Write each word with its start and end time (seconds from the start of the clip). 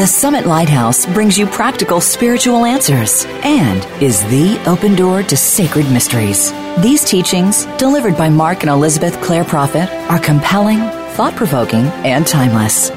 The 0.00 0.06
Summit 0.06 0.46
Lighthouse 0.46 1.04
brings 1.04 1.36
you 1.36 1.44
practical 1.44 2.00
spiritual 2.00 2.64
answers 2.64 3.26
and 3.44 3.84
is 4.02 4.24
the 4.30 4.58
open 4.66 4.94
door 4.94 5.22
to 5.22 5.36
sacred 5.36 5.92
mysteries. 5.92 6.52
These 6.80 7.04
teachings, 7.04 7.66
delivered 7.76 8.16
by 8.16 8.30
Mark 8.30 8.62
and 8.62 8.70
Elizabeth 8.70 9.20
Clare 9.20 9.44
Prophet, 9.44 9.90
are 10.10 10.18
compelling, 10.18 10.78
thought 11.16 11.36
provoking, 11.36 11.84
and 12.02 12.26
timeless. 12.26 12.88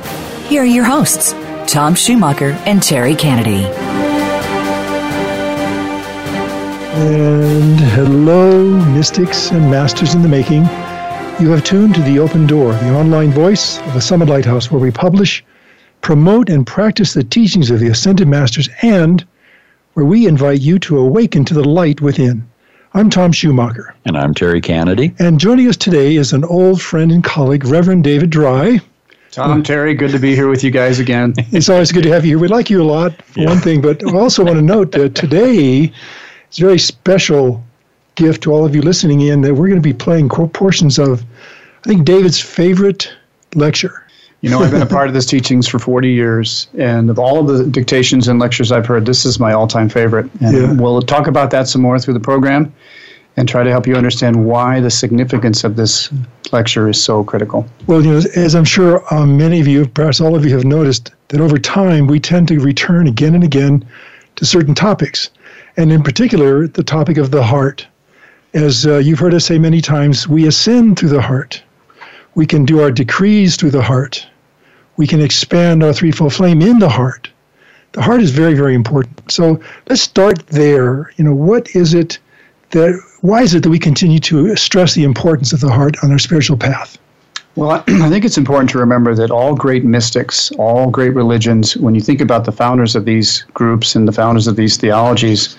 Here 0.47 0.63
are 0.63 0.65
your 0.65 0.85
hosts, 0.85 1.33
Tom 1.67 1.93
Schumacher 1.93 2.51
and 2.65 2.81
Terry 2.81 3.15
Kennedy. 3.15 3.65
And 6.95 7.81
hello, 7.81 8.81
mystics 8.93 9.51
and 9.51 9.69
masters 9.69 10.15
in 10.15 10.21
the 10.21 10.29
making. 10.29 10.63
You 11.41 11.51
have 11.51 11.65
tuned 11.65 11.95
to 11.95 12.01
The 12.03 12.19
Open 12.19 12.47
Door, 12.47 12.75
the 12.75 12.95
online 12.95 13.31
voice 13.31 13.79
of 13.79 13.93
the 13.93 13.99
Summit 13.99 14.29
Lighthouse, 14.29 14.71
where 14.71 14.79
we 14.79 14.89
publish, 14.89 15.43
promote, 16.03 16.49
and 16.49 16.67
practice 16.67 17.13
the 17.13 17.23
teachings 17.23 17.71
of 17.71 17.79
the 17.79 17.87
Ascended 17.87 18.27
Masters, 18.27 18.69
and 18.83 19.25
where 19.93 20.05
we 20.05 20.27
invite 20.27 20.59
you 20.59 20.77
to 20.79 20.99
awaken 20.99 21.45
to 21.45 21.53
the 21.53 21.67
light 21.67 22.01
within. 22.01 22.47
I'm 22.93 23.09
Tom 23.09 23.31
Schumacher. 23.31 23.95
And 24.05 24.15
I'm 24.17 24.33
Terry 24.35 24.61
Kennedy. 24.61 25.15
And 25.17 25.39
joining 25.39 25.67
us 25.67 25.77
today 25.77 26.17
is 26.17 26.33
an 26.33 26.43
old 26.43 26.81
friend 26.81 27.11
and 27.11 27.23
colleague, 27.23 27.65
Reverend 27.65 28.03
David 28.03 28.29
Drye. 28.29 28.81
Tom, 29.31 29.63
Terry, 29.63 29.95
good 29.95 30.11
to 30.11 30.19
be 30.19 30.35
here 30.35 30.47
with 30.47 30.63
you 30.63 30.69
guys 30.69 30.99
again. 30.99 31.33
It's 31.51 31.69
always 31.69 31.91
good 31.91 32.03
to 32.03 32.11
have 32.11 32.23
you 32.23 32.31
here. 32.31 32.39
We 32.39 32.49
like 32.49 32.69
you 32.69 32.81
a 32.81 32.83
lot, 32.83 33.19
for 33.23 33.39
yeah. 33.39 33.47
one 33.47 33.59
thing, 33.59 33.81
but 33.81 34.05
I 34.05 34.17
also 34.17 34.43
want 34.43 34.57
to 34.57 34.61
note 34.61 34.91
that 34.91 35.15
today 35.15 35.91
is 36.51 36.59
a 36.59 36.65
very 36.65 36.77
special 36.77 37.63
gift 38.15 38.43
to 38.43 38.51
all 38.51 38.65
of 38.65 38.75
you 38.75 38.81
listening 38.81 39.21
in 39.21 39.41
that 39.41 39.55
we're 39.55 39.69
going 39.69 39.81
to 39.81 39.89
be 39.89 39.93
playing 39.93 40.29
portions 40.29 40.99
of, 40.99 41.23
I 41.85 41.87
think, 41.87 42.03
David's 42.05 42.39
favorite 42.39 43.11
lecture. 43.55 44.02
You 44.43 44.49
know, 44.49 44.59
I've 44.59 44.71
been 44.71 44.81
a 44.81 44.85
part 44.85 45.07
of 45.07 45.13
this 45.13 45.25
teachings 45.25 45.69
for 45.69 45.79
40 45.79 46.09
years, 46.09 46.67
and 46.77 47.09
of 47.09 47.17
all 47.17 47.39
of 47.39 47.47
the 47.47 47.63
dictations 47.63 48.27
and 48.27 48.39
lectures 48.39 48.73
I've 48.73 48.85
heard, 48.85 49.05
this 49.05 49.23
is 49.23 49.39
my 49.39 49.53
all 49.53 49.67
time 49.67 49.87
favorite. 49.87 50.29
And 50.41 50.57
yeah. 50.57 50.73
we'll 50.73 51.01
talk 51.01 51.27
about 51.27 51.49
that 51.51 51.69
some 51.69 51.81
more 51.81 51.97
through 51.97 52.15
the 52.15 52.19
program 52.19 52.75
and 53.37 53.47
try 53.47 53.63
to 53.63 53.69
help 53.69 53.87
you 53.87 53.95
understand 53.95 54.45
why 54.45 54.81
the 54.81 54.91
significance 54.91 55.63
of 55.63 55.77
this 55.77 56.11
lecture 56.51 56.89
is 56.89 57.01
so 57.01 57.23
critical. 57.23 57.65
Well, 57.87 58.03
you 58.03 58.11
know, 58.11 58.21
as 58.35 58.53
I'm 58.53 58.65
sure 58.65 59.01
um, 59.13 59.37
many 59.37 59.61
of 59.61 59.67
you, 59.67 59.87
perhaps 59.87 60.19
all 60.19 60.35
of 60.35 60.43
you, 60.43 60.53
have 60.53 60.65
noticed, 60.65 61.13
that 61.29 61.39
over 61.39 61.57
time 61.57 62.07
we 62.07 62.19
tend 62.19 62.49
to 62.49 62.59
return 62.59 63.07
again 63.07 63.35
and 63.35 63.45
again 63.45 63.87
to 64.35 64.45
certain 64.45 64.75
topics, 64.75 65.29
and 65.77 65.89
in 65.89 66.03
particular, 66.03 66.67
the 66.67 66.83
topic 66.83 67.15
of 67.15 67.31
the 67.31 67.43
heart. 67.43 67.87
As 68.53 68.85
uh, 68.85 68.97
you've 68.97 69.19
heard 69.19 69.33
us 69.33 69.45
say 69.45 69.57
many 69.57 69.79
times, 69.79 70.27
we 70.27 70.47
ascend 70.47 70.99
through 70.99 71.09
the 71.09 71.21
heart. 71.21 71.63
We 72.35 72.45
can 72.45 72.65
do 72.65 72.81
our 72.81 72.91
decrees 72.91 73.55
through 73.55 73.71
the 73.71 73.81
heart. 73.81 74.27
We 74.97 75.07
can 75.07 75.21
expand 75.21 75.83
our 75.83 75.93
threefold 75.93 76.33
flame 76.33 76.61
in 76.61 76.79
the 76.79 76.89
heart. 76.89 77.29
The 77.93 78.01
heart 78.01 78.21
is 78.21 78.31
very, 78.31 78.53
very 78.53 78.73
important. 78.73 79.31
So 79.31 79.59
let's 79.87 80.01
start 80.01 80.47
there. 80.47 81.11
You 81.17 81.25
know, 81.25 81.35
what 81.35 81.75
is 81.75 81.93
it 81.93 82.19
that, 82.71 82.99
why 83.21 83.43
is 83.43 83.53
it 83.53 83.63
that 83.63 83.69
we 83.69 83.79
continue 83.79 84.19
to 84.19 84.55
stress 84.55 84.95
the 84.95 85.03
importance 85.03 85.53
of 85.53 85.61
the 85.61 85.71
heart 85.71 85.95
on 86.03 86.11
our 86.11 86.19
spiritual 86.19 86.57
path? 86.57 86.97
Well, 87.55 87.83
I 87.87 88.09
think 88.09 88.25
it's 88.25 88.37
important 88.37 88.69
to 88.71 88.79
remember 88.79 89.13
that 89.15 89.29
all 89.29 89.55
great 89.55 89.85
mystics, 89.85 90.51
all 90.57 90.89
great 90.89 91.13
religions, 91.13 91.77
when 91.77 91.93
you 91.93 92.01
think 92.01 92.19
about 92.19 92.45
the 92.45 92.51
founders 92.51 92.95
of 92.95 93.05
these 93.05 93.43
groups 93.53 93.95
and 93.95 94.07
the 94.07 94.11
founders 94.11 94.47
of 94.47 94.55
these 94.55 94.77
theologies, 94.77 95.55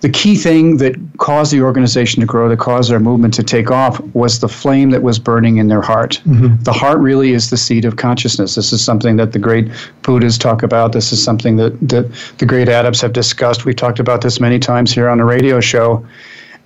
the 0.00 0.08
key 0.08 0.34
thing 0.36 0.78
that 0.78 0.94
caused 1.18 1.52
the 1.52 1.60
organization 1.60 2.20
to 2.20 2.26
grow, 2.26 2.48
that 2.48 2.58
caused 2.58 2.90
their 2.90 3.00
movement 3.00 3.34
to 3.34 3.42
take 3.42 3.70
off, 3.70 4.00
was 4.14 4.40
the 4.40 4.48
flame 4.48 4.90
that 4.90 5.02
was 5.02 5.18
burning 5.18 5.58
in 5.58 5.68
their 5.68 5.82
heart. 5.82 6.20
Mm-hmm. 6.24 6.62
The 6.62 6.72
heart 6.72 6.98
really 7.00 7.32
is 7.32 7.50
the 7.50 7.56
seat 7.56 7.84
of 7.84 7.96
consciousness. 7.96 8.54
This 8.54 8.72
is 8.72 8.82
something 8.82 9.16
that 9.16 9.32
the 9.32 9.38
great 9.38 9.68
Buddhas 10.02 10.38
talk 10.38 10.62
about. 10.62 10.92
This 10.92 11.12
is 11.12 11.22
something 11.22 11.56
that, 11.56 11.78
that 11.88 12.10
the 12.38 12.46
great 12.46 12.68
adepts 12.68 13.00
have 13.02 13.12
discussed. 13.12 13.64
We've 13.64 13.76
talked 13.76 14.00
about 14.00 14.22
this 14.22 14.40
many 14.40 14.58
times 14.58 14.92
here 14.92 15.08
on 15.08 15.20
a 15.20 15.24
radio 15.24 15.60
show. 15.60 16.06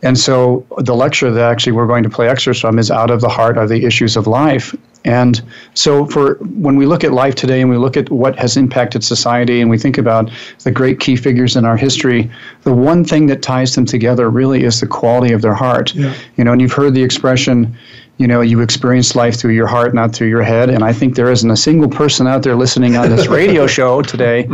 And 0.05 0.19
so 0.19 0.67
the 0.79 0.95
lecture 0.95 1.31
that 1.31 1.51
actually 1.51 1.73
we're 1.73 1.87
going 1.87 2.03
to 2.03 2.11
play 2.11 2.29
excerpts 2.29 2.61
from 2.61 2.79
is 2.79 2.91
Out 2.91 3.11
of 3.11 3.23
the 3.23 3.29
Heart 3.29 3.57
of 3.57 3.71
the 3.71 3.87
Issues 3.87 4.17
of 4.17 4.27
Life. 4.27 4.77
And 5.07 5.43
so, 5.75 6.07
for 6.07 6.37
when 6.37 6.77
we 6.77 6.87
look 6.87 7.05
at 7.05 7.13
life 7.13 7.35
today 7.35 7.61
and 7.61 7.69
we 7.69 7.77
look 7.77 7.97
at 7.97 8.11
what 8.11 8.39
has 8.39 8.57
impacted 8.57 9.05
society 9.05 9.61
and 9.61 9.69
we 9.71 9.79
think 9.79 9.99
about 9.99 10.31
the 10.63 10.71
great 10.71 10.99
key 10.99 11.17
figures 11.17 11.57
in 11.57 11.65
our 11.65 11.77
history, 11.77 12.31
the 12.63 12.73
one 12.73 13.05
thing 13.05 13.27
that 13.27 13.43
ties 13.43 13.75
them 13.75 13.85
together 13.85 14.31
really 14.31 14.65
is 14.65 14.81
the 14.81 14.87
quality 14.87 15.35
of 15.35 15.43
their 15.43 15.55
heart. 15.55 15.95
Yeah. 15.95 16.15
You 16.37 16.45
know, 16.45 16.53
and 16.53 16.61
you've 16.61 16.73
heard 16.73 16.95
the 16.95 17.03
expression, 17.03 17.77
you 18.17 18.27
know, 18.27 18.41
you 18.41 18.61
experience 18.61 19.15
life 19.15 19.39
through 19.39 19.53
your 19.53 19.67
heart, 19.67 19.95
not 19.95 20.15
through 20.15 20.29
your 20.29 20.43
head. 20.43 20.71
And 20.71 20.85
I 20.85 20.95
think 20.95 21.17
there 21.17 21.31
isn't 21.31 21.51
a 21.51 21.57
single 21.57 21.91
person 21.91 22.27
out 22.27 22.43
there 22.43 22.57
listening 22.57 22.97
on 22.97 23.11
this 23.11 23.27
radio 23.27 23.67
show 23.79 24.01
today 24.01 24.49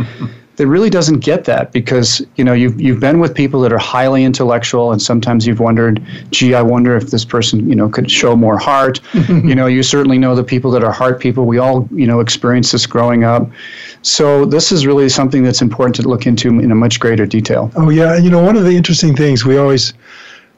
that 0.61 0.67
really 0.67 0.91
doesn't 0.91 1.21
get 1.21 1.45
that 1.45 1.71
because 1.71 2.21
you 2.35 2.43
know 2.43 2.53
you've 2.53 2.79
you've 2.79 2.99
been 2.99 3.19
with 3.19 3.33
people 3.33 3.61
that 3.61 3.73
are 3.73 3.79
highly 3.79 4.23
intellectual 4.23 4.91
and 4.91 5.01
sometimes 5.01 5.47
you've 5.47 5.59
wondered 5.59 5.99
gee 6.29 6.53
I 6.53 6.61
wonder 6.61 6.95
if 6.95 7.09
this 7.09 7.25
person 7.25 7.67
you 7.67 7.75
know 7.75 7.89
could 7.89 8.11
show 8.11 8.35
more 8.35 8.59
heart. 8.59 9.01
You 9.31 9.55
know 9.55 9.65
you 9.65 9.81
certainly 9.81 10.19
know 10.19 10.35
the 10.35 10.43
people 10.43 10.69
that 10.71 10.83
are 10.83 10.91
heart 10.91 11.19
people. 11.19 11.45
We 11.45 11.57
all 11.57 11.89
you 11.91 12.05
know 12.05 12.19
experience 12.19 12.71
this 12.71 12.85
growing 12.85 13.23
up. 13.23 13.49
So 14.03 14.45
this 14.45 14.71
is 14.71 14.85
really 14.85 15.09
something 15.09 15.41
that's 15.41 15.63
important 15.63 15.95
to 15.95 16.03
look 16.07 16.27
into 16.27 16.49
in 16.59 16.71
a 16.71 16.75
much 16.75 16.99
greater 16.99 17.25
detail. 17.25 17.71
Oh 17.75 17.89
yeah. 17.89 18.17
You 18.17 18.29
know 18.29 18.43
one 18.43 18.55
of 18.55 18.63
the 18.63 18.75
interesting 18.77 19.15
things 19.15 19.43
we 19.43 19.57
always 19.57 19.93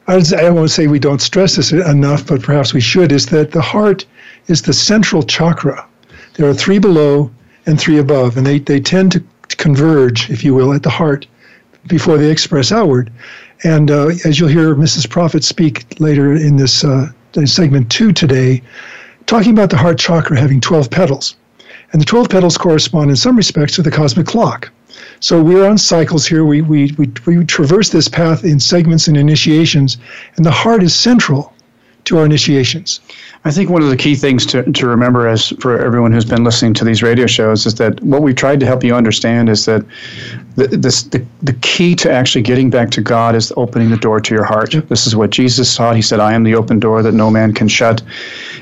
I 0.06 0.50
won't 0.50 0.70
say 0.70 0.86
we 0.86 0.98
don't 0.98 1.22
stress 1.22 1.56
this 1.56 1.72
enough 1.72 2.26
but 2.26 2.42
perhaps 2.42 2.74
we 2.74 2.80
should 2.82 3.10
is 3.10 3.24
that 3.26 3.52
the 3.52 3.62
heart 3.62 4.04
is 4.48 4.60
the 4.60 4.74
central 4.74 5.22
chakra. 5.22 5.86
There 6.34 6.46
are 6.46 6.54
three 6.54 6.78
below 6.78 7.30
and 7.64 7.80
three 7.80 7.98
above 7.98 8.36
and 8.36 8.46
they, 8.46 8.58
they 8.58 8.80
tend 8.80 9.12
to 9.12 9.24
converge, 9.48 10.30
if 10.30 10.44
you 10.44 10.54
will, 10.54 10.72
at 10.72 10.82
the 10.82 10.90
heart 10.90 11.26
before 11.86 12.18
they 12.18 12.30
express 12.30 12.72
outward. 12.72 13.10
And 13.62 13.90
uh, 13.90 14.08
as 14.24 14.38
you'll 14.38 14.48
hear 14.48 14.74
Mrs. 14.74 15.08
Prophet 15.08 15.44
speak 15.44 15.98
later 16.00 16.32
in 16.32 16.56
this 16.56 16.84
uh, 16.84 17.10
in 17.34 17.46
segment 17.46 17.90
two 17.90 18.12
today, 18.12 18.62
talking 19.26 19.52
about 19.52 19.70
the 19.70 19.76
heart 19.76 19.98
chakra 19.98 20.38
having 20.38 20.60
12 20.60 20.90
petals. 20.90 21.36
And 21.92 22.00
the 22.00 22.06
12 22.06 22.28
petals 22.28 22.58
correspond 22.58 23.10
in 23.10 23.16
some 23.16 23.36
respects 23.36 23.74
to 23.76 23.82
the 23.82 23.90
cosmic 23.90 24.26
clock. 24.26 24.70
So 25.20 25.42
we're 25.42 25.66
on 25.66 25.78
cycles 25.78 26.26
here. 26.26 26.44
We, 26.44 26.60
we, 26.60 26.92
we, 26.98 27.10
we 27.26 27.44
traverse 27.44 27.90
this 27.90 28.08
path 28.08 28.44
in 28.44 28.60
segments 28.60 29.08
and 29.08 29.16
initiations, 29.16 29.96
and 30.36 30.44
the 30.44 30.50
heart 30.50 30.82
is 30.82 30.94
central 30.94 31.53
to 32.04 32.18
our 32.18 32.24
initiations. 32.24 33.00
I 33.46 33.50
think 33.50 33.68
one 33.68 33.82
of 33.82 33.90
the 33.90 33.96
key 33.96 34.14
things 34.14 34.46
to, 34.46 34.62
to 34.62 34.86
remember 34.86 35.28
as 35.28 35.50
for 35.60 35.78
everyone 35.78 36.12
who's 36.12 36.24
been 36.24 36.44
listening 36.44 36.72
to 36.74 36.84
these 36.84 37.02
radio 37.02 37.26
shows 37.26 37.66
is 37.66 37.74
that 37.74 38.02
what 38.02 38.22
we've 38.22 38.36
tried 38.36 38.60
to 38.60 38.66
help 38.66 38.82
you 38.82 38.94
understand 38.94 39.48
is 39.50 39.66
that 39.66 39.84
the, 40.56 40.68
this, 40.68 41.02
the, 41.02 41.24
the 41.42 41.52
key 41.54 41.94
to 41.96 42.10
actually 42.10 42.42
getting 42.42 42.70
back 42.70 42.90
to 42.92 43.02
God 43.02 43.34
is 43.34 43.52
opening 43.56 43.90
the 43.90 43.96
door 43.96 44.20
to 44.20 44.34
your 44.34 44.44
heart. 44.44 44.74
This 44.88 45.06
is 45.06 45.14
what 45.14 45.30
Jesus 45.30 45.74
taught. 45.76 45.96
He 45.96 46.02
said, 46.02 46.20
I 46.20 46.32
am 46.32 46.44
the 46.44 46.54
open 46.54 46.78
door 46.78 47.02
that 47.02 47.12
no 47.12 47.30
man 47.30 47.52
can 47.52 47.68
shut. 47.68 48.02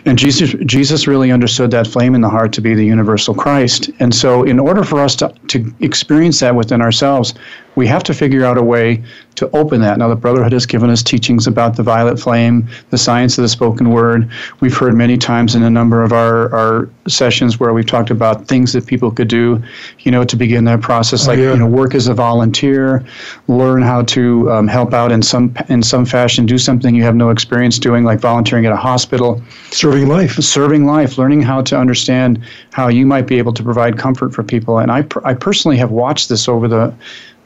And 0.04 0.18
Jesus, 0.18 0.54
Jesus 0.66 1.06
really 1.06 1.30
understood 1.30 1.70
that 1.72 1.86
flame 1.86 2.14
in 2.14 2.20
the 2.20 2.28
heart 2.28 2.52
to 2.54 2.60
be 2.60 2.74
the 2.74 2.84
universal 2.84 3.34
Christ. 3.34 3.90
And 4.00 4.12
so, 4.12 4.42
in 4.42 4.58
order 4.58 4.82
for 4.82 5.00
us 5.00 5.14
to, 5.16 5.32
to 5.48 5.72
experience 5.80 6.40
that 6.40 6.56
within 6.56 6.80
ourselves, 6.80 7.34
we 7.74 7.86
have 7.86 8.02
to 8.04 8.14
figure 8.14 8.44
out 8.44 8.58
a 8.58 8.62
way 8.62 9.02
to 9.34 9.50
open 9.56 9.80
that. 9.80 9.98
Now, 9.98 10.08
the 10.08 10.16
Brotherhood 10.16 10.52
has 10.52 10.66
given 10.66 10.90
us 10.90 11.02
teachings 11.02 11.46
about 11.46 11.76
the 11.76 11.82
violet 11.82 12.20
flame, 12.20 12.68
the 12.90 12.98
science 12.98 13.38
of 13.38 13.42
the 13.42 13.48
spoken 13.48 13.90
word. 13.90 14.30
We've 14.60 14.76
heard 14.76 14.94
many 14.94 15.16
times 15.16 15.54
in 15.54 15.62
a 15.62 15.70
number 15.70 16.02
of 16.02 16.12
our, 16.12 16.54
our 16.54 16.90
sessions 17.08 17.58
where 17.58 17.72
we've 17.72 17.86
talked 17.86 18.10
about 18.10 18.46
things 18.46 18.74
that 18.74 18.86
people 18.86 19.10
could 19.10 19.28
do, 19.28 19.62
you 20.00 20.10
know, 20.10 20.22
to 20.24 20.36
begin 20.36 20.64
that 20.64 20.82
process, 20.82 21.26
oh, 21.26 21.30
like, 21.30 21.38
yeah. 21.38 21.52
you 21.52 21.58
know, 21.58 21.66
work 21.66 21.94
as 21.94 22.08
a 22.08 22.14
volunteer, 22.14 23.04
learn 23.48 23.80
how 23.80 24.02
to 24.02 24.52
um, 24.52 24.68
help 24.68 24.92
out 24.92 25.10
in 25.10 25.22
some, 25.22 25.56
in 25.70 25.82
some 25.82 26.04
fashion, 26.04 26.44
do 26.44 26.58
something 26.58 26.94
you 26.94 27.02
have 27.02 27.16
no 27.16 27.30
experience 27.30 27.78
doing, 27.78 28.04
like 28.04 28.20
volunteering 28.20 28.66
at 28.66 28.72
a 28.72 28.76
hospital. 28.76 29.42
Serving 29.70 30.08
life. 30.08 30.32
Serving 30.34 30.84
life, 30.84 31.16
learning 31.16 31.40
how 31.40 31.62
to 31.62 31.78
understand 31.78 32.42
how 32.72 32.88
you 32.88 33.06
might 33.06 33.26
be 33.26 33.38
able 33.38 33.52
to 33.54 33.62
provide 33.62 33.98
comfort 33.98 34.34
for 34.34 34.42
people. 34.42 34.78
And 34.78 34.92
I, 34.92 35.06
I 35.24 35.32
personally 35.32 35.78
have 35.78 35.90
watched 35.90 36.28
this 36.28 36.48
over 36.48 36.68
the 36.68 36.94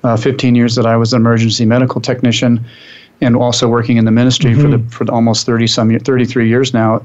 uh, 0.04 0.16
15 0.16 0.54
years 0.54 0.74
that 0.74 0.86
I 0.86 0.96
was 0.96 1.12
an 1.12 1.20
emergency 1.20 1.64
medical 1.64 2.00
technician 2.00 2.64
and 3.20 3.34
also 3.34 3.66
working 3.68 3.96
in 3.96 4.04
the 4.04 4.10
ministry 4.10 4.52
mm-hmm. 4.52 4.62
for 4.62 4.76
the 4.76 4.90
for 4.90 5.04
the 5.04 5.12
almost 5.12 5.46
30 5.46 5.66
some 5.66 5.98
33 5.98 6.48
years 6.48 6.74
now 6.74 7.02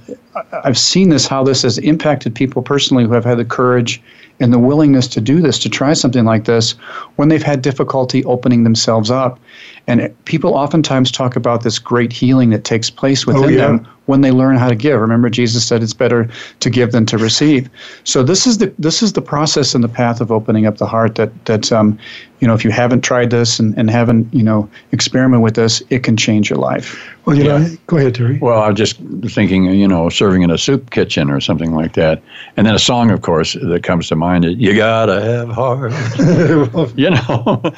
I've 0.64 0.78
seen 0.78 1.10
this 1.10 1.28
how 1.28 1.44
this 1.44 1.62
has 1.62 1.78
impacted 1.78 2.36
people 2.36 2.62
personally 2.62 3.06
who 3.06 3.14
have 3.14 3.24
had 3.24 3.38
the 3.38 3.46
courage 3.46 4.02
and 4.40 4.52
the 4.52 4.60
willingness 4.60 5.08
to 5.08 5.22
do 5.22 5.40
this 5.40 5.58
to 5.60 5.70
try 5.70 5.94
something 5.94 6.26
like 6.26 6.46
this 6.46 6.72
when 7.16 7.30
they've 7.30 7.44
had 7.44 7.62
difficulty 7.62 8.26
opening 8.26 8.64
themselves 8.64 9.10
up 9.10 9.40
and 9.88 10.14
people 10.26 10.54
oftentimes 10.54 11.12
talk 11.12 11.36
about 11.36 11.64
this 11.64 11.80
great 11.80 12.14
healing 12.14 12.50
that 12.52 12.64
takes 12.64 12.90
place 12.90 13.26
within 13.26 13.44
oh, 13.44 13.48
yeah. 13.48 13.68
them 13.68 13.88
when 14.06 14.22
they 14.22 14.32
learn 14.32 14.58
how 14.58 14.68
to 14.68 14.76
give. 14.76 15.00
Remember, 15.00 15.30
Jesus 15.30 15.66
said 15.66 15.82
it's 15.82 15.94
better 15.94 16.30
to 16.60 16.70
give 16.70 16.92
than 16.92 17.06
to 17.08 17.18
receive. 17.18 17.70
So 18.04 18.24
this 18.24 18.46
is 18.46 18.60
the 18.60 18.74
this 18.78 19.02
is 19.02 19.14
the 19.14 19.22
process 19.22 19.74
and 19.74 19.84
the 19.84 19.90
path 19.90 20.22
of 20.22 20.32
opening 20.32 20.66
up 20.66 20.78
the 20.78 20.86
heart. 20.86 21.16
That 21.16 21.46
that 21.46 21.72
um, 21.72 21.98
you 22.42 22.48
know, 22.48 22.56
if 22.56 22.66
you 22.66 22.72
haven't 22.72 23.02
tried 23.02 23.30
this 23.30 23.60
and, 23.60 23.78
and 23.78 23.90
haven't 23.90 24.32
you 24.34 24.44
know 24.44 24.70
experimented 24.92 25.44
with 25.44 25.56
this, 25.56 25.82
it 25.92 26.04
can 26.04 26.18
change 26.18 26.50
your 26.50 26.58
life. 26.58 27.08
Well, 27.26 27.38
you 27.38 27.44
yeah. 27.44 27.60
know, 27.60 27.78
go 27.86 27.98
ahead, 27.98 28.16
Terry. 28.16 28.40
Well, 28.40 28.60
I 28.60 28.70
was 28.70 28.78
just 28.78 28.98
thinking, 29.32 29.66
you 29.66 29.88
know, 29.88 30.10
serving 30.10 30.42
in 30.42 30.50
a 30.50 30.58
soup 30.58 30.90
kitchen 30.90 31.30
or 31.30 31.40
something 31.40 31.76
like 31.76 31.94
that. 31.94 32.22
And 32.58 32.66
then 32.66 32.74
a 32.74 32.80
song, 32.80 33.12
of 33.12 33.22
course, 33.22 33.54
that 33.54 33.84
comes 33.84 34.08
to 34.08 34.16
mind 34.16 34.44
is 34.44 34.56
You 34.58 34.76
Gotta 34.76 35.22
Have 35.22 35.50
Heart. 35.50 35.94
you 36.98 37.12
know, 37.12 37.62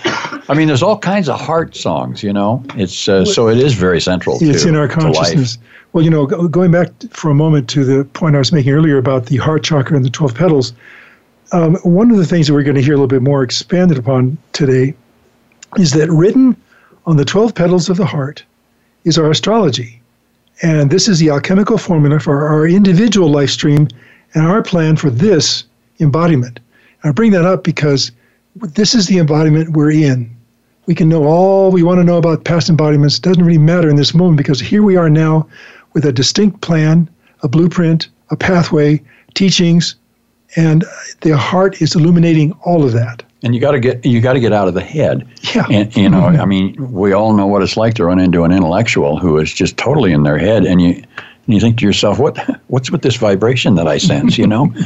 I 0.48 0.54
mean, 0.56 0.68
there's 0.70 0.82
all 0.82 0.98
kinds 0.98 1.28
of 1.28 1.40
heart 1.42 1.76
songs, 1.76 2.24
you 2.24 2.32
know. 2.32 2.64
It's 2.76 3.10
uh, 3.10 3.26
So 3.26 3.50
it 3.50 3.58
is 3.58 3.74
very 3.74 4.00
central 4.00 4.38
It's 4.40 4.64
to, 4.64 4.70
in 4.70 4.78
our 4.78 4.88
consciousness. 4.88 5.58
Well, 5.92 6.06
you 6.06 6.10
know, 6.10 6.26
going 6.26 6.72
back 6.72 6.90
for 7.12 7.30
a 7.30 7.36
moment 7.36 7.70
to 7.72 7.84
the 7.84 8.06
point 8.06 8.36
I 8.36 8.40
was 8.40 8.54
making 8.54 8.72
earlier 8.72 8.98
about 8.98 9.26
the 9.26 9.38
heart 9.38 9.64
chakra 9.64 9.98
and 9.98 10.06
the 10.06 10.10
12 10.10 10.34
petals, 10.34 10.74
um, 11.54 11.76
one 11.84 12.10
of 12.10 12.18
the 12.18 12.26
things 12.26 12.48
that 12.48 12.54
we're 12.54 12.64
going 12.64 12.76
to 12.76 12.82
hear 12.82 12.94
a 12.94 12.98
little 12.98 13.08
bit 13.08 13.22
more 13.22 13.44
expanded 13.44 13.98
upon 13.98 14.38
today 14.54 14.94
is 15.78 15.92
that 15.92 16.10
written 16.10 16.58
on 17.06 17.16
the 17.16 17.24
12 17.26 17.54
petals 17.54 17.90
of 17.90 17.98
the 17.98 18.06
heart 18.06 18.44
is 19.06 19.18
our 19.18 19.30
astrology. 19.30 20.02
And 20.64 20.90
this 20.90 21.08
is 21.08 21.20
the 21.20 21.30
alchemical 21.30 21.78
formula 21.78 22.20
for 22.20 22.48
our 22.48 22.68
individual 22.68 23.30
life 23.30 23.52
stream 23.52 23.88
and 24.34 24.46
our 24.46 24.64
plan 24.64 24.96
for 24.96 25.12
this 25.12 25.66
embodiment. 26.00 26.60
And 27.04 27.10
I 27.10 27.14
bring 27.14 27.32
that 27.32 27.46
up 27.46 27.64
because 27.64 28.12
this 28.56 28.96
is 28.96 29.08
the 29.08 29.20
embodiment 29.20 29.74
we're 29.74 29.92
in. 29.92 30.36
We 30.88 30.96
can 30.96 31.08
know 31.08 31.24
all 31.26 31.72
we 31.72 31.84
want 31.84 32.00
to 32.00 32.04
know 32.04 32.18
about 32.18 32.46
past 32.46 32.68
embodiments. 32.68 33.18
It 33.18 33.24
doesn't 33.24 33.44
really 33.46 33.60
matter 33.60 33.90
in 33.90 33.96
this 33.96 34.16
moment 34.16 34.38
because 34.38 34.60
here 34.60 34.84
we 34.84 34.96
are 34.96 35.10
now 35.10 35.48
with 35.94 36.06
a 36.06 36.12
distinct 36.12 36.62
plan, 36.62 37.10
a 37.42 37.48
blueprint, 37.48 38.10
a 38.32 38.36
pathway, 38.36 39.02
teachings, 39.36 39.96
and 40.56 40.86
the 41.22 41.38
heart 41.38 41.82
is 41.82 41.96
illuminating 41.96 42.52
all 42.64 42.84
of 42.84 42.92
that 42.94 43.24
and 43.44 43.54
you 43.54 43.62
got 43.62 43.72
to 43.72 43.80
get 43.80 44.06
you 44.06 44.22
got 44.22 44.34
to 44.34 44.40
get 44.40 44.54
out 44.54 44.68
of 44.68 44.74
the 44.74 44.82
head. 44.82 45.28
Yeah. 45.54 45.68
And 45.70 45.96
you 45.96 46.10
know, 46.10 46.22
mm-hmm. 46.22 46.42
I 46.42 46.46
mean, 46.46 46.94
we 46.94 47.12
all 47.12 47.34
know 47.34 47.46
what 47.46 47.62
it's 47.62 47.78
like 47.78 47.94
to 47.96 48.06
run 48.06 48.20
into 48.20 48.44
an 48.46 48.52
intellectual 48.52 49.20
who 49.20 49.38
is 49.38 49.54
just 49.54 49.78
totally 49.78 50.14
in 50.14 50.24
their 50.24 50.38
head, 50.38 50.66
and 50.66 50.82
you 50.82 50.94
and 50.94 51.54
you 51.54 51.60
think 51.60 51.78
to 51.80 51.86
yourself, 51.86 52.20
what 52.20 52.38
what's 52.68 52.90
with 52.90 53.02
this 53.02 53.18
vibration 53.18 53.76
that 53.76 53.88
I 53.88 53.98
sense? 53.98 54.38
You 54.38 54.48
know. 54.48 54.74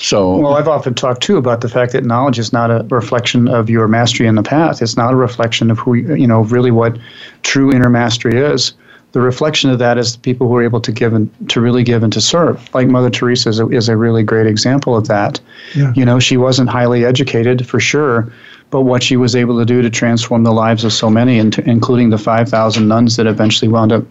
So 0.00 0.36
well, 0.36 0.54
I've 0.54 0.68
often 0.68 0.94
talked 0.94 1.24
too 1.24 1.38
about 1.38 1.60
the 1.60 1.68
fact 1.68 1.90
that 1.90 2.04
knowledge 2.04 2.38
is 2.38 2.52
not 2.52 2.70
a 2.70 2.86
reflection 2.88 3.48
of 3.48 3.68
your 3.68 3.88
mastery 3.88 4.28
in 4.28 4.36
the 4.36 4.44
path. 4.44 4.80
It's 4.80 4.96
not 4.96 5.12
a 5.12 5.16
reflection 5.16 5.72
of 5.72 5.80
who 5.80 5.94
you 5.94 6.24
know 6.24 6.42
really 6.42 6.70
what 6.70 6.96
true 7.42 7.72
inner 7.72 7.90
mastery 7.90 8.38
is 8.40 8.74
the 9.12 9.20
reflection 9.20 9.70
of 9.70 9.78
that 9.78 9.96
is 9.96 10.14
the 10.14 10.18
people 10.20 10.48
who 10.48 10.56
are 10.56 10.62
able 10.62 10.80
to 10.80 10.92
give 10.92 11.14
and 11.14 11.30
to 11.50 11.60
really 11.60 11.82
give 11.82 12.02
and 12.02 12.12
to 12.12 12.20
serve. 12.20 12.72
Like 12.74 12.88
Mother 12.88 13.10
Teresa 13.10 13.48
is 13.48 13.58
a, 13.58 13.68
is 13.68 13.88
a 13.88 13.96
really 13.96 14.22
great 14.22 14.46
example 14.46 14.96
of 14.96 15.08
that. 15.08 15.40
Yeah. 15.74 15.92
You 15.96 16.04
know, 16.04 16.18
she 16.18 16.36
wasn't 16.36 16.68
highly 16.68 17.04
educated 17.04 17.66
for 17.66 17.80
sure, 17.80 18.30
but 18.70 18.82
what 18.82 19.02
she 19.02 19.16
was 19.16 19.34
able 19.34 19.58
to 19.58 19.64
do 19.64 19.80
to 19.80 19.88
transform 19.88 20.42
the 20.42 20.52
lives 20.52 20.84
of 20.84 20.92
so 20.92 21.08
many, 21.08 21.38
into, 21.38 21.66
including 21.68 22.10
the 22.10 22.18
5,000 22.18 22.86
nuns 22.86 23.16
that 23.16 23.26
eventually 23.26 23.68
wound 23.68 23.92
up, 23.92 24.04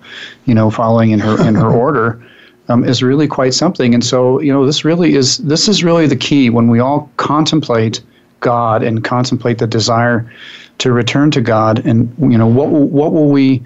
you 0.46 0.56
know, 0.56 0.72
following 0.72 1.12
in 1.12 1.20
her 1.20 1.48
in 1.48 1.56
her 1.56 1.70
order. 1.86 2.22
Um, 2.70 2.84
is 2.84 3.02
really 3.02 3.30
quite 3.30 3.54
something, 3.54 3.94
and 3.94 4.04
so 4.04 4.42
you 4.42 4.52
know 4.52 4.66
this 4.66 4.84
really 4.84 5.16
is 5.16 5.38
this 5.38 5.70
is 5.70 5.86
really 5.86 6.06
the 6.06 6.18
key 6.18 6.50
when 6.50 6.68
we 6.68 6.82
all 6.82 7.10
contemplate 7.16 8.02
God 8.42 8.84
and 8.84 9.06
contemplate 9.06 9.60
the 9.60 9.68
desire 9.68 10.30
to 10.80 10.92
return 10.92 11.32
to 11.32 11.40
God, 11.40 11.86
and 11.86 12.14
you 12.20 12.38
know 12.38 12.46
what 12.46 12.68
what 12.68 13.14
will 13.14 13.30
we 13.30 13.64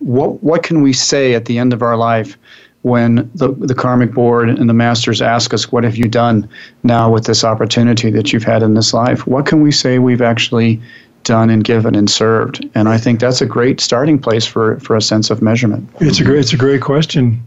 what 0.00 0.42
what 0.42 0.62
can 0.62 0.82
we 0.82 0.92
say 0.92 1.34
at 1.34 1.44
the 1.44 1.58
end 1.58 1.72
of 1.72 1.82
our 1.82 1.96
life 1.96 2.36
when 2.82 3.30
the, 3.34 3.52
the 3.52 3.74
karmic 3.74 4.12
board 4.12 4.48
and 4.48 4.68
the 4.68 4.74
masters 4.74 5.20
ask 5.20 5.52
us, 5.52 5.70
What 5.70 5.84
have 5.84 5.96
you 5.96 6.06
done 6.06 6.48
now 6.82 7.10
with 7.10 7.24
this 7.26 7.44
opportunity 7.44 8.10
that 8.10 8.32
you've 8.32 8.44
had 8.44 8.62
in 8.62 8.74
this 8.74 8.94
life? 8.94 9.26
What 9.26 9.46
can 9.46 9.60
we 9.60 9.70
say 9.70 9.98
we've 9.98 10.22
actually 10.22 10.80
done 11.24 11.50
and 11.50 11.62
given 11.62 11.94
and 11.94 12.10
served? 12.10 12.66
And 12.74 12.88
I 12.88 12.96
think 12.96 13.20
that's 13.20 13.42
a 13.42 13.46
great 13.46 13.80
starting 13.80 14.18
place 14.18 14.46
for, 14.46 14.80
for 14.80 14.96
a 14.96 15.02
sense 15.02 15.30
of 15.30 15.42
measurement. 15.42 15.88
It's 16.00 16.20
a 16.20 16.24
great, 16.24 16.40
it's 16.40 16.52
a 16.54 16.56
great 16.56 16.80
question. 16.80 17.42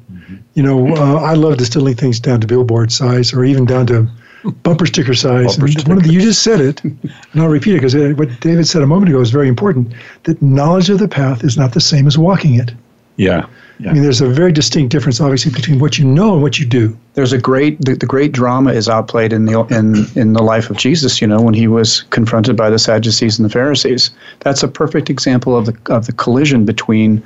You 0.54 0.62
know, 0.62 0.96
uh, 0.96 1.16
I 1.16 1.34
love 1.34 1.58
distilling 1.58 1.96
things 1.96 2.20
down 2.20 2.42
to 2.42 2.48
billboard 2.48 2.92
size 2.92 3.34
or 3.34 3.44
even 3.44 3.66
down 3.66 3.88
to 3.88 4.08
bumper 4.52 4.86
sticker 4.86 5.14
size. 5.14 5.58
Bumper 5.58 5.80
and 5.80 5.88
one 5.88 5.98
of 5.98 6.04
the, 6.04 6.14
you 6.14 6.22
just 6.22 6.44
said 6.44 6.60
it, 6.60 6.84
and 6.84 7.12
I'll 7.36 7.48
repeat 7.48 7.76
it 7.76 7.82
because 7.82 7.96
what 8.18 8.40
David 8.40 8.68
said 8.68 8.82
a 8.82 8.88
moment 8.88 9.10
ago 9.10 9.22
is 9.22 9.32
very 9.32 9.48
important. 9.48 9.94
That 10.24 10.42
knowledge 10.42 10.90
of 10.90 11.00
the 11.00 11.08
path 11.08 11.44
is 11.44 11.58
not 11.58 11.74
the 11.74 11.82
same 11.82 12.08
as 12.08 12.18
walking 12.18 12.56
it. 12.56 12.72
Yeah. 13.18 13.46
Yeah. 13.80 13.90
I 13.90 13.94
mean, 13.94 14.04
there's 14.04 14.22
a 14.22 14.28
very 14.28 14.52
distinct 14.52 14.92
difference, 14.92 15.20
obviously, 15.20 15.52
between 15.52 15.80
what 15.80 15.98
you 15.98 16.06
know 16.06 16.34
and 16.34 16.44
what 16.44 16.60
you 16.60 16.66
do. 16.66 16.98
There's 17.16 17.34
a 17.34 17.38
great, 17.38 17.84
the, 17.84 17.96
the, 17.96 18.06
great 18.06 18.32
drama 18.32 18.72
is 18.72 18.88
outplayed 18.88 19.34
in 19.34 19.46
the 19.46 19.60
in 19.66 20.06
in 20.16 20.34
the 20.34 20.44
life 20.44 20.70
of 20.70 20.78
Jesus. 20.78 21.20
You 21.20 21.28
know, 21.28 21.42
when 21.42 21.56
he 21.56 21.68
was 21.68 22.04
confronted 22.04 22.56
by 22.56 22.70
the 22.70 22.78
Sadducees 22.78 23.40
and 23.40 23.46
the 23.46 23.52
Pharisees, 23.52 24.12
that's 24.40 24.62
a 24.62 24.68
perfect 24.68 25.10
example 25.10 25.58
of 25.58 25.66
the 25.66 25.94
of 25.94 26.06
the 26.06 26.14
collision 26.14 26.66
between, 26.66 27.22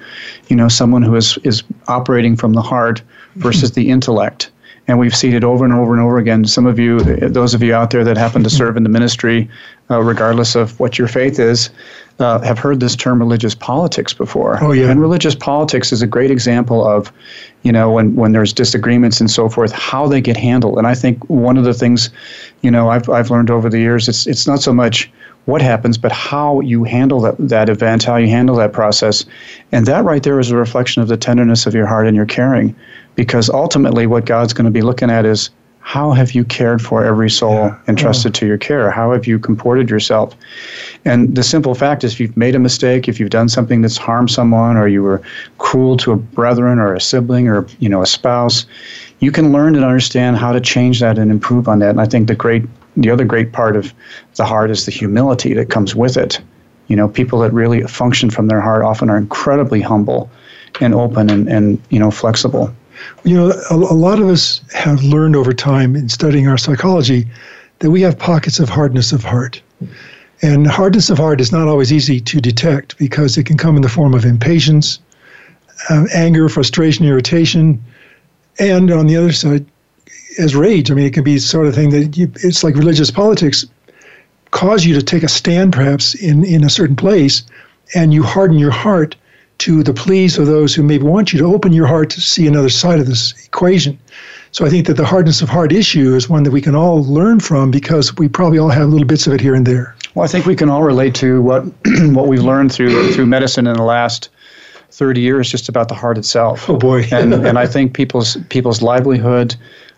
you 0.47 0.55
know, 0.55 0.69
someone 0.69 1.03
who 1.03 1.15
is 1.15 1.37
is 1.43 1.63
operating 1.89 2.35
from 2.37 2.53
the 2.53 2.61
heart 2.61 3.01
versus 3.35 3.73
the 3.73 3.89
intellect 3.89 4.49
and 4.87 4.97
we've 4.97 5.15
seen 5.15 5.33
it 5.33 5.43
over 5.43 5.65
and 5.65 5.73
over 5.73 5.93
and 5.93 6.01
over 6.01 6.17
again. 6.17 6.45
Some 6.45 6.65
of 6.65 6.79
you, 6.79 6.99
those 6.99 7.53
of 7.53 7.61
you 7.61 7.73
out 7.73 7.91
there 7.91 8.03
that 8.03 8.17
happen 8.17 8.43
to 8.43 8.49
serve 8.49 8.77
in 8.77 8.83
the 8.83 8.89
ministry, 8.89 9.49
uh, 9.89 10.01
regardless 10.01 10.55
of 10.55 10.79
what 10.79 10.97
your 10.97 11.07
faith 11.07 11.39
is, 11.39 11.69
uh, 12.19 12.39
have 12.39 12.57
heard 12.57 12.79
this 12.79 12.95
term 12.95 13.19
religious 13.19 13.53
politics 13.53 14.13
before. 14.13 14.57
Oh 14.63 14.71
yeah. 14.71 14.89
And 14.89 14.99
religious 14.99 15.35
politics 15.35 15.91
is 15.91 16.01
a 16.01 16.07
great 16.07 16.31
example 16.31 16.87
of, 16.87 17.11
you 17.63 17.71
know, 17.71 17.91
when 17.91 18.15
when 18.15 18.31
there's 18.31 18.53
disagreements 18.53 19.19
and 19.19 19.29
so 19.29 19.49
forth, 19.49 19.71
how 19.71 20.07
they 20.07 20.21
get 20.21 20.37
handled. 20.37 20.77
And 20.77 20.87
I 20.87 20.95
think 20.95 21.29
one 21.29 21.57
of 21.57 21.63
the 21.63 21.73
things, 21.73 22.09
you 22.61 22.71
know, 22.71 22.89
I've 22.89 23.09
I've 23.09 23.29
learned 23.29 23.51
over 23.51 23.69
the 23.69 23.79
years, 23.79 24.07
it's 24.07 24.25
it's 24.25 24.47
not 24.47 24.61
so 24.61 24.73
much 24.73 25.11
what 25.45 25.61
happens, 25.61 25.97
but 25.97 26.11
how 26.11 26.59
you 26.59 26.83
handle 26.83 27.21
that, 27.21 27.35
that 27.37 27.69
event, 27.69 28.03
how 28.03 28.17
you 28.17 28.27
handle 28.27 28.55
that 28.57 28.73
process. 28.73 29.25
And 29.71 29.85
that 29.85 30.03
right 30.03 30.21
there 30.21 30.39
is 30.41 30.51
a 30.51 30.57
reflection 30.57 31.01
of 31.01 31.07
the 31.07 31.15
tenderness 31.15 31.65
of 31.65 31.73
your 31.73 31.85
heart 31.85 32.05
and 32.05 32.17
your 32.17 32.25
caring 32.25 32.75
because 33.17 33.49
ultimately 33.49 34.07
what 34.07 34.25
God's 34.25 34.53
going 34.53 34.65
to 34.65 34.71
be 34.71 34.81
looking 34.81 35.09
at 35.09 35.25
is 35.25 35.49
how 35.79 36.11
have 36.11 36.33
you 36.33 36.43
cared 36.43 36.81
for 36.81 37.03
every 37.03 37.29
soul 37.29 37.53
yeah. 37.53 37.79
entrusted 37.87 38.33
to 38.35 38.45
your 38.45 38.57
care? 38.57 38.91
How 38.91 39.13
have 39.13 39.25
you 39.25 39.39
comported 39.39 39.89
yourself? 39.89 40.35
And 41.03 41.33
the 41.35 41.43
simple 41.43 41.73
fact 41.75 42.03
is, 42.03 42.13
if 42.13 42.19
you've 42.19 42.37
made 42.37 42.55
a 42.55 42.59
mistake, 42.59 43.07
if 43.07 43.19
you've 43.19 43.29
done 43.29 43.49
something 43.49 43.81
that's 43.81 43.97
harmed 43.97 44.29
someone, 44.29 44.77
or 44.77 44.87
you 44.87 45.01
were 45.01 45.21
cruel 45.57 45.97
to 45.97 46.11
a 46.11 46.17
brethren 46.17 46.77
or 46.79 46.93
a 46.93 46.99
sibling 47.01 47.47
or 47.47 47.65
you 47.79 47.89
know 47.89 48.01
a 48.01 48.05
spouse, 48.05 48.65
you 49.19 49.31
can 49.31 49.51
learn 49.51 49.75
and 49.75 49.85
understand 49.85 50.37
how 50.37 50.51
to 50.51 50.59
change 50.59 50.99
that 50.99 51.17
and 51.17 51.31
improve 51.31 51.67
on 51.67 51.79
that. 51.79 51.91
And 51.91 52.01
I 52.01 52.05
think 52.05 52.27
the 52.27 52.35
great, 52.35 52.65
the 52.97 53.09
other 53.09 53.25
great 53.25 53.51
part 53.53 53.75
of 53.75 53.93
the 54.35 54.45
heart 54.45 54.69
is 54.69 54.85
the 54.85 54.91
humility 54.91 55.53
that 55.53 55.69
comes 55.69 55.95
with 55.95 56.17
it. 56.17 56.39
You 56.87 56.97
know, 56.97 57.07
people 57.07 57.39
that 57.39 57.53
really 57.53 57.81
function 57.83 58.29
from 58.29 58.47
their 58.47 58.61
heart 58.61 58.83
often 58.83 59.09
are 59.09 59.17
incredibly 59.17 59.81
humble 59.81 60.29
and 60.81 60.93
open 60.93 61.29
and, 61.29 61.47
and 61.47 61.81
you 61.89 61.97
know 61.97 62.11
flexible. 62.11 62.73
You 63.23 63.35
know, 63.35 63.51
a, 63.69 63.75
a 63.75 63.97
lot 63.97 64.19
of 64.19 64.27
us 64.27 64.61
have 64.73 65.03
learned 65.03 65.35
over 65.35 65.53
time 65.53 65.95
in 65.95 66.09
studying 66.09 66.47
our 66.47 66.57
psychology 66.57 67.27
that 67.79 67.91
we 67.91 68.01
have 68.01 68.17
pockets 68.17 68.59
of 68.59 68.69
hardness 68.69 69.11
of 69.11 69.23
heart. 69.23 69.61
And 70.41 70.67
hardness 70.67 71.09
of 71.09 71.17
heart 71.17 71.41
is 71.41 71.51
not 71.51 71.67
always 71.67 71.91
easy 71.91 72.19
to 72.21 72.39
detect 72.39 72.97
because 72.97 73.37
it 73.37 73.45
can 73.45 73.57
come 73.57 73.75
in 73.75 73.81
the 73.81 73.89
form 73.89 74.13
of 74.13 74.25
impatience, 74.25 74.99
uh, 75.89 76.05
anger, 76.13 76.47
frustration, 76.49 77.05
irritation, 77.05 77.83
and 78.59 78.91
on 78.91 79.07
the 79.07 79.15
other 79.15 79.31
side, 79.31 79.65
as 80.39 80.55
rage. 80.55 80.91
I 80.91 80.93
mean, 80.93 81.05
it 81.05 81.13
can 81.13 81.23
be 81.23 81.39
sort 81.39 81.67
of 81.67 81.75
thing 81.75 81.89
that 81.89 82.17
you, 82.17 82.31
it's 82.43 82.63
like 82.63 82.75
religious 82.75 83.11
politics 83.11 83.65
cause 84.51 84.85
you 84.85 84.93
to 84.93 85.01
take 85.01 85.23
a 85.23 85.27
stand, 85.27 85.73
perhaps 85.73 86.15
in 86.15 86.43
in 86.43 86.63
a 86.63 86.69
certain 86.69 86.95
place, 86.95 87.43
and 87.95 88.13
you 88.13 88.23
harden 88.23 88.57
your 88.57 88.71
heart 88.71 89.15
to 89.59 89.83
the 89.83 89.93
pleas 89.93 90.37
of 90.37 90.47
those 90.47 90.73
who 90.75 90.83
maybe 90.83 91.03
want 91.03 91.33
you 91.33 91.39
to 91.39 91.45
open 91.45 91.73
your 91.73 91.87
heart 91.87 92.09
to 92.11 92.21
see 92.21 92.47
another 92.47 92.69
side 92.69 92.99
of 92.99 93.07
this 93.07 93.33
equation. 93.45 93.97
So 94.51 94.65
I 94.65 94.69
think 94.69 94.87
that 94.87 94.95
the 94.95 95.05
hardness 95.05 95.41
of 95.41 95.49
heart 95.49 95.71
issue 95.71 96.15
is 96.15 96.29
one 96.29 96.43
that 96.43 96.51
we 96.51 96.61
can 96.61 96.75
all 96.75 97.03
learn 97.03 97.39
from 97.39 97.69
because 97.69 98.15
we 98.17 98.27
probably 98.27 98.59
all 98.59 98.69
have 98.69 98.89
little 98.89 99.07
bits 99.07 99.27
of 99.27 99.33
it 99.33 99.41
here 99.41 99.55
and 99.55 99.65
there. 99.65 99.95
Well, 100.15 100.23
I 100.23 100.27
think 100.27 100.45
we 100.45 100.55
can 100.55 100.69
all 100.69 100.83
relate 100.83 101.13
to 101.15 101.41
what 101.41 101.63
what 102.13 102.27
we've 102.27 102.43
learned 102.43 102.71
through 102.71 103.13
through 103.13 103.25
medicine 103.25 103.67
in 103.67 103.75
the 103.75 103.83
last 103.83 104.29
30 104.91 105.21
years 105.21 105.51
just 105.51 105.69
about 105.69 105.89
the 105.89 105.95
heart 105.95 106.17
itself. 106.17 106.69
Oh 106.69 106.77
boy. 106.77 107.03
and 107.11 107.33
and 107.33 107.59
I 107.59 107.67
think 107.73 107.93
people's 107.93 108.37
people's 108.49 108.81
livelihood 108.81 109.55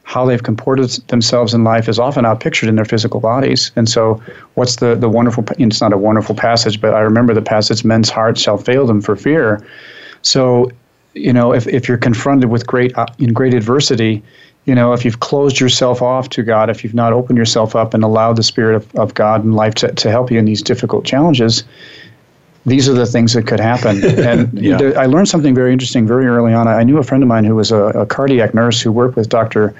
how 0.09 0.25
they've 0.25 0.41
comported 0.41 0.89
themselves 1.09 1.53
in 1.53 1.63
life 1.63 1.87
is 1.87 1.99
often 1.99 2.25
outpictured 2.25 2.67
in 2.67 2.75
their 2.75 2.83
physical 2.83 3.19
bodies. 3.19 3.71
And 3.75 3.87
so, 3.87 4.19
what's 4.55 4.77
the, 4.77 4.95
the 4.95 5.07
wonderful, 5.07 5.45
it's 5.59 5.81
not 5.81 5.93
a 5.93 5.99
wonderful 5.99 6.33
passage, 6.33 6.81
but 6.81 6.95
I 6.95 7.01
remember 7.01 7.35
the 7.35 7.43
passage, 7.43 7.85
men's 7.85 8.09
hearts 8.09 8.41
shall 8.41 8.57
fail 8.57 8.87
them 8.87 9.01
for 9.01 9.15
fear. 9.15 9.63
So, 10.23 10.71
you 11.13 11.31
know, 11.31 11.53
if, 11.53 11.67
if 11.67 11.87
you're 11.87 11.99
confronted 11.99 12.49
with 12.49 12.65
great, 12.65 12.97
uh, 12.97 13.05
in 13.19 13.33
great 13.33 13.53
adversity, 13.53 14.23
you 14.65 14.73
know, 14.73 14.93
if 14.93 15.05
you've 15.05 15.19
closed 15.19 15.59
yourself 15.59 16.01
off 16.01 16.27
to 16.29 16.41
God, 16.41 16.71
if 16.71 16.83
you've 16.83 16.95
not 16.95 17.13
opened 17.13 17.37
yourself 17.37 17.75
up 17.75 17.93
and 17.93 18.03
allowed 18.03 18.35
the 18.35 18.43
Spirit 18.43 18.77
of, 18.77 18.95
of 18.95 19.13
God 19.13 19.43
and 19.43 19.55
life 19.55 19.75
to, 19.75 19.91
to 19.93 20.09
help 20.09 20.31
you 20.31 20.39
in 20.39 20.45
these 20.45 20.63
difficult 20.63 21.05
challenges, 21.05 21.63
these 22.65 22.89
are 22.89 22.93
the 22.93 23.05
things 23.05 23.33
that 23.33 23.47
could 23.47 23.59
happen. 23.59 24.03
And 24.19 24.59
yeah. 24.59 24.77
I 24.97 25.05
learned 25.05 25.29
something 25.29 25.55
very 25.55 25.71
interesting 25.71 26.05
very 26.05 26.27
early 26.27 26.53
on. 26.53 26.67
I 26.67 26.83
knew 26.83 26.97
a 26.97 27.03
friend 27.03 27.23
of 27.23 27.29
mine 27.29 27.45
who 27.45 27.55
was 27.55 27.71
a, 27.71 27.85
a 27.89 28.05
cardiac 28.05 28.53
nurse 28.53 28.81
who 28.81 28.91
worked 28.91 29.15
with 29.15 29.29
Dr. 29.29 29.73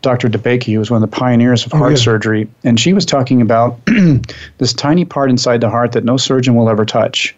Dr. 0.00 0.28
DeBakey, 0.28 0.72
who 0.72 0.78
was 0.78 0.90
one 0.90 1.02
of 1.02 1.10
the 1.10 1.16
pioneers 1.16 1.64
of 1.66 1.74
oh, 1.74 1.78
heart 1.78 1.92
yeah. 1.92 1.98
surgery, 1.98 2.48
and 2.64 2.78
she 2.78 2.92
was 2.92 3.04
talking 3.04 3.40
about 3.40 3.78
this 4.58 4.72
tiny 4.72 5.04
part 5.04 5.30
inside 5.30 5.60
the 5.60 5.70
heart 5.70 5.92
that 5.92 6.04
no 6.04 6.16
surgeon 6.16 6.54
will 6.54 6.68
ever 6.68 6.84
touch. 6.84 7.34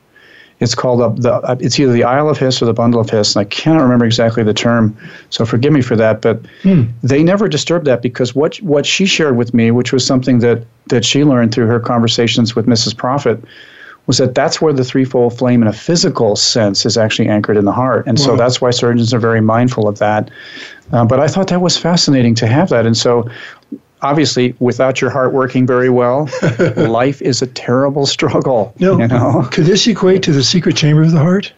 It's 0.60 0.75
called 0.75 1.00
a, 1.00 1.20
the. 1.20 1.56
It's 1.60 1.80
either 1.80 1.92
the 1.92 2.04
Isle 2.04 2.28
of 2.28 2.37
His 2.37 2.60
or 2.60 2.66
the 2.66 2.75
Bundle 2.75 3.00
of 3.00 3.08
His, 3.08 3.34
and 3.34 3.40
I 3.40 3.44
cannot 3.44 3.82
remember 3.82 4.04
exactly 4.04 4.42
the 4.42 4.52
term. 4.52 4.96
So 5.30 5.46
forgive 5.46 5.72
me 5.72 5.80
for 5.80 5.96
that. 5.96 6.20
But 6.20 6.40
hmm. 6.62 6.82
they 7.02 7.22
never 7.22 7.49
disturbed 7.49 7.87
that 7.87 8.02
because 8.02 8.34
what 8.34 8.56
what 8.58 8.84
she 8.84 9.06
shared 9.06 9.38
with 9.38 9.54
me, 9.54 9.70
which 9.70 9.92
was 9.92 10.04
something 10.04 10.40
that 10.40 10.64
that 10.88 11.04
she 11.04 11.25
learned 11.25 11.54
through 11.54 11.66
her 11.66 11.80
conversations 11.80 12.54
with 12.54 12.66
Mrs. 12.66 12.94
Prophet, 12.94 13.42
was 14.11 14.19
that 14.19 14.35
that's 14.35 14.61
where 14.61 14.73
the 14.73 14.83
threefold 14.83 15.38
flame 15.38 15.62
in 15.62 15.69
a 15.69 15.73
physical 15.73 16.35
sense 16.35 16.85
is 16.85 16.97
actually 16.97 17.29
anchored 17.29 17.57
in 17.57 17.64
the 17.64 17.71
heart. 17.71 18.09
And 18.09 18.19
wow. 18.19 18.25
so 18.25 18.37
that's 18.37 18.61
why 18.61 18.73
surgeons 18.73 19.14
are 19.14 19.21
very 19.21 19.40
mindful 19.40 19.87
of 19.87 20.00
that. 20.00 20.33
Uh, 20.90 21.05
but 21.05 21.21
I 21.21 21.29
thought 21.29 21.47
that 21.47 21.61
was 21.61 21.76
fascinating 21.76 22.35
to 22.35 22.49
have 22.49 22.71
that. 22.71 22.87
And 22.87 22.97
so 22.97 23.31
obviously, 24.02 24.57
without 24.59 25.00
your 25.00 25.11
heart 25.11 25.33
working 25.33 25.64
very 25.64 25.90
well, 25.90 26.29
life 26.76 27.23
is 27.23 27.40
a 27.40 27.47
terrible 27.47 28.05
struggle. 28.05 28.75
No, 28.81 28.99
you 28.99 29.07
know? 29.07 29.47
could 29.52 29.67
this 29.67 29.87
equate 29.87 30.25
to 30.25 30.33
the 30.33 30.43
secret 30.43 30.75
chamber 30.75 31.02
of 31.02 31.12
the 31.12 31.21
heart? 31.21 31.52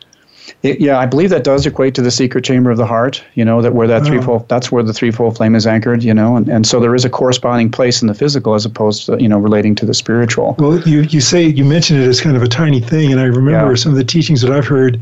It, 0.63 0.81
yeah, 0.81 0.99
I 0.99 1.07
believe 1.07 1.31
that 1.31 1.45
does 1.45 1.67
equate 1.67 1.95
to 1.97 2.03
the 2.03 2.11
secret 2.11 2.45
chamber 2.45 2.71
of 2.71 2.77
the 2.77 2.87
heart. 2.87 3.23
You 3.35 3.45
know 3.45 3.63
that 3.63 3.75
where 3.75 3.87
that 3.89 4.03
oh. 4.03 4.05
threefold 4.05 4.49
that's 4.49 4.71
where 4.71 4.83
the 4.83 4.93
threefold 4.93 5.37
flame 5.37 5.55
is 5.55 5.67
anchored. 5.67 6.03
You 6.03 6.15
know, 6.15 6.37
and, 6.37 6.49
and 6.49 6.67
so 6.67 6.81
there 6.81 6.95
is 6.95 7.05
a 7.05 7.11
corresponding 7.11 7.71
place 7.71 8.01
in 8.03 8.09
the 8.09 8.15
physical 8.15 8.55
as 8.55 8.65
opposed 8.65 9.07
to 9.07 9.21
you 9.21 9.29
know 9.29 9.39
relating 9.39 9.75
to 9.77 9.87
the 9.87 9.95
spiritual. 9.95 10.55
Well, 10.59 10.81
you 10.81 11.03
you 11.03 11.21
say 11.21 11.45
you 11.45 11.65
mentioned 11.65 12.01
it 12.01 12.09
as 12.09 12.21
kind 12.21 12.37
of 12.37 12.43
a 12.43 12.49
tiny 12.49 12.81
thing, 12.81 13.13
and 13.13 13.21
I 13.21 13.25
remember 13.25 13.71
yeah. 13.71 13.77
some 13.77 13.93
of 13.93 13.99
the 13.99 14.05
teachings 14.05 14.41
that 14.43 14.53
I've 14.53 14.67
heard 14.67 15.01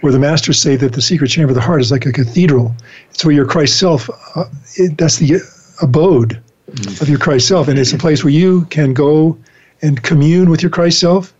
where 0.00 0.12
the 0.12 0.18
masters 0.18 0.60
say 0.60 0.76
that 0.76 0.92
the 0.92 1.02
secret 1.02 1.28
chamber 1.28 1.50
of 1.50 1.54
the 1.56 1.60
heart 1.60 1.80
is 1.80 1.90
like 1.90 2.06
a 2.06 2.12
cathedral. 2.12 2.74
It's 3.10 3.24
where 3.24 3.34
your 3.34 3.46
Christ 3.46 3.78
self. 3.78 4.08
Uh, 4.36 4.44
it, 4.76 4.96
that's 4.96 5.16
the 5.16 5.40
abode 5.82 6.40
mm. 6.70 7.00
of 7.00 7.08
your 7.08 7.18
Christ 7.18 7.48
self, 7.48 7.68
and 7.68 7.78
it's 7.78 7.92
a 7.92 7.98
place 7.98 8.22
where 8.24 8.32
you 8.32 8.64
can 8.66 8.94
go 8.94 9.38
and 9.82 10.02
commune 10.02 10.50
with 10.50 10.62
your 10.62 10.70
Christ 10.70 11.00
self 11.00 11.32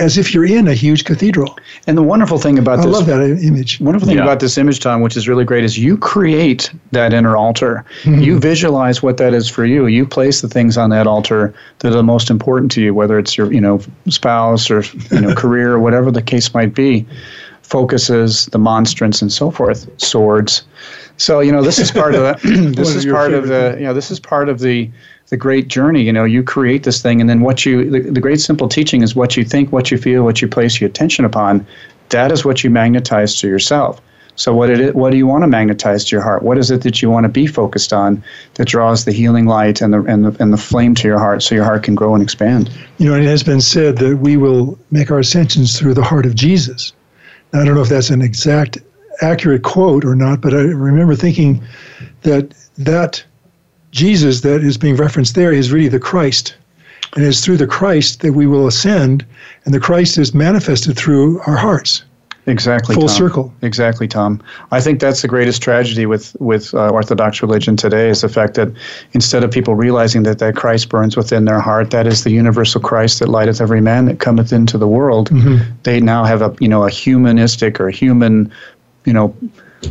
as 0.00 0.16
if 0.16 0.32
you're 0.32 0.44
in 0.44 0.68
a 0.68 0.74
huge 0.74 1.04
cathedral. 1.04 1.56
And 1.86 1.96
the 1.96 2.02
wonderful 2.02 2.38
thing 2.38 2.58
about 2.58 2.80
I 2.80 2.82
this, 2.82 2.92
love 2.92 3.06
that 3.06 3.20
image. 3.42 3.80
Wonderful 3.80 4.06
thing 4.06 4.16
yeah. 4.16 4.22
about 4.22 4.40
this 4.40 4.56
image, 4.56 4.80
Tom, 4.80 5.00
which 5.00 5.16
is 5.16 5.28
really 5.28 5.44
great, 5.44 5.64
is 5.64 5.78
you 5.78 5.96
create 5.96 6.70
that 6.92 7.12
inner 7.12 7.36
altar. 7.36 7.84
Mm-hmm. 8.02 8.22
You 8.22 8.38
visualize 8.38 9.02
what 9.02 9.16
that 9.16 9.34
is 9.34 9.48
for 9.48 9.64
you. 9.64 9.86
You 9.86 10.06
place 10.06 10.40
the 10.40 10.48
things 10.48 10.76
on 10.76 10.90
that 10.90 11.06
altar 11.06 11.54
that 11.80 11.88
are 11.88 11.96
the 11.96 12.02
most 12.02 12.30
important 12.30 12.70
to 12.72 12.82
you, 12.82 12.94
whether 12.94 13.18
it's 13.18 13.36
your, 13.36 13.52
you 13.52 13.60
know, 13.60 13.80
spouse 14.08 14.70
or 14.70 14.82
you 15.10 15.20
know, 15.20 15.34
career 15.36 15.72
or 15.72 15.78
whatever 15.78 16.10
the 16.10 16.22
case 16.22 16.54
might 16.54 16.74
be. 16.74 17.06
Focuses, 17.68 18.46
the 18.46 18.58
monstrance, 18.58 19.20
and 19.20 19.30
so 19.30 19.50
forth, 19.50 19.88
swords. 20.00 20.62
So 21.18 21.40
you 21.40 21.52
know, 21.52 21.62
this 21.62 21.78
is 21.78 21.90
part 21.90 22.14
of 22.14 22.22
the. 22.22 22.72
this 22.74 22.94
is 22.94 23.04
part 23.04 23.34
of 23.34 23.48
the. 23.48 23.76
You 23.78 23.84
know, 23.84 23.94
this 23.94 24.10
is 24.10 24.18
part 24.18 24.48
of 24.48 24.60
the 24.60 24.90
the 25.28 25.36
great 25.36 25.68
journey. 25.68 26.02
You 26.02 26.12
know, 26.12 26.24
you 26.24 26.42
create 26.42 26.84
this 26.84 27.02
thing, 27.02 27.20
and 27.20 27.28
then 27.28 27.40
what 27.40 27.66
you 27.66 27.90
the, 27.90 28.10
the 28.10 28.20
great 28.20 28.40
simple 28.40 28.68
teaching 28.68 29.02
is 29.02 29.14
what 29.14 29.36
you 29.36 29.44
think, 29.44 29.70
what 29.72 29.90
you 29.90 29.98
feel, 29.98 30.24
what 30.24 30.40
you 30.40 30.48
place 30.48 30.80
your 30.80 30.88
attention 30.88 31.24
upon. 31.24 31.66
That 32.08 32.32
is 32.32 32.44
what 32.44 32.64
you 32.64 32.70
magnetize 32.70 33.38
to 33.40 33.48
yourself. 33.48 34.00
So 34.38 34.54
what 34.54 34.70
it 34.70 34.94
what 34.94 35.10
do 35.10 35.16
you 35.16 35.26
want 35.26 35.42
to 35.42 35.48
magnetize 35.48 36.04
to 36.06 36.16
your 36.16 36.22
heart? 36.22 36.44
What 36.44 36.58
is 36.58 36.70
it 36.70 36.82
that 36.82 37.02
you 37.02 37.10
want 37.10 37.24
to 37.24 37.28
be 37.28 37.48
focused 37.48 37.92
on 37.92 38.22
that 38.54 38.68
draws 38.68 39.04
the 39.04 39.10
healing 39.10 39.46
light 39.46 39.80
and 39.82 39.92
the 39.92 40.02
and 40.04 40.24
the 40.24 40.42
and 40.42 40.52
the 40.52 40.56
flame 40.56 40.94
to 40.94 41.08
your 41.08 41.18
heart 41.18 41.42
so 41.42 41.56
your 41.56 41.64
heart 41.64 41.82
can 41.82 41.96
grow 41.96 42.14
and 42.14 42.22
expand? 42.22 42.70
You 42.98 43.10
know, 43.10 43.16
it 43.16 43.24
has 43.24 43.42
been 43.42 43.60
said 43.60 43.98
that 43.98 44.18
we 44.18 44.36
will 44.36 44.78
make 44.92 45.10
our 45.10 45.18
ascensions 45.18 45.76
through 45.76 45.94
the 45.94 46.04
heart 46.04 46.24
of 46.24 46.36
Jesus. 46.36 46.92
I 47.52 47.64
don't 47.64 47.74
know 47.74 47.82
if 47.82 47.88
that's 47.88 48.10
an 48.10 48.22
exact 48.22 48.78
accurate 49.20 49.62
quote 49.62 50.04
or 50.04 50.14
not, 50.14 50.40
but 50.40 50.54
I 50.54 50.60
remember 50.60 51.14
thinking 51.14 51.62
that 52.22 52.54
that 52.76 53.24
Jesus 53.90 54.42
that 54.42 54.62
is 54.62 54.76
being 54.76 54.96
referenced 54.96 55.34
there 55.34 55.52
is 55.52 55.72
really 55.72 55.88
the 55.88 55.98
Christ. 55.98 56.56
And 57.16 57.24
it's 57.24 57.42
through 57.42 57.56
the 57.56 57.66
Christ 57.66 58.20
that 58.20 58.34
we 58.34 58.46
will 58.46 58.66
ascend, 58.66 59.24
and 59.64 59.72
the 59.72 59.80
Christ 59.80 60.18
is 60.18 60.34
manifested 60.34 60.96
through 60.96 61.40
our 61.46 61.56
hearts. 61.56 62.04
Exactly. 62.48 62.94
Full 62.94 63.08
Tom. 63.08 63.16
circle. 63.16 63.54
Exactly, 63.60 64.08
Tom. 64.08 64.42
I 64.70 64.80
think 64.80 65.00
that's 65.00 65.20
the 65.20 65.28
greatest 65.28 65.62
tragedy 65.62 66.06
with 66.06 66.34
with 66.40 66.72
uh, 66.72 66.88
Orthodox 66.88 67.42
religion 67.42 67.76
today 67.76 68.08
is 68.08 68.22
the 68.22 68.28
fact 68.28 68.54
that 68.54 68.68
instead 69.12 69.44
of 69.44 69.50
people 69.50 69.74
realizing 69.74 70.22
that 70.22 70.38
that 70.38 70.56
Christ 70.56 70.88
burns 70.88 71.14
within 71.14 71.44
their 71.44 71.60
heart, 71.60 71.90
that 71.90 72.06
is 72.06 72.24
the 72.24 72.30
universal 72.30 72.80
Christ 72.80 73.18
that 73.18 73.28
lighteth 73.28 73.60
every 73.60 73.82
man 73.82 74.06
that 74.06 74.18
cometh 74.18 74.50
into 74.50 74.78
the 74.78 74.88
world. 74.88 75.28
Mm-hmm. 75.28 75.72
They 75.82 76.00
now 76.00 76.24
have 76.24 76.40
a 76.40 76.56
you 76.58 76.68
know 76.68 76.84
a 76.84 76.90
humanistic 76.90 77.80
or 77.80 77.90
human, 77.90 78.50
you 79.04 79.12
know, 79.12 79.36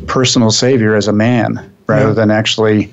personal 0.08 0.50
savior 0.50 0.96
as 0.96 1.08
a 1.08 1.14
man 1.14 1.72
rather 1.86 2.08
yeah. 2.08 2.14
than 2.14 2.32
actually 2.32 2.92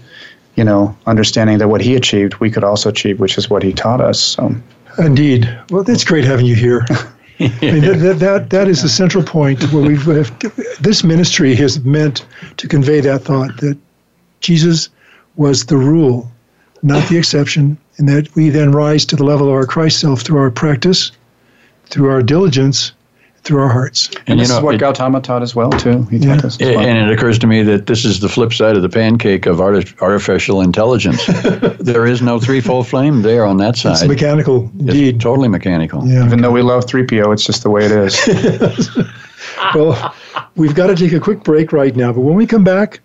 you 0.56 0.62
know, 0.62 0.97
understanding 1.06 1.59
that 1.59 1.66
what 1.66 1.80
he 1.80 1.97
achieved, 1.97 2.37
we 2.37 2.49
could 2.49 2.62
also 2.62 2.88
achieve, 2.88 3.18
which 3.18 3.37
is 3.37 3.50
what 3.50 3.64
he 3.64 3.73
taught 3.73 4.00
us. 4.00 4.21
So, 4.21 4.54
indeed. 4.99 5.52
Well, 5.71 5.83
it's 5.90 6.04
great 6.04 6.23
having 6.23 6.47
you 6.47 6.54
here. 6.54 6.87
I 7.40 7.48
mean, 7.60 7.80
that, 7.98 8.18
that, 8.20 8.50
that 8.50 8.68
is 8.68 8.82
the 8.82 8.88
central 8.88 9.24
point 9.24 9.62
where 9.72 9.82
we've, 9.82 10.04
this 10.80 11.02
ministry 11.02 11.54
has 11.56 11.84
meant 11.84 12.24
to 12.58 12.68
convey 12.68 13.00
that 13.00 13.22
thought 13.22 13.56
that 13.58 13.76
Jesus 14.40 14.88
was 15.36 15.66
the 15.66 15.76
rule, 15.76 16.30
not 16.82 17.08
the 17.08 17.18
exception, 17.18 17.76
and 17.96 18.08
that 18.08 18.32
we 18.36 18.50
then 18.50 18.70
rise 18.70 19.04
to 19.06 19.16
the 19.16 19.24
level 19.24 19.48
of 19.48 19.54
our 19.54 19.66
Christ 19.66 19.98
self 19.98 20.22
through 20.22 20.38
our 20.38 20.50
practice, 20.50 21.10
through 21.86 22.08
our 22.08 22.22
diligence, 22.22 22.92
through 23.44 23.60
our 23.60 23.68
hearts. 23.68 24.08
And, 24.08 24.20
and 24.28 24.40
this 24.40 24.48
know, 24.48 24.58
is 24.58 24.62
what 24.62 24.74
it, 24.74 24.78
Gautama 24.78 25.20
taught 25.20 25.42
as 25.42 25.54
well, 25.54 25.70
too. 25.70 26.02
He 26.04 26.16
yeah. 26.16 26.36
taught 26.36 26.44
us 26.46 26.58
well. 26.58 26.78
And 26.80 27.10
it 27.10 27.12
occurs 27.12 27.38
to 27.40 27.46
me 27.46 27.62
that 27.62 27.86
this 27.86 28.04
is 28.04 28.20
the 28.20 28.28
flip 28.28 28.52
side 28.52 28.76
of 28.76 28.82
the 28.82 28.88
pancake 28.88 29.46
of 29.46 29.60
arti- 29.60 29.94
artificial 30.00 30.62
intelligence. 30.62 31.24
there 31.80 32.06
is 32.06 32.22
no 32.22 32.40
threefold 32.40 32.88
flame 32.88 33.22
there 33.22 33.44
on 33.44 33.58
that 33.58 33.76
side. 33.76 33.92
It's 33.92 34.08
mechanical, 34.08 34.70
indeed. 34.78 35.16
It's 35.16 35.22
totally 35.22 35.48
mechanical. 35.48 36.06
Yeah, 36.06 36.20
Even 36.20 36.32
okay. 36.32 36.42
though 36.42 36.52
we 36.52 36.62
love 36.62 36.86
3PO, 36.86 37.32
it's 37.32 37.44
just 37.44 37.62
the 37.62 37.70
way 37.70 37.84
it 37.84 37.92
is. 37.92 38.98
well, 39.74 40.14
we've 40.56 40.74
got 40.74 40.86
to 40.88 40.96
take 40.96 41.12
a 41.12 41.20
quick 41.20 41.44
break 41.44 41.72
right 41.72 41.94
now. 41.94 42.12
But 42.12 42.22
when 42.22 42.34
we 42.34 42.46
come 42.46 42.64
back, 42.64 43.00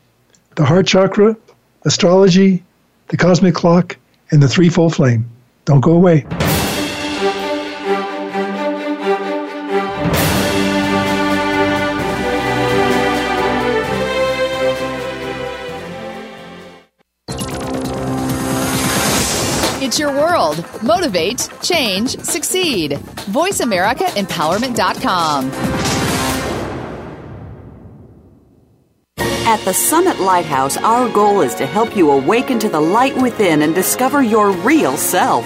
the 0.55 0.65
heart 0.65 0.87
chakra, 0.87 1.35
astrology, 1.83 2.63
the 3.09 3.17
cosmic 3.17 3.55
clock, 3.55 3.97
and 4.31 4.41
the 4.41 4.47
threefold 4.47 4.95
flame. 4.95 5.29
Don't 5.65 5.81
go 5.81 5.91
away. 5.91 6.25
Motivate, 20.89 21.47
change, 21.61 22.17
succeed. 22.21 22.93
VoiceAmericaEmpowerment.com. 23.29 25.51
At 29.45 29.63
the 29.65 29.73
Summit 29.73 30.19
Lighthouse, 30.19 30.77
our 30.77 31.07
goal 31.09 31.41
is 31.41 31.53
to 31.55 31.65
help 31.67 31.95
you 31.95 32.09
awaken 32.09 32.57
to 32.57 32.69
the 32.69 32.81
light 32.81 33.15
within 33.21 33.61
and 33.61 33.75
discover 33.75 34.23
your 34.23 34.49
real 34.49 34.97
self. 34.97 35.45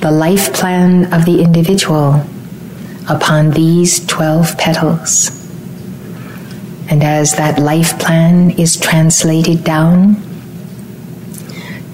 the 0.00 0.10
life 0.10 0.52
plan 0.52 1.12
of 1.12 1.24
the 1.24 1.40
individual 1.40 2.24
upon 3.08 3.50
these 3.50 4.04
12 4.06 4.58
petals. 4.58 5.30
And 6.88 7.02
as 7.02 7.32
that 7.36 7.58
life 7.58 7.98
plan 7.98 8.50
is 8.50 8.76
translated 8.76 9.64
down 9.64 10.16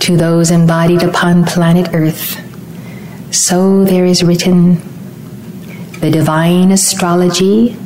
to 0.00 0.16
those 0.16 0.50
embodied 0.50 1.02
upon 1.02 1.45
planet 1.45 1.88
Earth, 1.95 2.38
so 3.35 3.85
there 3.85 4.04
is 4.04 4.23
written 4.23 4.81
the 6.00 6.11
divine 6.11 6.73
astrology 6.73 7.76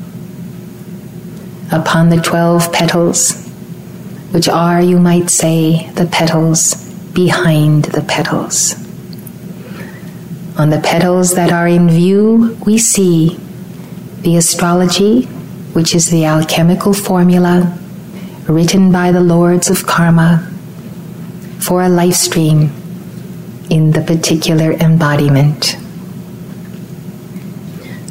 upon 1.71 2.09
the 2.09 2.21
12 2.21 2.73
petals, 2.73 3.47
which 4.31 4.49
are, 4.49 4.81
you 4.81 4.99
might 4.99 5.31
say, 5.31 5.91
the 5.91 6.07
petals 6.07 6.75
behind 7.13 7.85
the 7.87 8.03
petals. 8.03 8.86
On 10.59 10.71
the 10.71 10.81
petals 10.81 11.35
that 11.35 11.53
are 11.53 11.69
in 11.69 11.91
view, 11.91 12.57
we 12.65 12.79
see 12.79 13.39
the 14.21 14.39
astrology, 14.39 15.25
which 15.75 15.95
is 15.95 16.09
the 16.09 16.25
alchemical 16.25 16.95
formula 16.95 17.79
written 18.49 18.91
by 18.91 19.13
the 19.13 19.21
lords 19.21 19.69
of 19.69 19.87
karma 19.87 20.51
for 21.61 21.83
a 21.83 21.91
life 21.91 22.15
stream 22.15 22.73
in 23.69 23.91
the 23.91 24.01
particular 24.01 24.73
embodiment. 24.73 25.77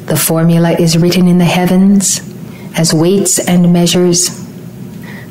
The 0.06 0.16
formula 0.16 0.70
is 0.70 0.96
written 0.96 1.26
in 1.26 1.38
the 1.38 1.44
heavens 1.44 2.20
as 2.78 2.94
weights 2.94 3.40
and 3.40 3.72
measures 3.72 4.28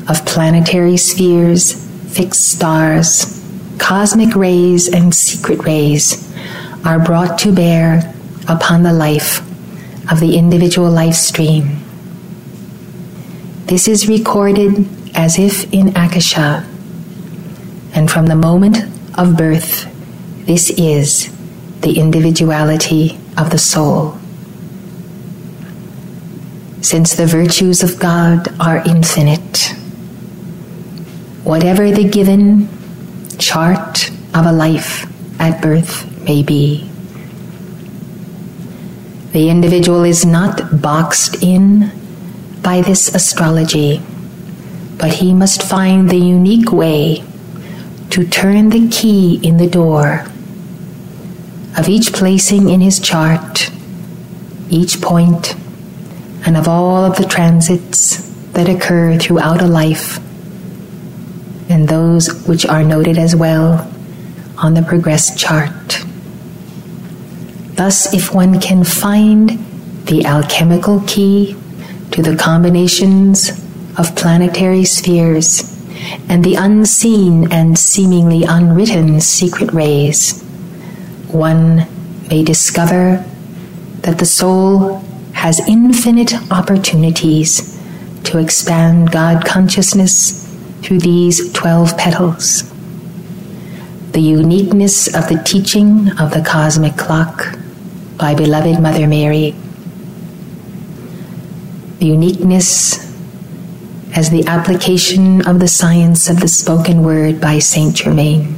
of 0.09 0.25
planetary 0.25 0.97
spheres, 0.97 1.71
fixed 2.13 2.49
stars, 2.49 3.41
cosmic 3.77 4.35
rays 4.35 4.89
and 4.89 5.15
secret 5.15 5.63
rays 5.63 6.25
are 6.85 6.99
brought 6.99 7.39
to 7.39 7.51
bear 7.51 8.13
upon 8.47 8.83
the 8.83 8.93
life 8.93 9.39
of 10.11 10.19
the 10.19 10.37
individual 10.37 10.89
life 10.89 11.15
stream. 11.15 11.79
This 13.65 13.87
is 13.87 14.07
recorded 14.07 14.87
as 15.15 15.39
if 15.39 15.73
in 15.73 15.89
Akasha, 15.97 16.63
and 17.95 18.09
from 18.11 18.27
the 18.27 18.35
moment 18.35 18.77
of 19.17 19.35
birth, 19.35 19.89
this 20.45 20.69
is 20.77 21.35
the 21.81 21.97
individuality 21.97 23.17
of 23.35 23.49
the 23.49 23.57
soul. 23.57 24.17
Since 26.81 27.15
the 27.15 27.25
virtues 27.25 27.81
of 27.81 27.99
God 27.99 28.47
are 28.59 28.83
infinite, 28.85 29.73
whatever 31.43 31.89
the 31.89 32.07
given 32.07 32.69
chart 33.39 34.11
of 34.35 34.45
a 34.45 34.51
life 34.51 35.11
at 35.39 35.63
birth 35.63 36.14
may 36.25 36.43
be. 36.43 36.89
The 39.31 39.49
individual 39.49 40.03
is 40.03 40.25
not 40.25 40.81
boxed 40.81 41.43
in 41.43 41.91
by 42.61 42.81
this 42.81 43.13
astrology, 43.13 44.01
but 44.97 45.13
he 45.15 45.33
must 45.33 45.61
find 45.61 46.09
the 46.09 46.17
unique 46.17 46.71
way 46.71 47.23
to 48.11 48.25
turn 48.25 48.69
the 48.69 48.87
key 48.89 49.39
in 49.43 49.57
the 49.57 49.69
door 49.69 50.25
of 51.77 51.89
each 51.89 52.13
placing 52.13 52.69
in 52.69 52.79
his 52.79 52.99
chart, 52.99 53.69
each 54.69 55.01
point, 55.01 55.55
and 56.45 56.55
of 56.55 56.67
all 56.67 57.03
of 57.03 57.17
the 57.17 57.25
transits 57.25 58.17
that 58.53 58.69
occur 58.69 59.17
throughout 59.17 59.61
a 59.61 59.67
life 59.67 60.17
and 61.69 61.89
those 61.89 62.47
which 62.47 62.65
are 62.65 62.83
noted 62.83 63.17
as 63.17 63.35
well 63.35 63.91
on 64.57 64.73
the 64.73 64.81
progress 64.81 65.35
chart. 65.35 66.05
Thus, 67.75 68.13
if 68.13 68.33
one 68.33 68.61
can 68.61 68.85
find 68.85 69.59
the 70.05 70.23
alchemical 70.25 71.01
key 71.07 71.57
to 72.11 72.21
the 72.21 72.37
combinations 72.37 73.49
of 73.97 74.15
planetary 74.15 74.85
spheres 74.85 75.75
and 76.29 76.41
the 76.41 76.55
unseen 76.55 77.51
and 77.51 77.77
seemingly 77.77 78.43
unwritten 78.43 79.19
secret 79.19 79.73
rays, 79.73 80.41
one 81.27 81.85
may 82.29 82.45
discover 82.45 83.25
that 84.01 84.19
the 84.19 84.25
soul 84.25 84.99
has 85.33 85.59
infinite 85.67 86.33
opportunities 86.51 87.77
to 88.23 88.37
expand 88.37 89.11
God 89.11 89.43
consciousness 89.43 90.47
through 90.81 90.99
these 90.99 91.51
12 91.51 91.97
petals. 91.97 92.71
The 94.13 94.21
uniqueness 94.21 95.13
of 95.13 95.27
the 95.27 95.43
teaching 95.45 96.17
of 96.17 96.31
the 96.31 96.41
cosmic 96.41 96.95
clock 96.95 97.57
by 98.17 98.35
beloved 98.35 98.81
Mother 98.81 99.07
Mary. 99.07 99.55
The 101.99 102.05
uniqueness 102.05 103.03
as 104.15 104.29
the 104.29 104.45
application 104.47 105.45
of 105.47 105.59
the 105.59 105.67
science 105.67 106.29
of 106.29 106.39
the 106.39 106.47
spoken 106.47 107.03
word 107.03 107.41
by 107.41 107.59
Saint 107.59 107.95
Germain 107.95 108.57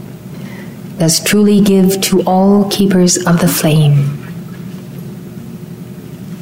does 0.98 1.24
truly 1.24 1.62
give 1.62 2.02
to 2.02 2.22
all 2.24 2.70
keepers 2.70 3.18
of 3.26 3.42
the 3.42 3.48
flame 3.48 4.18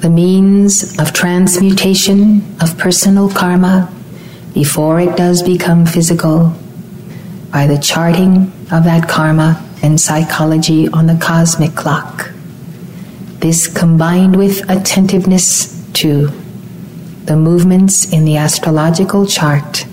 the 0.06 0.12
means 0.12 0.99
of 0.99 1.12
transmutation 1.13 2.56
of 2.62 2.78
personal 2.78 3.28
karma 3.28 3.91
before 4.54 4.99
it 4.99 5.17
does 5.17 5.41
become 5.41 5.84
physical 5.84 6.54
by 7.51 7.65
the 7.65 7.80
charting 7.80 8.54
of 8.71 8.84
that 8.84 9.10
karma 9.10 9.67
and 9.82 9.99
psychology 9.99 10.88
on 10.89 11.08
the 11.08 11.17
cosmic 11.19 11.73
clock. 11.73 12.34
This 13.39 13.67
combined 13.67 14.35
with 14.35 14.67
attentiveness 14.69 15.71
to 15.93 16.27
the 17.25 17.35
movements 17.35 18.11
in 18.11 18.25
the 18.25 18.37
astrological 18.37 19.25
chart 19.25 19.85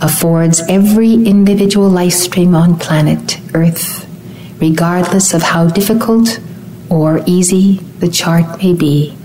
affords 0.00 0.62
every 0.68 1.14
individual 1.14 1.88
life 1.88 2.12
stream 2.12 2.54
on 2.54 2.78
planet 2.78 3.38
Earth, 3.54 4.06
regardless 4.60 5.34
of 5.34 5.42
how 5.42 5.68
difficult 5.68 6.40
or 6.90 7.22
easy 7.26 7.76
the 8.00 8.08
chart 8.08 8.58
may 8.58 8.74
be, 8.74 9.16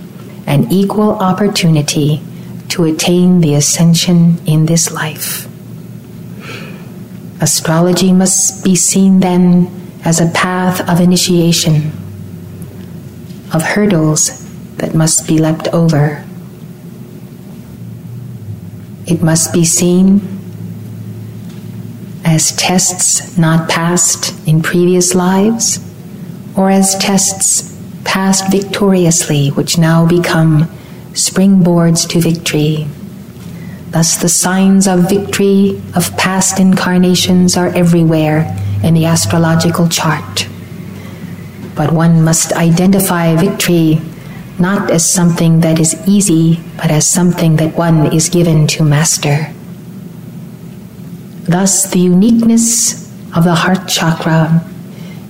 an 0.46 0.72
equal 0.72 1.12
opportunity 1.12 2.22
to 2.70 2.84
attain 2.84 3.42
the 3.42 3.56
ascension 3.56 4.38
in 4.46 4.66
this 4.66 4.92
life. 4.92 5.48
Astrology 7.42 8.14
must 8.14 8.64
be 8.64 8.76
seen 8.76 9.20
then 9.20 9.72
as 10.04 10.20
a 10.20 10.30
path 10.32 10.88
of 10.90 11.00
initiation, 11.00 11.92
of 13.54 13.64
hurdles 13.64 14.46
that 14.78 14.94
must 14.94 15.28
be 15.28 15.38
leapt 15.38 15.68
over. 15.70 16.24
It 19.06 19.22
must 19.22 19.54
be 19.54 19.64
seen 19.64 20.22
as 22.26 22.52
tests 22.58 23.38
not 23.38 23.70
passed 23.70 24.36
in 24.48 24.62
previous 24.62 25.16
lives, 25.16 25.80
or 26.58 26.70
as 26.70 26.98
tests 26.98 27.74
passed 28.04 28.52
victoriously, 28.52 29.50
which 29.50 29.78
now 29.78 30.06
become 30.06 30.66
springboards 31.14 32.08
to 32.10 32.20
victory. 32.20 32.88
Thus, 33.92 34.18
the 34.18 34.30
signs 34.30 34.88
of 34.88 35.10
victory 35.10 35.82
of 35.96 36.16
past 36.18 36.60
incarnations 36.60 37.56
are 37.56 37.70
everywhere 37.70 38.46
in 38.84 38.94
the 38.94 39.06
astrological 39.06 39.88
chart. 39.88 40.48
But 41.78 41.94
one 41.94 42.24
must 42.24 42.54
identify 42.54 43.36
victory 43.36 44.02
not 44.60 44.90
as 44.90 45.06
something 45.06 45.62
that 45.62 45.80
is 45.80 45.96
easy, 46.08 46.60
but 46.78 46.90
as 46.90 47.06
something 47.06 47.58
that 47.58 47.78
one 47.78 48.12
is 48.14 48.30
given 48.30 48.66
to 48.68 48.84
master. 48.84 49.54
Thus, 51.44 51.90
the 51.90 52.00
uniqueness 52.00 53.06
of 53.36 53.44
the 53.44 53.54
heart 53.54 53.88
chakra 53.88 54.66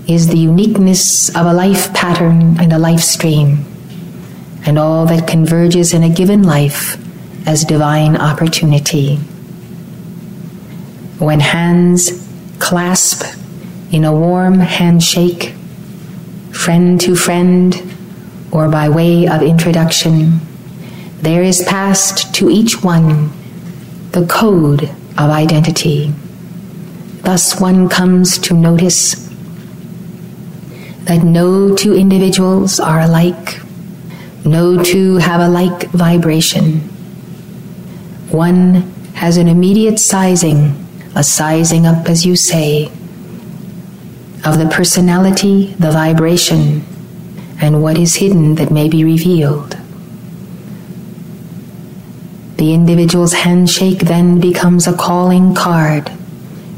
is 0.07 0.29
the 0.29 0.37
uniqueness 0.37 1.29
of 1.35 1.45
a 1.45 1.53
life 1.53 1.93
pattern 1.93 2.57
and 2.59 2.71
a 2.71 2.79
life 2.79 3.01
stream, 3.01 3.65
and 4.65 4.79
all 4.79 5.05
that 5.07 5.27
converges 5.27 5.93
in 5.93 6.03
a 6.03 6.09
given 6.09 6.43
life 6.43 6.97
as 7.45 7.65
divine 7.65 8.15
opportunity. 8.15 9.17
When 11.19 11.41
hands 11.41 12.25
clasp 12.59 13.25
in 13.91 14.05
a 14.05 14.13
warm 14.13 14.59
handshake, 14.59 15.53
friend 16.57 16.99
to 17.01 17.15
friend, 17.15 17.81
or 18.51 18.67
by 18.67 18.89
way 18.89 19.27
of 19.27 19.41
introduction, 19.41 20.39
there 21.21 21.43
is 21.43 21.63
passed 21.63 22.33
to 22.35 22.49
each 22.49 22.83
one 22.83 23.31
the 24.11 24.25
code 24.27 24.83
of 25.17 25.29
identity. 25.29 26.13
Thus, 27.21 27.59
one 27.59 27.89
comes 27.89 28.37
to 28.39 28.53
notice 28.53 29.27
that 31.03 31.23
no 31.23 31.75
two 31.75 31.93
individuals 31.93 32.79
are 32.79 33.01
alike, 33.01 33.59
no 34.45 34.81
two 34.81 35.17
have 35.17 35.41
a 35.41 35.49
like 35.49 35.89
vibration. 35.91 36.79
One 38.31 38.93
has 39.13 39.37
an 39.37 39.47
immediate 39.47 39.99
sizing, 39.99 40.85
a 41.15 41.23
sizing 41.23 41.85
up, 41.85 42.09
as 42.09 42.25
you 42.25 42.35
say, 42.35 42.91
of 44.47 44.57
the 44.57 44.69
personality, 44.69 45.73
the 45.77 45.91
vibration, 45.91 46.81
and 47.59 47.83
what 47.83 47.97
is 47.97 48.15
hidden 48.15 48.55
that 48.55 48.71
may 48.71 48.87
be 48.87 49.03
revealed. 49.03 49.77
The 52.55 52.73
individual's 52.73 53.33
handshake 53.33 53.99
then 53.99 54.39
becomes 54.39 54.87
a 54.87 54.95
calling 54.95 55.53
card. 55.53 56.09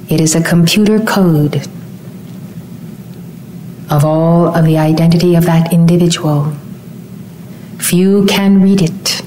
It 0.10 0.20
is 0.20 0.34
a 0.34 0.44
computer 0.44 1.00
code 1.00 1.68
of 3.92 4.04
all 4.04 4.48
of 4.48 4.66
the 4.66 4.80
identity 4.80 5.36
of 5.36 5.46
that 5.46 5.72
individual. 5.72 6.56
Few 7.78 8.26
can 8.26 8.64
read 8.64 8.82
it, 8.82 9.22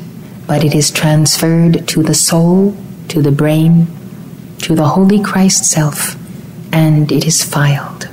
but 0.49 0.65
it 0.65 0.75
is 0.75 0.91
transferred 0.91 1.87
to 1.87 2.03
the 2.03 2.15
soul, 2.15 2.77
to 3.07 3.23
the 3.23 3.33
brain, 3.33 3.87
to 4.59 4.75
the 4.75 4.89
Holy 4.89 5.23
Christ 5.23 5.65
self, 5.65 6.17
and 6.73 7.13
it 7.13 7.25
is 7.25 7.45
filed. 7.45 8.09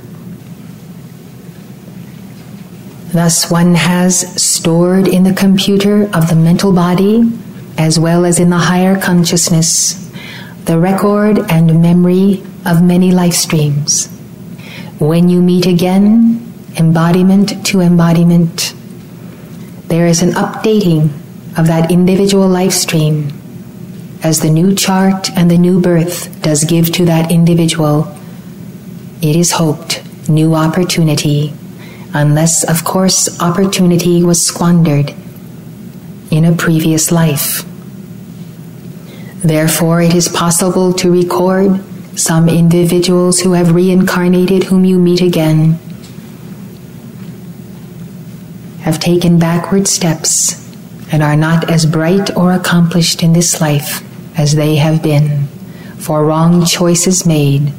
Thus, 3.12 3.50
one 3.50 3.74
has 3.74 4.40
stored 4.40 5.08
in 5.08 5.24
the 5.24 5.32
computer 5.32 6.04
of 6.14 6.28
the 6.28 6.36
mental 6.36 6.72
body, 6.72 7.28
as 7.76 7.98
well 7.98 8.24
as 8.24 8.38
in 8.38 8.50
the 8.50 8.58
higher 8.58 9.00
consciousness, 9.00 10.12
the 10.66 10.78
record 10.78 11.40
and 11.50 11.82
memory 11.82 12.40
of 12.64 12.84
many 12.84 13.10
life 13.10 13.34
streams. 13.34 14.06
When 15.00 15.28
you 15.28 15.42
meet 15.42 15.66
again, 15.66 16.52
embodiment 16.76 17.66
to 17.66 17.80
embodiment, 17.80 18.74
there 19.88 20.06
is 20.06 20.22
an 20.22 20.30
updating 20.30 21.10
of 21.58 21.66
that 21.66 21.90
individual 21.90 22.46
life 22.46 22.72
stream 22.72 23.32
as 24.22 24.38
the 24.38 24.50
new 24.50 24.72
chart 24.72 25.30
and 25.36 25.50
the 25.50 25.58
new 25.58 25.80
birth 25.80 26.40
does 26.42 26.62
give 26.62 26.92
to 26.92 27.04
that 27.06 27.32
individual. 27.32 28.06
It 29.20 29.34
is 29.34 29.50
hoped 29.50 30.04
new 30.28 30.54
opportunity 30.54 31.54
unless, 32.12 32.64
of 32.64 32.84
course, 32.84 33.40
opportunity 33.40 34.22
was 34.22 34.44
squandered 34.44 35.14
in 36.30 36.44
a 36.44 36.54
previous 36.54 37.12
life. 37.12 37.64
Therefore, 39.42 40.02
it 40.02 40.14
is 40.14 40.28
possible 40.28 40.92
to 40.94 41.10
record 41.10 41.80
some 42.18 42.48
individuals 42.48 43.40
who 43.40 43.52
have 43.52 43.74
reincarnated 43.74 44.64
whom 44.64 44.84
you 44.84 44.98
meet 44.98 45.22
again, 45.22 45.78
have 48.82 48.98
taken 48.98 49.38
backward 49.38 49.86
steps, 49.86 50.56
and 51.12 51.22
are 51.22 51.36
not 51.36 51.70
as 51.70 51.86
bright 51.86 52.36
or 52.36 52.52
accomplished 52.52 53.22
in 53.22 53.32
this 53.32 53.60
life 53.60 54.04
as 54.38 54.54
they 54.54 54.76
have 54.76 55.02
been, 55.02 55.46
for 55.98 56.24
wrong 56.24 56.64
choices 56.64 57.26
made, 57.26 57.72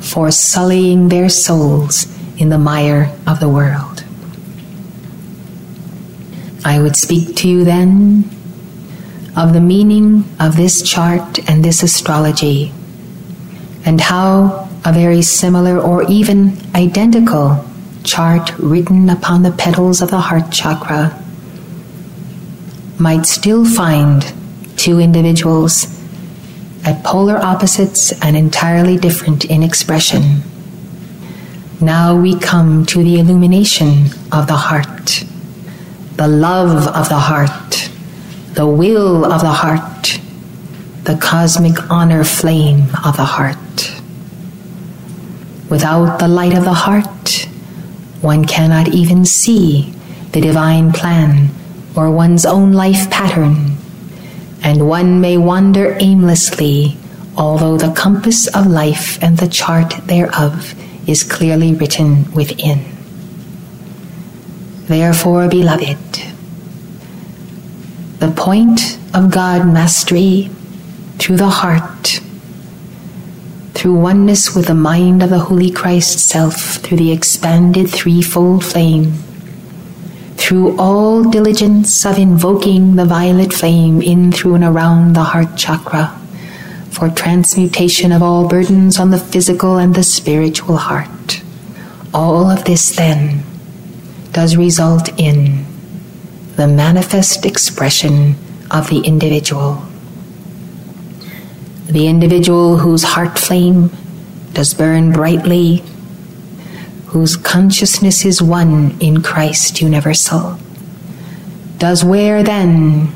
for 0.00 0.30
sullying 0.30 1.08
their 1.08 1.28
souls 1.28 2.15
in 2.38 2.48
the 2.48 2.58
mire 2.58 3.14
of 3.26 3.40
the 3.40 3.48
world. 3.48 4.04
I 6.64 6.80
would 6.80 6.96
speak 6.96 7.36
to 7.36 7.48
you 7.48 7.64
then 7.64 8.24
of 9.36 9.52
the 9.52 9.60
meaning 9.60 10.24
of 10.40 10.56
this 10.56 10.82
chart 10.82 11.38
and 11.48 11.64
this 11.64 11.82
astrology, 11.82 12.72
and 13.84 14.00
how 14.00 14.68
a 14.84 14.92
very 14.92 15.22
similar 15.22 15.78
or 15.78 16.02
even 16.10 16.58
identical 16.74 17.64
chart 18.02 18.56
written 18.58 19.10
upon 19.10 19.42
the 19.42 19.52
petals 19.52 20.00
of 20.00 20.10
the 20.10 20.20
heart 20.20 20.50
chakra 20.50 21.22
might 22.98 23.26
still 23.26 23.64
find 23.64 24.32
two 24.76 24.98
individuals 24.98 25.86
at 26.84 27.04
polar 27.04 27.36
opposites 27.36 28.12
and 28.22 28.36
entirely 28.36 28.96
different 28.96 29.44
in 29.44 29.62
expression 29.62 30.42
now 31.80 32.18
we 32.18 32.38
come 32.38 32.86
to 32.86 33.02
the 33.02 33.20
illumination 33.20 34.06
of 34.32 34.46
the 34.46 34.56
heart, 34.56 35.24
the 36.14 36.26
love 36.26 36.86
of 36.86 37.10
the 37.10 37.18
heart, 37.18 37.90
the 38.54 38.66
will 38.66 39.26
of 39.26 39.42
the 39.42 39.52
heart, 39.52 40.18
the 41.04 41.18
cosmic 41.20 41.90
honor 41.90 42.24
flame 42.24 42.86
of 43.04 43.18
the 43.18 43.26
heart. 43.26 43.58
Without 45.68 46.18
the 46.18 46.28
light 46.28 46.56
of 46.56 46.64
the 46.64 46.72
heart, 46.72 47.46
one 48.22 48.46
cannot 48.46 48.88
even 48.88 49.26
see 49.26 49.92
the 50.32 50.40
divine 50.40 50.92
plan 50.92 51.50
or 51.94 52.10
one's 52.10 52.46
own 52.46 52.72
life 52.72 53.10
pattern, 53.10 53.76
and 54.62 54.88
one 54.88 55.20
may 55.20 55.36
wander 55.36 55.94
aimlessly, 56.00 56.96
although 57.36 57.76
the 57.76 57.92
compass 57.92 58.46
of 58.56 58.66
life 58.66 59.22
and 59.22 59.36
the 59.36 59.48
chart 59.48 59.90
thereof 60.06 60.74
is 61.06 61.22
clearly 61.22 61.74
written 61.74 62.30
within. 62.32 62.84
Therefore, 64.86 65.48
beloved, 65.48 65.98
the 68.18 68.30
point 68.30 68.98
of 69.14 69.30
God 69.30 69.66
mastery 69.66 70.50
through 71.18 71.36
the 71.36 71.48
heart, 71.48 72.20
through 73.74 73.94
oneness 73.94 74.54
with 74.54 74.66
the 74.66 74.74
mind 74.74 75.22
of 75.22 75.30
the 75.30 75.38
Holy 75.38 75.70
Christ 75.70 76.18
self, 76.18 76.76
through 76.82 76.98
the 76.98 77.12
expanded 77.12 77.90
threefold 77.90 78.64
flame, 78.64 79.12
through 80.36 80.78
all 80.78 81.24
diligence 81.24 82.06
of 82.06 82.18
invoking 82.18 82.96
the 82.96 83.04
violet 83.04 83.52
flame 83.52 84.00
in, 84.00 84.32
through, 84.32 84.54
and 84.54 84.64
around 84.64 85.14
the 85.14 85.24
heart 85.24 85.56
chakra 85.56 86.20
for 86.96 87.10
transmutation 87.10 88.10
of 88.10 88.22
all 88.22 88.48
burdens 88.48 88.98
on 88.98 89.10
the 89.10 89.18
physical 89.18 89.76
and 89.76 89.94
the 89.94 90.02
spiritual 90.02 90.78
heart. 90.78 91.42
All 92.14 92.50
of 92.50 92.64
this, 92.64 92.96
then, 92.96 93.42
does 94.32 94.56
result 94.56 95.10
in 95.20 95.66
the 96.56 96.66
manifest 96.66 97.44
expression 97.44 98.34
of 98.70 98.88
the 98.88 99.00
individual. 99.00 99.82
the 101.88 102.08
individual 102.08 102.78
whose 102.78 103.04
heart 103.04 103.38
flame 103.38 103.90
does 104.54 104.74
burn 104.74 105.12
brightly, 105.12 105.84
whose 107.06 107.36
consciousness 107.36 108.24
is 108.24 108.42
one 108.42 108.96
in 109.00 109.22
Christ 109.22 109.80
universal, 109.80 110.58
does 111.78 112.02
wear 112.02 112.42
then 112.42 113.12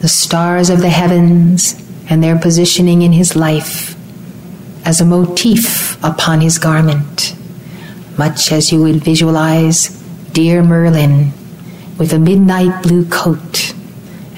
the 0.00 0.08
stars 0.08 0.68
of 0.68 0.80
the 0.80 0.90
heavens 0.90 1.82
and 2.08 2.22
their 2.22 2.38
positioning 2.38 3.02
in 3.02 3.12
his 3.12 3.36
life 3.36 3.96
as 4.84 5.00
a 5.00 5.04
motif 5.04 6.02
upon 6.04 6.40
his 6.40 6.58
garment, 6.58 7.36
much 8.18 8.50
as 8.52 8.72
you 8.72 8.82
would 8.82 8.96
visualize 8.96 9.88
dear 10.32 10.62
Merlin 10.62 11.32
with 11.98 12.12
a 12.12 12.18
midnight 12.18 12.82
blue 12.82 13.04
coat 13.06 13.74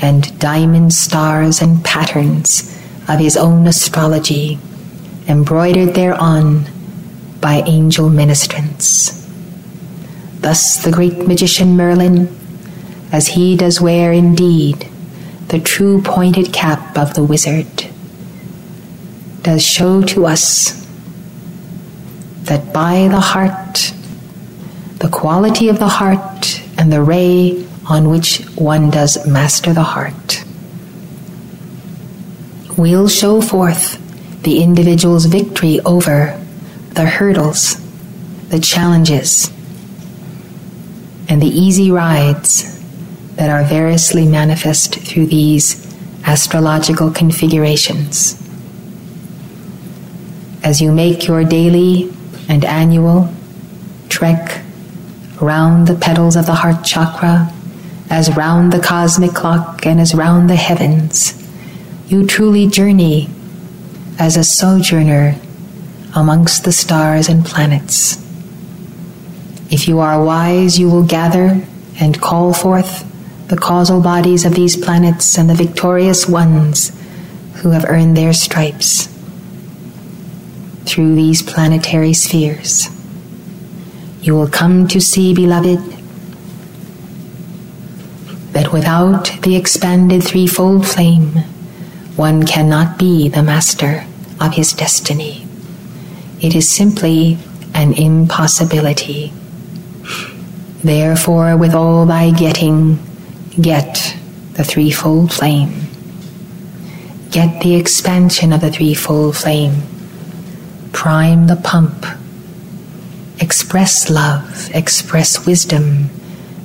and 0.03 0.38
diamond 0.38 0.92
stars 0.92 1.62
and 1.62 1.85
patterns 1.85 2.79
of 3.09 3.18
his 3.18 3.37
own 3.37 3.66
astrology 3.66 4.59
embroidered 5.27 5.94
thereon 5.94 6.64
by 7.40 7.62
angel 7.66 8.11
ministrants. 8.11 9.22
Thus, 10.40 10.83
the 10.83 10.90
great 10.90 11.27
magician 11.27 11.77
Merlin, 11.77 12.29
as 13.12 13.29
he 13.29 13.57
does 13.57 13.81
wear 13.81 14.12
indeed 14.12 14.90
the 15.55 15.61
true 15.61 16.03
pointed 16.03 16.53
cap 16.53 16.99
of 16.99 17.14
the 17.14 17.23
wizard, 17.23 17.87
does 19.43 19.64
show 19.64 20.03
to 20.03 20.27
us 20.27 20.85
that 22.43 22.73
by 22.73 23.07
the 23.07 23.21
heart, 23.21 23.95
the 24.99 25.09
quality 25.09 25.69
of 25.69 25.79
the 25.79 25.87
heart, 25.87 26.61
and 26.77 26.93
the 26.93 27.01
ray 27.01 27.64
on 27.88 28.11
which 28.11 28.40
one 28.57 28.90
does 28.90 29.29
master 29.29 29.73
the 29.73 29.85
heart, 29.85 30.45
will 32.77 33.07
show 33.07 33.40
forth 33.40 33.87
the 34.43 34.61
individual's 34.61 35.27
victory 35.27 35.79
over 35.87 36.37
the 36.95 37.07
hurdles, 37.07 37.77
the 38.49 38.59
challenges, 38.59 39.53
and 41.29 41.40
the 41.40 41.47
easy 41.47 41.93
rides 41.93 42.74
that 43.37 43.51
are 43.51 43.64
variously 43.64 44.27
manifest 44.27 44.94
through 44.97 45.27
these 45.27 45.85
astrological 46.25 47.11
configurations. 47.11 48.40
As 50.62 50.81
you 50.81 50.92
make 50.92 51.27
your 51.27 51.44
daily 51.44 52.11
and 52.49 52.64
annual 52.64 53.33
trek 54.09 54.62
round 55.40 55.88
the 55.88 55.97
petals 55.97 56.37
of 56.37 56.47
the 56.47 56.55
heart 56.55 56.85
chakra, 56.85 57.53
as 58.09 58.35
round 58.37 58.73
the 58.73 58.81
cosmic 58.81 59.33
clock 59.33 59.85
and 59.85 60.01
as 60.01 60.14
round 60.14 60.49
the 60.49 60.57
heavens, 60.57 61.35
you 62.07 62.27
truly 62.27 62.66
journey 62.66 63.29
as 64.18 64.37
a 64.37 64.44
sojourner 64.44 65.35
amongst 66.14 66.64
the 66.64 66.73
stars 66.73 67.29
and 67.29 67.44
planets. 67.44 68.23
If 69.70 69.88
you 69.88 69.99
are 69.99 70.25
wise, 70.25 70.79
you 70.79 70.88
will 70.88 71.03
gather 71.03 71.66
and 71.99 72.20
call 72.20 72.55
forth 72.55 73.11
the 73.48 73.57
causal 73.57 74.00
bodies 74.00 74.44
of 74.44 74.54
these 74.54 74.76
planets 74.76 75.37
and 75.37 75.48
the 75.50 75.54
victorious 75.54 76.26
ones 76.26 76.90
who 77.57 77.70
have 77.70 77.85
earned 77.88 78.16
their 78.16 78.33
stripes 78.33 79.09
through 80.85 81.14
these 81.14 81.42
planetary 81.42 82.12
spheres. 82.12 82.88
You 84.22 84.35
will 84.35 84.48
come 84.48 84.88
to 84.88 85.00
see, 85.00 85.35
beloved, 85.35 85.80
that 88.52 88.72
without 88.72 89.30
the 89.42 89.57
expanded 89.57 90.22
threefold 90.22 90.87
flame, 90.87 91.33
one 92.16 92.46
cannot 92.46 92.98
be 92.98 93.28
the 93.28 93.42
master 93.42 94.07
of 94.40 94.54
his 94.54 94.72
destiny. 94.72 95.46
It 96.40 96.54
is 96.54 96.68
simply 96.68 97.38
an 97.74 97.92
impossibility. 97.94 99.33
Therefore, 100.83 101.57
with 101.57 101.74
all 101.74 102.07
thy 102.07 102.30
getting, 102.30 102.98
get 103.61 104.17
the 104.55 104.64
threefold 104.64 105.33
flame. 105.33 105.73
Get 107.31 107.62
the 107.62 107.75
expansion 107.75 108.53
of 108.53 108.61
the 108.61 108.71
threefold 108.71 109.37
flame. 109.37 109.83
Prime 110.93 111.47
the 111.47 111.57
pump. 111.57 112.07
Express 113.40 114.09
love, 114.11 114.71
express 114.75 115.45
wisdom, 115.47 116.09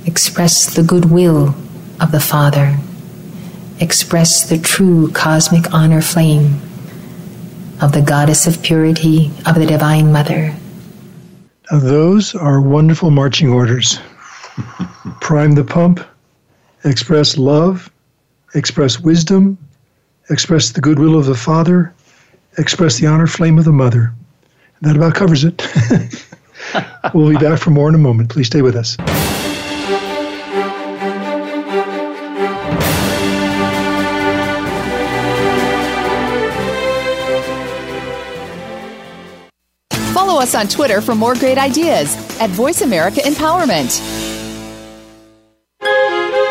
express 0.05 0.73
the 0.73 0.83
goodwill 0.83 1.55
of 1.99 2.11
the 2.11 2.19
Father 2.19 2.77
express 3.79 4.49
the 4.49 4.57
true 4.57 5.11
cosmic 5.11 5.73
honor 5.73 6.01
flame 6.01 6.59
of 7.81 7.93
the 7.93 8.01
goddess 8.01 8.45
of 8.45 8.61
purity 8.61 9.31
of 9.45 9.55
the 9.55 9.65
Divine 9.65 10.11
Mother. 10.11 10.53
Now, 11.71 11.79
those 11.79 12.35
are 12.35 12.59
wonderful 12.59 13.09
marching 13.09 13.49
orders. 13.49 13.99
Prime 15.21 15.53
the 15.53 15.63
pump, 15.63 16.05
express 16.83 17.37
love, 17.37 17.91
express 18.55 18.99
wisdom, 18.99 19.57
express 20.29 20.71
the 20.71 20.81
goodwill 20.81 21.17
of 21.17 21.25
the 21.25 21.35
Father, 21.35 21.93
express 22.57 22.99
the 22.99 23.07
honor 23.07 23.27
flame 23.27 23.57
of 23.57 23.65
the 23.65 23.71
Mother. 23.71 24.13
And 24.81 24.89
that 24.89 24.95
about 24.95 25.15
covers 25.15 25.43
it. 25.43 25.61
we'll 27.13 27.29
be 27.29 27.37
back 27.37 27.59
for 27.59 27.71
more 27.71 27.89
in 27.89 27.95
a 27.95 27.99
moment. 27.99 28.29
Please 28.29 28.47
stay 28.47 28.61
with 28.61 28.75
us. 28.75 28.95
Follow 40.13 40.41
us 40.41 40.55
on 40.55 40.67
Twitter 40.67 41.01
for 41.01 41.15
more 41.15 41.35
great 41.35 41.57
ideas 41.57 42.15
at 42.39 42.49
Voice 42.51 42.81
America 42.81 43.19
Empowerment. 43.21 44.18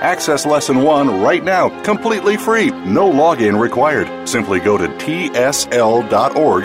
Access 0.00 0.46
Lesson 0.46 0.82
1 0.82 1.22
right 1.22 1.44
now, 1.44 1.68
completely 1.82 2.38
free, 2.38 2.70
no 2.70 3.10
login 3.10 3.60
required. 3.60 4.28
Simply 4.28 4.58
go 4.58 4.78
to 4.78 4.88
tsl.org 4.88 6.64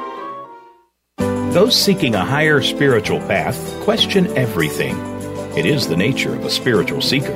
Those 1.51 1.75
seeking 1.75 2.15
a 2.15 2.23
higher 2.23 2.61
spiritual 2.61 3.19
path 3.19 3.77
question 3.81 4.27
everything. 4.37 4.97
It 5.57 5.65
is 5.65 5.85
the 5.85 5.97
nature 5.97 6.33
of 6.33 6.45
a 6.45 6.49
spiritual 6.49 7.01
seeker. 7.01 7.35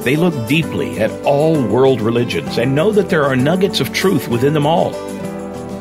They 0.00 0.16
look 0.16 0.48
deeply 0.48 0.98
at 0.98 1.12
all 1.24 1.62
world 1.62 2.00
religions 2.00 2.58
and 2.58 2.74
know 2.74 2.90
that 2.90 3.10
there 3.10 3.22
are 3.22 3.36
nuggets 3.36 3.78
of 3.78 3.92
truth 3.92 4.26
within 4.26 4.54
them 4.54 4.66
all. 4.66 4.90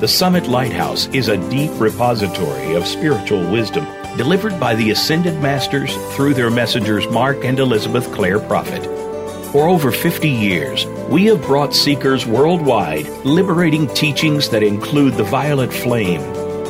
The 0.02 0.08
Summit 0.08 0.46
Lighthouse 0.48 1.08
is 1.08 1.30
a 1.30 1.50
deep 1.50 1.72
repository 1.80 2.76
of 2.76 2.86
spiritual 2.86 3.50
wisdom 3.52 3.88
delivered 4.18 4.60
by 4.60 4.76
the 4.76 4.92
Ascended 4.92 5.42
Masters 5.42 5.96
through 6.16 6.36
their 6.36 6.52
messengers 6.52 7.08
Mark 7.08 7.44
and 7.44 7.58
Elizabeth 7.58 8.06
Clare 8.14 8.40
Prophet. 8.40 8.84
For 9.52 9.68
over 9.68 9.92
50 9.92 10.30
years, 10.30 10.86
we 11.10 11.26
have 11.26 11.42
brought 11.42 11.74
seekers 11.74 12.28
worldwide 12.28 13.08
liberating 13.26 13.88
teachings 13.96 14.50
that 14.50 14.62
include 14.62 15.16
the 15.16 15.24
violet 15.24 15.74
flame, 15.74 16.22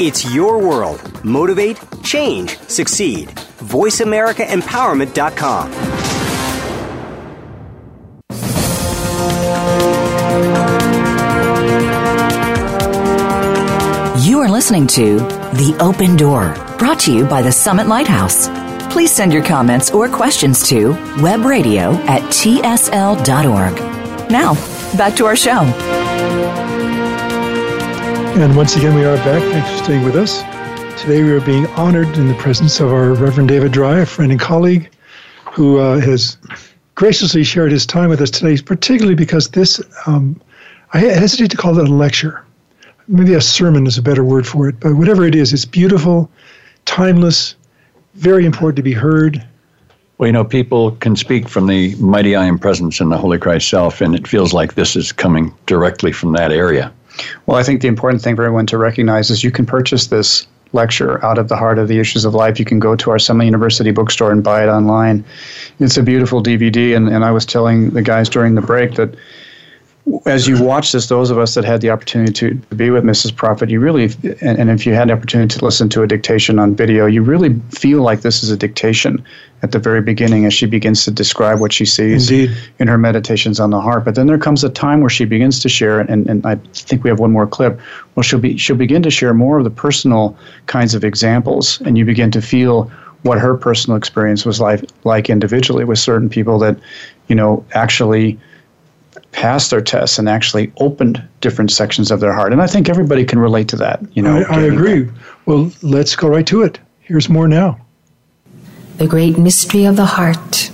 It's 0.00 0.32
your 0.32 0.60
world. 0.60 1.24
Motivate, 1.24 1.76
change, 2.04 2.56
succeed. 2.68 3.30
VoiceAmericaEmpowerment.com. 3.30 5.72
You 14.24 14.38
are 14.40 14.48
listening 14.48 14.86
to 14.88 15.18
The 15.18 15.76
Open 15.80 16.16
Door, 16.16 16.54
brought 16.78 17.00
to 17.00 17.12
you 17.12 17.24
by 17.24 17.42
the 17.42 17.50
Summit 17.50 17.88
Lighthouse. 17.88 18.46
Please 18.92 19.10
send 19.10 19.32
your 19.32 19.42
comments 19.44 19.90
or 19.90 20.08
questions 20.08 20.62
to 20.68 20.92
webradio 21.18 21.96
at 22.06 22.22
tsl.org. 22.30 23.74
Now, 24.30 24.54
back 24.96 25.16
to 25.16 25.26
our 25.26 25.34
show. 25.34 25.64
And 28.38 28.56
once 28.56 28.76
again, 28.76 28.94
we 28.94 29.04
are 29.04 29.16
back. 29.16 29.42
Thanks 29.50 29.68
for 29.68 29.84
staying 29.84 30.04
with 30.04 30.14
us. 30.14 30.42
Today, 31.02 31.24
we 31.24 31.32
are 31.32 31.40
being 31.40 31.66
honored 31.70 32.06
in 32.16 32.28
the 32.28 32.34
presence 32.34 32.78
of 32.78 32.92
our 32.92 33.12
Reverend 33.14 33.48
David 33.48 33.72
Drye, 33.72 34.02
a 34.02 34.06
friend 34.06 34.30
and 34.30 34.40
colleague, 34.40 34.92
who 35.50 35.78
uh, 35.78 35.98
has 35.98 36.38
graciously 36.94 37.42
shared 37.42 37.72
his 37.72 37.84
time 37.84 38.08
with 38.08 38.20
us 38.20 38.30
today, 38.30 38.56
particularly 38.62 39.16
because 39.16 39.48
this, 39.48 39.82
um, 40.06 40.40
I 40.92 41.00
hesitate 41.00 41.50
to 41.50 41.56
call 41.56 41.76
it 41.80 41.88
a 41.88 41.92
lecture. 41.92 42.44
Maybe 43.08 43.34
a 43.34 43.40
sermon 43.40 43.88
is 43.88 43.98
a 43.98 44.02
better 44.02 44.22
word 44.22 44.46
for 44.46 44.68
it, 44.68 44.78
but 44.78 44.94
whatever 44.94 45.24
it 45.24 45.34
is, 45.34 45.52
it's 45.52 45.64
beautiful, 45.64 46.30
timeless, 46.84 47.56
very 48.14 48.46
important 48.46 48.76
to 48.76 48.84
be 48.84 48.92
heard. 48.92 49.44
Well, 50.18 50.28
you 50.28 50.32
know, 50.32 50.44
people 50.44 50.92
can 50.92 51.16
speak 51.16 51.48
from 51.48 51.66
the 51.66 51.96
mighty 51.96 52.36
I 52.36 52.46
am 52.46 52.60
presence 52.60 53.00
in 53.00 53.08
the 53.08 53.18
Holy 53.18 53.38
Christ 53.38 53.68
self, 53.68 54.00
and 54.00 54.14
it 54.14 54.28
feels 54.28 54.52
like 54.52 54.74
this 54.74 54.94
is 54.94 55.10
coming 55.10 55.52
directly 55.66 56.12
from 56.12 56.34
that 56.34 56.52
area. 56.52 56.92
Well, 57.46 57.56
I 57.56 57.62
think 57.62 57.80
the 57.80 57.88
important 57.88 58.22
thing 58.22 58.36
for 58.36 58.44
everyone 58.44 58.66
to 58.66 58.78
recognize 58.78 59.30
is 59.30 59.44
you 59.44 59.50
can 59.50 59.66
purchase 59.66 60.06
this 60.08 60.46
lecture 60.72 61.24
out 61.24 61.38
of 61.38 61.48
the 61.48 61.56
heart 61.56 61.78
of 61.78 61.88
the 61.88 61.98
issues 61.98 62.24
of 62.24 62.34
life. 62.34 62.58
You 62.58 62.64
can 62.64 62.78
go 62.78 62.94
to 62.94 63.10
our 63.10 63.18
summit 63.18 63.44
university 63.44 63.90
bookstore 63.90 64.30
and 64.30 64.44
buy 64.44 64.62
it 64.62 64.68
online. 64.68 65.24
It's 65.80 65.96
a 65.96 66.02
beautiful 66.02 66.42
dvd 66.42 66.94
and, 66.94 67.08
and 67.08 67.24
i 67.24 67.30
was 67.30 67.46
telling 67.46 67.90
the 67.90 68.02
guys 68.02 68.28
during 68.28 68.54
the 68.54 68.60
break 68.60 68.94
that 68.94 69.14
as 70.26 70.46
you 70.46 70.62
watch 70.62 70.92
this, 70.92 71.06
those 71.06 71.30
of 71.30 71.38
us 71.38 71.54
that 71.54 71.64
had 71.64 71.80
the 71.80 71.90
opportunity 71.90 72.32
to, 72.32 72.54
be 72.76 72.90
with 72.90 73.04
Mrs. 73.04 73.34
Prophet, 73.34 73.70
you 73.70 73.80
really, 73.80 74.04
and, 74.40 74.58
and, 74.58 74.70
if 74.70 74.86
you 74.86 74.94
had 74.94 75.10
an 75.10 75.16
opportunity 75.16 75.58
to 75.58 75.64
listen 75.64 75.88
to 75.90 76.02
a 76.02 76.06
dictation 76.06 76.58
on 76.58 76.74
video, 76.74 77.06
you 77.06 77.22
really 77.22 77.58
feel 77.70 78.02
like 78.02 78.20
this 78.20 78.42
is 78.42 78.50
a 78.50 78.56
dictation 78.56 79.24
at 79.62 79.72
the 79.72 79.78
very 79.78 80.00
beginning 80.00 80.44
as 80.44 80.54
she 80.54 80.66
begins 80.66 81.04
to 81.04 81.10
describe 81.10 81.60
what 81.60 81.72
she 81.72 81.84
sees 81.84 82.30
Indeed. 82.30 82.56
in 82.78 82.88
her 82.88 82.98
meditations 82.98 83.58
on 83.58 83.70
the 83.70 83.80
heart. 83.80 84.04
But 84.04 84.14
then 84.14 84.26
there 84.26 84.38
comes 84.38 84.62
a 84.62 84.70
time 84.70 85.00
where 85.00 85.10
she 85.10 85.24
begins 85.24 85.60
to 85.60 85.68
share, 85.68 86.00
and, 86.00 86.28
and 86.28 86.46
I 86.46 86.56
think 86.72 87.02
we 87.02 87.10
have 87.10 87.18
one 87.18 87.32
more 87.32 87.46
clip. 87.46 87.80
Well, 88.14 88.22
she'll 88.22 88.38
be 88.38 88.56
she'll 88.56 88.76
begin 88.76 89.02
to 89.02 89.10
share 89.10 89.34
more 89.34 89.58
of 89.58 89.64
the 89.64 89.70
personal 89.70 90.36
kinds 90.66 90.94
of 90.94 91.04
examples, 91.04 91.80
and 91.82 91.98
you 91.98 92.04
begin 92.04 92.30
to 92.32 92.42
feel 92.42 92.90
what 93.22 93.38
her 93.38 93.56
personal 93.56 93.96
experience 93.96 94.44
was 94.44 94.60
like 94.60 94.84
like 95.04 95.28
individually 95.28 95.84
with 95.84 95.98
certain 95.98 96.28
people 96.28 96.58
that, 96.60 96.78
you 97.26 97.34
know, 97.34 97.64
actually 97.72 98.38
passed 99.32 99.70
their 99.70 99.80
tests 99.80 100.18
and 100.18 100.28
actually 100.28 100.72
opened 100.78 101.22
different 101.40 101.70
sections 101.70 102.10
of 102.10 102.20
their 102.20 102.32
heart. 102.32 102.52
And 102.52 102.62
I 102.62 102.66
think 102.66 102.88
everybody 102.88 103.24
can 103.24 103.38
relate 103.38 103.68
to 103.68 103.76
that. 103.76 104.00
You 104.16 104.22
know, 104.22 104.44
I, 104.48 104.56
I 104.56 104.60
agree. 104.62 105.02
That. 105.02 105.14
Well, 105.46 105.70
let's 105.82 106.16
go 106.16 106.28
right 106.28 106.46
to 106.46 106.62
it. 106.62 106.80
Here's 107.00 107.28
more 107.28 107.48
now. 107.48 107.78
The 108.96 109.06
great 109.06 109.38
mystery 109.38 109.84
of 109.84 109.96
the 109.96 110.06
heart 110.06 110.70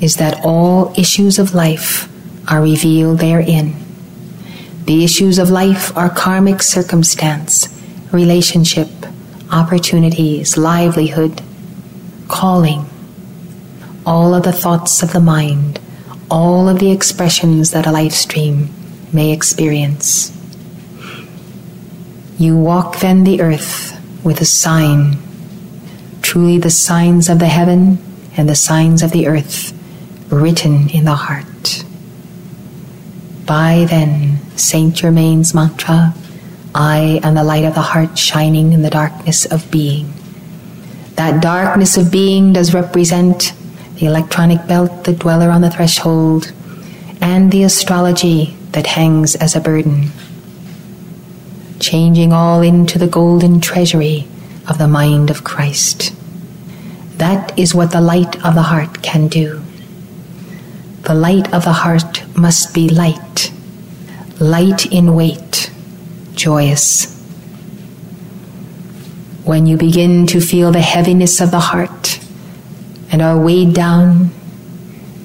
is 0.00 0.16
that 0.16 0.44
all 0.44 0.92
issues 0.98 1.38
of 1.38 1.54
life 1.54 2.08
are 2.50 2.62
revealed 2.62 3.18
therein. 3.18 3.74
The 4.84 5.04
issues 5.04 5.38
of 5.38 5.50
life 5.50 5.96
are 5.96 6.08
karmic 6.08 6.62
circumstance, 6.62 7.68
relationship, 8.12 8.88
opportunities, 9.50 10.56
livelihood, 10.56 11.42
calling, 12.28 12.86
all 14.06 14.34
of 14.34 14.44
the 14.44 14.52
thoughts 14.52 15.02
of 15.02 15.12
the 15.12 15.20
mind 15.20 15.80
all 16.30 16.68
of 16.68 16.78
the 16.78 16.90
expressions 16.90 17.70
that 17.70 17.86
a 17.86 17.92
life 17.92 18.12
stream 18.12 18.68
may 19.12 19.32
experience. 19.32 20.32
You 22.38 22.56
walk 22.56 23.00
then 23.00 23.24
the 23.24 23.40
earth 23.40 23.98
with 24.24 24.40
a 24.40 24.44
sign, 24.44 25.16
truly 26.22 26.58
the 26.58 26.70
signs 26.70 27.28
of 27.28 27.38
the 27.38 27.46
heaven 27.46 27.98
and 28.36 28.48
the 28.48 28.54
signs 28.54 29.02
of 29.02 29.10
the 29.10 29.26
earth 29.26 29.72
written 30.30 30.88
in 30.90 31.04
the 31.04 31.14
heart. 31.14 31.84
By 33.46 33.86
then, 33.88 34.38
Saint 34.56 34.94
Germain's 34.94 35.54
mantra, 35.54 36.14
I 36.74 37.20
am 37.22 37.34
the 37.34 37.44
light 37.44 37.64
of 37.64 37.74
the 37.74 37.80
heart 37.80 38.18
shining 38.18 38.72
in 38.72 38.82
the 38.82 38.90
darkness 38.90 39.46
of 39.46 39.70
being. 39.70 40.12
That 41.14 41.42
darkness 41.42 41.96
of 41.96 42.12
being 42.12 42.52
does 42.52 42.74
represent 42.74 43.54
the 43.98 44.06
electronic 44.06 44.64
belt, 44.68 45.04
the 45.04 45.12
dweller 45.12 45.50
on 45.50 45.60
the 45.60 45.70
threshold, 45.70 46.52
and 47.20 47.50
the 47.50 47.64
astrology 47.64 48.56
that 48.70 48.86
hangs 48.86 49.34
as 49.34 49.56
a 49.56 49.60
burden, 49.60 50.10
changing 51.80 52.32
all 52.32 52.62
into 52.62 52.98
the 52.98 53.08
golden 53.08 53.60
treasury 53.60 54.26
of 54.68 54.78
the 54.78 54.86
mind 54.86 55.30
of 55.30 55.42
Christ. 55.42 56.14
That 57.16 57.58
is 57.58 57.74
what 57.74 57.90
the 57.90 58.00
light 58.00 58.36
of 58.44 58.54
the 58.54 58.62
heart 58.62 59.02
can 59.02 59.26
do. 59.26 59.60
The 61.02 61.14
light 61.14 61.52
of 61.52 61.64
the 61.64 61.72
heart 61.72 62.22
must 62.36 62.72
be 62.72 62.88
light, 62.88 63.50
light 64.38 64.86
in 64.92 65.14
weight, 65.14 65.72
joyous. 66.34 67.16
When 69.42 69.66
you 69.66 69.76
begin 69.76 70.26
to 70.28 70.40
feel 70.40 70.70
the 70.70 70.80
heaviness 70.82 71.40
of 71.40 71.50
the 71.50 71.58
heart, 71.58 72.17
and 73.10 73.22
are 73.22 73.38
weighed 73.38 73.74
down, 73.74 74.30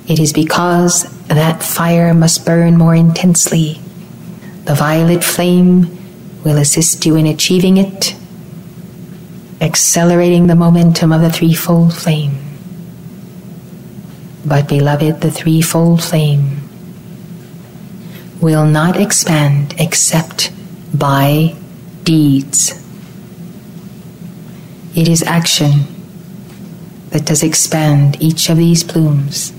it 0.07 0.19
is 0.19 0.33
because 0.33 1.03
that 1.27 1.63
fire 1.63 2.13
must 2.13 2.45
burn 2.45 2.77
more 2.77 2.95
intensely. 2.95 3.79
The 4.65 4.75
violet 4.75 5.23
flame 5.23 5.97
will 6.43 6.57
assist 6.57 7.05
you 7.05 7.15
in 7.15 7.25
achieving 7.25 7.77
it, 7.77 8.15
accelerating 9.61 10.47
the 10.47 10.55
momentum 10.55 11.11
of 11.11 11.21
the 11.21 11.31
threefold 11.31 11.93
flame. 11.93 12.37
But, 14.45 14.67
beloved, 14.67 15.21
the 15.21 15.31
threefold 15.31 16.03
flame 16.03 16.61
will 18.41 18.65
not 18.65 18.99
expand 18.99 19.73
except 19.79 20.51
by 20.93 21.55
deeds. 22.03 22.79
It 24.95 25.07
is 25.07 25.23
action 25.23 25.92
that 27.13 27.25
does 27.25 27.43
expand 27.43 28.19
each 28.19 28.49
of 28.49 28.57
these 28.57 28.83
plumes. 28.83 29.53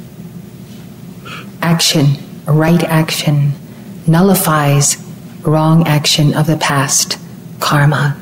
Action, 1.63 2.17
right 2.47 2.83
action, 2.83 3.53
nullifies 4.09 4.97
wrong 5.43 5.87
action 5.87 6.35
of 6.35 6.49
the 6.49 6.57
past, 6.57 7.17
karma. 7.61 8.17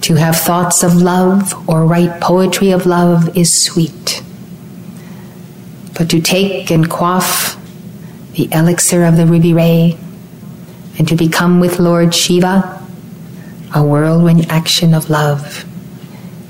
To 0.00 0.16
have 0.16 0.36
thoughts 0.36 0.82
of 0.82 0.96
love 0.96 1.68
or 1.68 1.86
write 1.86 2.20
poetry 2.20 2.72
of 2.72 2.86
love 2.86 3.36
is 3.36 3.56
sweet. 3.56 4.20
But 5.96 6.10
to 6.10 6.20
take 6.20 6.72
and 6.72 6.90
quaff 6.90 7.56
the 8.32 8.48
elixir 8.52 9.04
of 9.04 9.16
the 9.16 9.26
ruby 9.26 9.54
ray 9.54 9.96
and 10.98 11.06
to 11.06 11.14
become 11.14 11.60
with 11.60 11.78
Lord 11.78 12.12
Shiva 12.12 12.82
a 13.74 13.82
whirlwind 13.84 14.50
action 14.50 14.92
of 14.92 15.08
love 15.08 15.65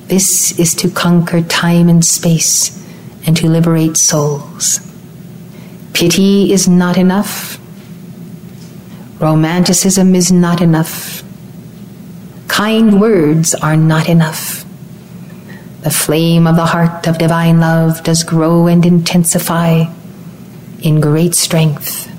this 0.09 0.59
is 0.59 0.75
to 0.77 0.91
conquer 0.91 1.43
time 1.43 1.89
and 1.89 2.05
space 2.05 2.71
and 3.27 3.37
to 3.37 3.49
liberate 3.49 3.97
souls. 3.97 4.81
Pity 5.95 6.53
is 6.53 6.69
not 6.69 6.97
enough. 6.97 7.59
Romanticism 9.21 10.15
is 10.15 10.31
not 10.31 10.61
enough. 10.61 11.25
Kind 12.47 13.01
words 13.01 13.55
are 13.55 13.77
not 13.77 14.09
enough. 14.09 14.65
The 15.83 15.91
flame 15.91 16.47
of 16.47 16.57
the 16.57 16.67
heart 16.67 17.09
of 17.09 17.19
divine 17.19 17.59
love 17.61 18.05
does 18.05 18.23
grow 18.23 18.67
and 18.67 18.85
intensify 18.87 19.87
in 20.83 21.01
great 21.01 21.35
strength 21.35 22.13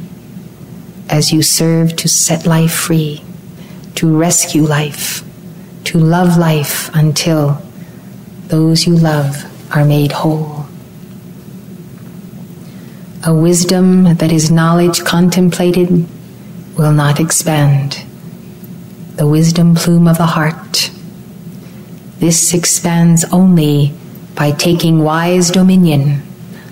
as 1.10 1.32
you 1.32 1.42
serve 1.42 1.96
to 1.98 2.10
set 2.10 2.46
life 2.46 2.74
free, 2.74 3.24
to 3.96 4.18
rescue 4.18 4.64
life, 4.64 5.24
to 5.86 5.98
love 5.98 6.38
life 6.38 6.90
until 6.94 7.62
those 8.48 8.88
you 8.88 8.96
love 8.96 9.46
are 9.76 9.86
made 9.86 10.12
whole. 10.12 10.66
A 13.26 13.34
wisdom 13.34 14.16
that 14.16 14.32
is 14.32 14.50
knowledge 14.50 15.04
contemplated 15.04 16.08
will 16.78 16.94
not 16.94 17.20
expand. 17.20 18.04
The 19.16 19.28
wisdom 19.28 19.76
plume 19.76 20.08
of 20.08 20.18
the 20.18 20.28
heart 20.28 20.92
This 22.20 22.54
expands 22.54 23.26
only 23.32 23.94
by 24.36 24.52
taking 24.52 25.04
wise 25.04 25.52
dominion 25.52 26.24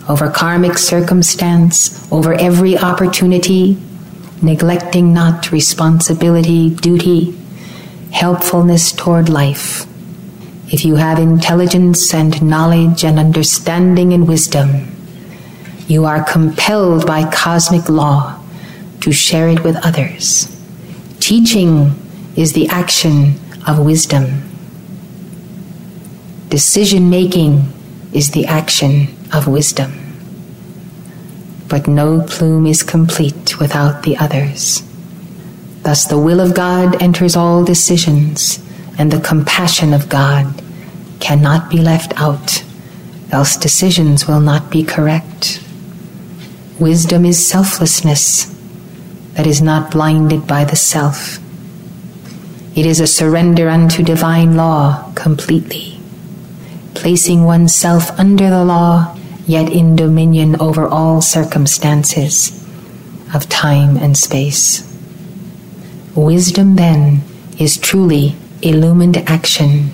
over 0.10 0.30
karmic 0.30 0.78
circumstance, 0.78 2.08
over 2.12 2.34
every 2.34 2.78
opportunity, 2.78 3.78
neglecting 4.42 5.14
not 5.14 5.52
responsibility, 5.52 6.70
duty, 6.70 7.38
helpfulness 8.12 8.92
toward 8.92 9.30
life. 9.30 9.86
If 10.72 10.84
you 10.84 10.95
have 10.95 11.20
intelligence 11.20 12.13
and 12.13 12.41
knowledge 12.41 13.03
and 13.03 13.20
understanding 13.20 14.13
and 14.13 14.28
wisdom, 14.28 14.88
you 15.88 16.05
are 16.05 16.24
compelled 16.24 17.05
by 17.05 17.30
cosmic 17.30 17.88
law 17.88 18.41
to 19.01 19.11
share 19.11 19.47
it 19.47 19.63
with 19.63 19.76
others. 19.86 20.49
Teaching 21.20 21.93
is 22.36 22.53
the 22.53 22.68
action 22.68 23.36
of 23.68 23.78
wisdom. 23.78 24.41
Decision 26.49 27.09
making 27.11 27.72
is 28.13 28.32
the 28.32 28.47
action 28.47 29.07
of 29.32 29.47
wisdom. 29.47 29.93
But 31.68 31.88
no 31.88 32.22
plume 32.22 32.66
is 32.66 32.82
complete 32.82 33.59
without 33.59 34.03
the 34.03 34.18
others. 34.18 34.82
Thus, 35.84 36.05
the 36.05 36.18
will 36.18 36.39
of 36.39 36.55
God 36.55 36.99
enters 37.01 37.36
all 37.36 37.63
decisions, 37.63 38.57
and 38.98 39.12
the 39.12 39.22
compassion 39.22 39.93
of 39.93 40.10
God 40.10 40.62
cannot 41.20 41.70
be 41.70 41.78
left 41.78 42.14
out, 42.20 42.64
else 43.32 43.58
decisions 43.58 44.28
will 44.28 44.39
not 44.39 44.70
be 44.70 44.84
correct. 44.84 45.62
Wisdom 46.80 47.26
is 47.26 47.48
selflessness 47.48 48.46
that 49.34 49.48
is 49.48 49.62
not 49.62 49.91
blinded 49.91 50.48
by 50.48 50.64
the 50.64 50.76
self. 50.76 51.39
It 52.76 52.86
is 52.86 53.00
a 53.00 53.08
surrender 53.08 53.70
unto 53.70 54.04
divine 54.04 54.56
law 54.56 55.12
completely, 55.16 56.00
placing 56.93 57.46
oneself 57.46 58.18
under 58.20 58.50
the 58.50 58.66
law, 58.66 59.18
yet 59.46 59.72
in 59.72 59.96
dominion 59.96 60.60
over 60.62 60.86
all 60.86 61.22
circumstances 61.22 62.62
of 63.34 63.48
time 63.50 63.98
and 63.98 64.18
space. 64.18 64.84
Wisdom, 66.16 66.76
then, 66.76 67.22
is 67.58 67.78
truly 67.78 68.36
illumined 68.66 69.18
action. 69.30 69.91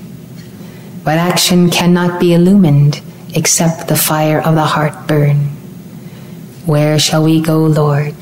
But 1.03 1.17
action 1.17 1.69
cannot 1.69 2.19
be 2.19 2.34
illumined 2.34 3.01
except 3.36 3.88
the 3.88 3.95
fire 3.95 4.41
of 4.41 4.55
the 4.55 4.65
heart 4.65 5.07
burn. 5.07 5.38
Where 6.65 6.99
shall 6.99 7.24
we 7.24 7.41
go, 7.41 7.65
Lord? 7.65 8.15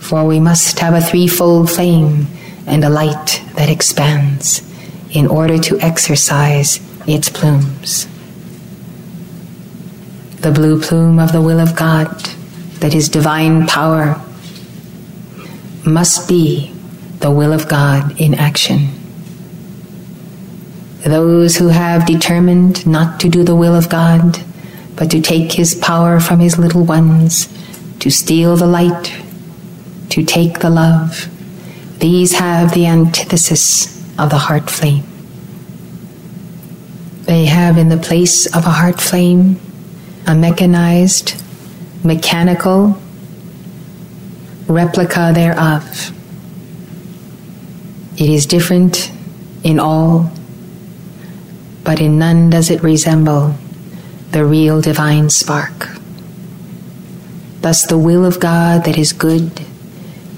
For 0.00 0.24
we 0.24 0.40
must 0.40 0.78
have 0.78 0.94
a 0.94 1.00
threefold 1.00 1.70
flame 1.70 2.26
and 2.66 2.84
a 2.84 2.90
light 2.90 3.42
that 3.54 3.68
expands 3.68 4.62
in 5.10 5.26
order 5.26 5.58
to 5.58 5.80
exercise 5.80 6.80
its 7.06 7.28
plumes. 7.28 8.06
The 10.40 10.52
blue 10.52 10.80
plume 10.80 11.18
of 11.18 11.32
the 11.32 11.42
will 11.42 11.60
of 11.60 11.76
God, 11.76 12.08
that 12.80 12.94
is 12.94 13.08
divine 13.08 13.66
power, 13.66 14.20
must 15.84 16.28
be 16.28 16.72
the 17.18 17.30
will 17.30 17.52
of 17.52 17.68
God 17.68 18.18
in 18.18 18.34
action. 18.34 18.99
Those 21.04 21.56
who 21.56 21.68
have 21.68 22.06
determined 22.06 22.86
not 22.86 23.20
to 23.20 23.28
do 23.28 23.42
the 23.42 23.56
will 23.56 23.74
of 23.74 23.88
God, 23.88 24.38
but 24.96 25.10
to 25.10 25.20
take 25.20 25.52
his 25.52 25.74
power 25.74 26.20
from 26.20 26.40
his 26.40 26.58
little 26.58 26.84
ones, 26.84 27.48
to 28.00 28.10
steal 28.10 28.56
the 28.56 28.66
light, 28.66 29.12
to 30.10 30.24
take 30.24 30.58
the 30.58 30.70
love, 30.70 31.28
these 32.00 32.32
have 32.32 32.72
the 32.72 32.86
antithesis 32.86 33.98
of 34.18 34.30
the 34.30 34.38
heart 34.38 34.70
flame. 34.70 35.04
They 37.22 37.44
have 37.44 37.76
in 37.76 37.90
the 37.90 37.98
place 37.98 38.46
of 38.46 38.66
a 38.66 38.70
heart 38.70 39.00
flame 39.00 39.60
a 40.26 40.34
mechanized, 40.34 41.42
mechanical 42.02 42.98
replica 44.66 45.32
thereof. 45.34 46.12
It 48.16 48.30
is 48.30 48.46
different 48.46 49.12
in 49.62 49.78
all, 49.78 50.30
but 51.84 52.00
in 52.00 52.18
none 52.18 52.50
does 52.50 52.70
it 52.70 52.82
resemble 52.82 53.54
the 54.32 54.44
real 54.44 54.80
divine 54.80 55.30
spark. 55.30 55.88
Thus, 57.60 57.84
the 57.84 57.98
will 57.98 58.24
of 58.24 58.40
God 58.40 58.84
that 58.84 58.96
is 58.96 59.12
good 59.12 59.60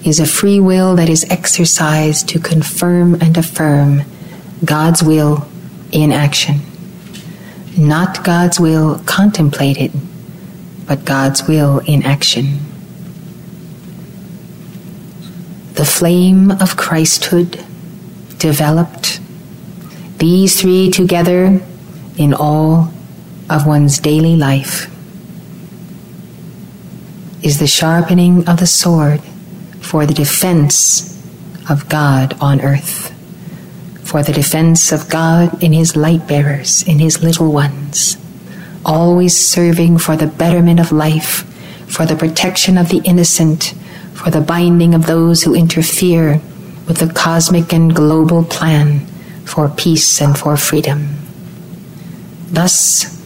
is 0.05 0.19
a 0.19 0.27
free 0.27 0.59
will 0.59 0.97
that 0.97 1.09
is 1.09 1.25
exercised 1.31 2.29
to 2.31 2.41
confirm 2.41 3.15
and 3.21 3.37
affirm 3.37 4.03
God's 4.65 5.03
will 5.03 5.47
in 5.93 6.11
action. 6.11 6.61
Not 7.79 8.25
God's 8.25 8.59
will 8.59 9.01
contemplated, 9.07 9.93
but 10.87 11.05
God's 11.05 11.47
will 11.47 11.79
in 11.87 12.03
action. 12.03 12.59
The 15.75 15.85
flame 15.85 16.51
of 16.51 16.77
Christhood 16.77 17.65
developed, 18.39 19.21
these 20.23 20.61
three 20.61 20.89
together 20.89 21.61
in 22.17 22.33
all 22.33 22.89
of 23.51 23.67
one's 23.67 23.99
daily 23.99 24.37
life, 24.37 24.87
is 27.43 27.59
the 27.59 27.67
sharpening 27.67 28.49
of 28.49 28.61
the 28.61 28.67
sword 28.69 29.21
for 29.81 30.07
the 30.07 30.15
defense 30.15 31.19
of 31.69 31.89
God 31.89 32.37
on 32.41 32.61
earth, 32.61 33.11
for 34.05 34.23
the 34.23 34.33
defense 34.33 34.93
of 34.93 35.11
God 35.11 35.61
in 35.61 35.73
His 35.73 35.97
light 35.97 36.29
bearers, 36.29 36.87
in 36.87 37.01
His 37.01 37.21
little 37.25 37.53
ones, 37.53 38.17
always 38.85 39.37
serving 39.37 39.99
for 39.99 40.17
the 40.17 40.29
betterment 40.29 40.79
of 40.79 40.93
life, 40.93 41.43
for 41.91 42.07
the 42.07 42.15
protection 42.15 42.79
of 42.79 42.91
the 42.91 43.03
innocent, 43.05 43.75
for 44.15 44.31
the 44.31 44.41
binding 44.41 44.95
of 44.95 45.07
those 45.07 45.43
who 45.43 45.57
interfere 45.57 46.41
with 46.87 46.99
the 46.99 47.13
cosmic 47.13 47.73
and 47.73 47.93
global 47.93 48.45
plan 48.45 49.09
for 49.45 49.69
peace 49.69 50.21
and 50.21 50.37
for 50.37 50.57
freedom. 50.57 51.09
Thus, 52.51 53.23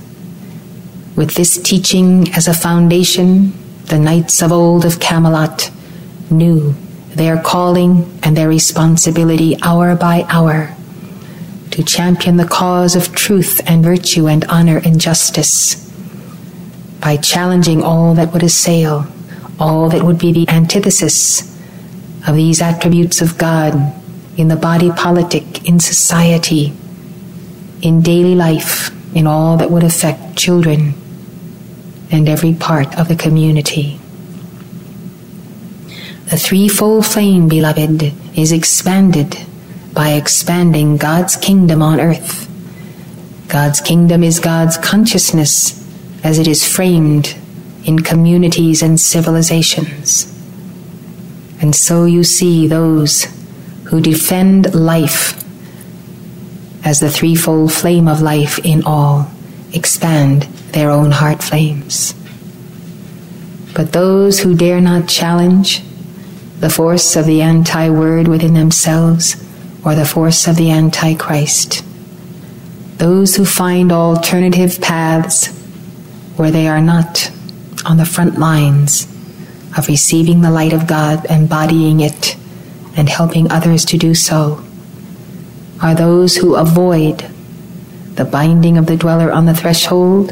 with 1.17 1.35
this 1.35 1.59
teaching 1.59 2.33
as 2.35 2.47
a 2.47 2.55
foundation, 2.55 3.53
the 3.87 3.99
knights 3.99 4.43
of 4.43 4.53
old 4.53 4.85
of 4.85 5.01
Camelot 5.01 5.71
knew 6.31 6.75
their 7.15 7.41
calling 7.41 8.19
and 8.23 8.37
their 8.37 8.49
responsibility 8.49 9.57
hour 9.63 9.97
by 9.97 10.27
hour 10.29 10.75
to 11.71 11.83
champion 11.83 12.37
the 12.37 12.47
cause 12.47 12.95
of 12.95 13.15
truth 13.15 13.61
and 13.67 13.83
virtue 13.83 14.27
and 14.27 14.45
honor 14.45 14.79
and 14.85 15.01
justice 15.01 15.83
by 17.01 17.17
challenging 17.17 17.83
all 17.83 18.15
that 18.15 18.33
would 18.33 18.43
assail, 18.43 19.07
all 19.59 19.89
that 19.89 20.03
would 20.03 20.19
be 20.19 20.33
the 20.33 20.49
antithesis 20.49 21.43
of 22.27 22.35
these 22.35 22.61
attributes 22.61 23.21
of 23.21 23.39
God 23.39 23.75
in 24.37 24.49
the 24.49 24.57
body 24.57 24.91
politic, 24.91 25.67
in 25.67 25.81
society, 25.81 26.73
in 27.83 28.03
daily 28.03 28.35
life, 28.35 28.91
in 29.15 29.27
all 29.27 29.57
that 29.57 29.71
would 29.71 29.83
affect 29.83 30.37
children 30.37 30.95
and 32.11 32.29
every 32.29 32.55
part 32.55 32.99
of 32.99 33.09
the 33.09 33.17
community. 33.17 33.99
The 36.31 36.37
threefold 36.37 37.07
flame, 37.07 37.49
beloved, 37.49 38.13
is 38.37 38.53
expanded 38.53 39.37
by 39.93 40.11
expanding 40.11 40.97
God's 40.97 41.37
kingdom 41.37 41.83
on 41.83 42.01
earth. 42.01 42.51
God's 43.49 43.81
kingdom 43.81 44.23
is 44.23 44.41
God's 44.41 44.77
consciousness 44.77 45.83
as 46.25 46.39
it 46.39 46.49
is 46.49 46.67
framed 46.67 47.37
in 47.85 48.01
communities 48.01 48.83
and 48.83 49.01
civilizations. 49.01 50.33
And 51.61 51.75
so 51.75 52.05
you 52.05 52.25
see 52.25 52.67
those 52.67 53.27
who 53.87 54.01
defend 54.01 54.75
life 54.75 55.43
as 56.85 57.01
the 57.01 57.11
threefold 57.11 57.73
flame 57.73 58.07
of 58.07 58.23
life 58.23 58.59
in 58.65 58.85
all 58.85 59.31
expand 59.73 60.43
their 60.73 60.91
own 60.91 61.11
heart 61.11 61.43
flames. 61.43 62.15
But 63.75 63.93
those 63.93 64.41
who 64.41 64.57
dare 64.57 64.81
not 64.81 65.09
challenge 65.09 65.83
the 66.61 66.71
force 66.71 67.17
of 67.17 67.27
the 67.27 67.43
anti 67.43 67.91
word 67.91 68.29
within 68.29 68.55
themselves, 68.55 69.37
or 69.85 69.95
the 69.95 70.07
force 70.07 70.49
of 70.49 70.57
the 70.57 70.71
antichrist. 70.71 71.85
Those 72.99 73.37
who 73.37 73.45
find 73.45 73.93
alternative 73.93 74.81
paths 74.81 75.49
where 76.37 76.51
they 76.51 76.67
are 76.67 76.81
not 76.81 77.31
on 77.85 77.99
the 77.99 78.07
front 78.07 78.39
lines 78.39 79.05
of 79.77 79.87
receiving 79.87 80.41
the 80.41 80.51
light 80.51 80.73
of 80.73 80.87
God, 80.87 81.27
embodying 81.29 82.01
it, 82.01 82.37
and 82.97 83.09
helping 83.09 83.51
others 83.51 83.85
to 83.85 83.99
do 83.99 84.15
so, 84.15 84.65
are 85.83 85.95
those 85.95 86.37
who 86.37 86.55
avoid 86.55 87.27
the 88.15 88.25
binding 88.25 88.79
of 88.79 88.87
the 88.87 88.97
dweller 88.97 89.31
on 89.31 89.47
the 89.47 89.55
threshold 89.55 90.31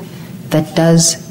that 0.48 0.74
does 0.74 1.22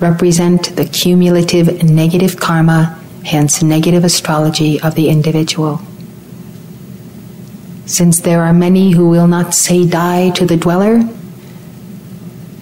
represent 0.00 0.74
the 0.76 0.84
cumulative 0.84 1.82
negative 1.84 2.38
karma 2.38 3.00
hence 3.24 3.62
negative 3.62 4.04
astrology 4.04 4.80
of 4.80 4.94
the 4.94 5.08
individual. 5.08 5.80
Since 7.86 8.20
there 8.20 8.42
are 8.42 8.52
many 8.52 8.92
who 8.92 9.08
will 9.08 9.26
not 9.26 9.54
say 9.54 9.86
die 9.86 10.30
to 10.30 10.46
the 10.46 10.56
dweller, 10.56 11.02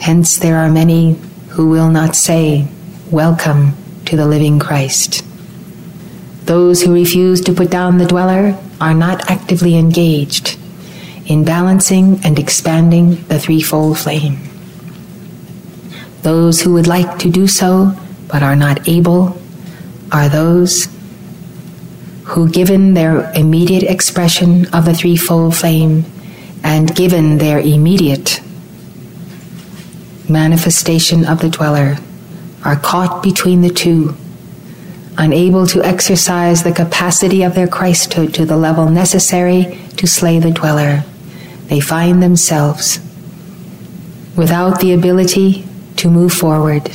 hence 0.01 0.39
there 0.39 0.57
are 0.57 0.71
many 0.71 1.15
who 1.51 1.69
will 1.69 1.91
not 1.91 2.17
say 2.17 2.67
welcome 3.11 3.73
to 4.07 4.17
the 4.17 4.27
living 4.27 4.59
Christ. 4.59 5.25
Those 6.49 6.81
who 6.81 6.95
refuse 6.95 7.43
to 7.43 7.53
put 7.53 7.71
down 7.71 7.99
the 7.99 8.07
dweller 8.07 8.57
are 8.81 8.95
not 8.95 9.31
actively 9.31 9.77
engaged 9.77 10.59
in 11.27 11.45
balancing 11.45 12.21
and 12.25 12.39
expanding 12.39 13.23
the 13.25 13.39
threefold 13.39 13.99
flame. 13.99 14.39
Those 16.23 16.63
who 16.63 16.73
would 16.73 16.87
like 16.87 17.19
to 17.19 17.31
do 17.31 17.47
so 17.49 17.93
but 18.29 18.43
are 18.43 18.57
not 18.57 18.89
able 18.89 19.37
are 20.11 20.31
those 20.31 20.89
who, 22.25 22.49
given 22.49 22.95
their 22.95 23.31
immediate 23.35 23.83
expression 23.83 24.65
of 24.73 24.87
the 24.87 24.95
threefold 24.95 25.55
flame 25.55 26.07
and 26.65 26.97
given 26.97 27.37
their 27.37 27.61
immediate 27.61 28.41
manifestation 30.31 31.27
of 31.27 31.43
the 31.43 31.51
dweller, 31.51 31.99
are 32.65 32.77
caught 32.77 33.23
between 33.23 33.61
the 33.61 33.69
two, 33.69 34.17
unable 35.19 35.67
to 35.67 35.83
exercise 35.83 36.63
the 36.63 36.73
capacity 36.73 37.43
of 37.43 37.55
their 37.55 37.67
Christhood 37.67 38.33
to 38.35 38.47
the 38.47 38.57
level 38.57 38.89
necessary 38.89 39.77
to 39.97 40.07
slay 40.07 40.39
the 40.39 40.53
dweller. 40.53 41.03
They 41.67 41.81
find 41.81 42.23
themselves 42.23 43.01
without 44.37 44.81
the 44.81 44.95
ability 44.95 45.67
to 45.97 46.09
move 46.09 46.33
forward, 46.33 46.89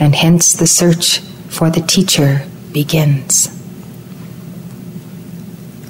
and 0.00 0.16
hence 0.16 0.52
the 0.52 0.66
search 0.66 1.20
for 1.48 1.70
the 1.70 1.80
teacher 1.80 2.44
begins. 2.72 3.46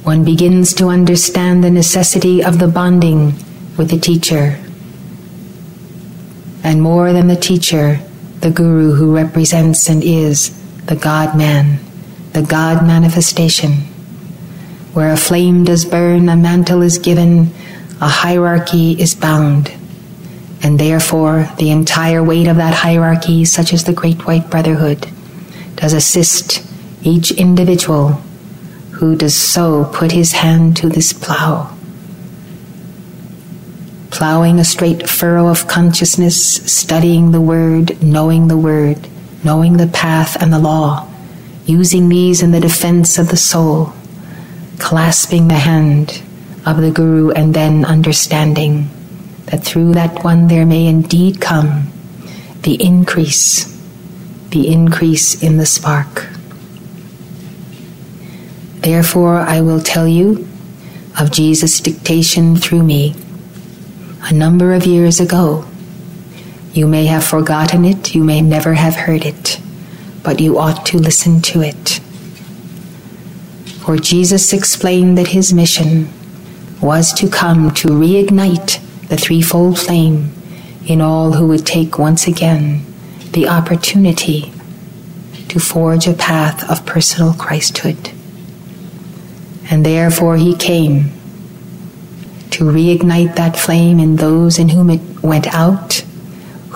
One 0.05 0.25
begins 0.25 0.75
to 0.75 0.89
understand 0.89 1.65
the 1.65 1.71
necessity 1.71 2.45
of 2.45 2.59
the 2.59 2.69
bonding 2.69 3.33
with 3.79 3.91
the 3.91 3.99
teacher. 3.99 4.63
And 6.63 6.83
more 6.83 7.13
than 7.15 7.29
the 7.29 7.35
teacher, 7.35 7.99
the 8.41 8.51
guru 8.51 8.93
who 8.93 9.17
represents 9.17 9.89
and 9.89 10.05
is 10.05 10.53
the 10.87 10.97
God 10.97 11.37
man, 11.37 11.79
the 12.33 12.43
God 12.43 12.87
manifestation. 12.87 13.73
Where 14.93 15.13
a 15.13 15.17
flame 15.17 15.65
does 15.65 15.85
burn, 15.85 16.29
a 16.29 16.37
mantle 16.37 16.83
is 16.83 16.99
given, 16.99 17.53
a 18.01 18.09
hierarchy 18.09 18.93
is 19.01 19.15
bound 19.15 19.71
and 20.63 20.81
therefore 20.81 21.49
the 21.59 21.71
entire 21.71 22.23
weight 22.23 22.49
of 22.49 22.57
that 22.57 22.75
hierarchy, 22.75 23.45
such 23.45 23.73
as 23.73 23.85
the 23.85 23.93
Great 23.93 24.27
White 24.27 24.51
Brotherhood, 24.51 25.07
does 25.77 25.93
assist 25.93 26.67
each 27.03 27.31
individual 27.31 28.13
who 28.93 29.15
does 29.15 29.37
so 29.37 29.85
put 29.93 30.13
his 30.13 30.33
hand 30.33 30.77
to 30.79 30.89
this 30.89 31.13
plow. 31.13 31.73
Plowing 34.11 34.59
a 34.59 34.65
straight 34.65 35.09
furrow 35.09 35.49
of 35.49 35.69
consciousness, 35.69 36.57
studying 36.73 37.33
the 37.33 37.41
Word, 37.41 38.03
knowing 38.03 38.49
the 38.49 38.57
Word, 38.57 39.09
knowing 39.47 39.77
the 39.77 39.87
path 39.87 40.37
and 40.43 40.53
the 40.53 40.59
law, 40.59 41.09
using 41.67 42.09
these 42.09 42.43
in 42.43 42.51
the 42.51 42.59
defense 42.61 43.17
of 43.17 43.29
the 43.29 43.37
soul, 43.37 43.93
clasping 44.81 45.47
the 45.47 45.55
hand 45.55 46.21
of 46.67 46.79
the 46.79 46.91
Guru, 46.91 47.31
and 47.31 47.55
then 47.55 47.85
understanding 47.85 48.91
that 49.45 49.65
through 49.65 49.93
that 49.93 50.25
one 50.25 50.49
there 50.49 50.67
may 50.67 50.85
indeed 50.87 51.41
come 51.41 51.87
the 52.63 52.75
increase, 52.83 53.73
the 54.51 54.67
increase 54.67 55.41
in 55.41 55.59
the 55.59 55.67
spark. 55.67 56.27
Therefore, 58.81 59.39
I 59.39 59.61
will 59.61 59.81
tell 59.81 60.09
you 60.09 60.49
of 61.21 61.31
Jesus' 61.31 61.79
dictation 61.79 62.57
through 62.57 62.83
me 62.83 63.15
a 64.23 64.35
number 64.35 64.75
of 64.75 64.87
years 64.87 65.21
ago. 65.21 65.65
You 66.77 66.87
may 66.87 67.07
have 67.07 67.25
forgotten 67.25 67.87
it, 67.87 68.15
you 68.15 68.23
may 68.23 68.43
never 68.43 68.75
have 68.75 68.95
heard 68.95 69.25
it, 69.25 69.59
but 70.23 70.41
you 70.41 70.59
ought 70.59 70.85
to 70.87 70.99
listen 70.99 71.41
to 71.41 71.63
it. 71.63 72.01
For 73.81 73.97
Jesus 73.97 74.53
explained 74.53 75.17
that 75.17 75.29
his 75.29 75.55
mission 75.55 76.11
was 76.83 77.15
to 77.15 77.31
come 77.31 77.71
to 77.77 77.89
reignite 77.89 79.09
the 79.09 79.17
threefold 79.17 79.79
flame 79.79 80.35
in 80.87 81.01
all 81.01 81.33
who 81.33 81.47
would 81.47 81.65
take 81.65 81.99
once 81.99 82.27
again 82.27 82.85
the 83.31 83.49
opportunity 83.49 84.53
to 85.49 85.59
forge 85.59 86.07
a 86.07 86.13
path 86.13 86.71
of 86.71 86.85
personal 86.85 87.33
Christhood. 87.33 88.13
And 89.71 89.87
therefore 89.87 90.37
he 90.37 90.55
came 90.55 91.11
to 92.51 92.65
reignite 92.65 93.35
that 93.37 93.59
flame 93.59 93.99
in 93.99 94.17
those 94.17 94.59
in 94.59 94.69
whom 94.69 94.91
it 94.91 95.23
went 95.23 95.47
out, 95.55 96.03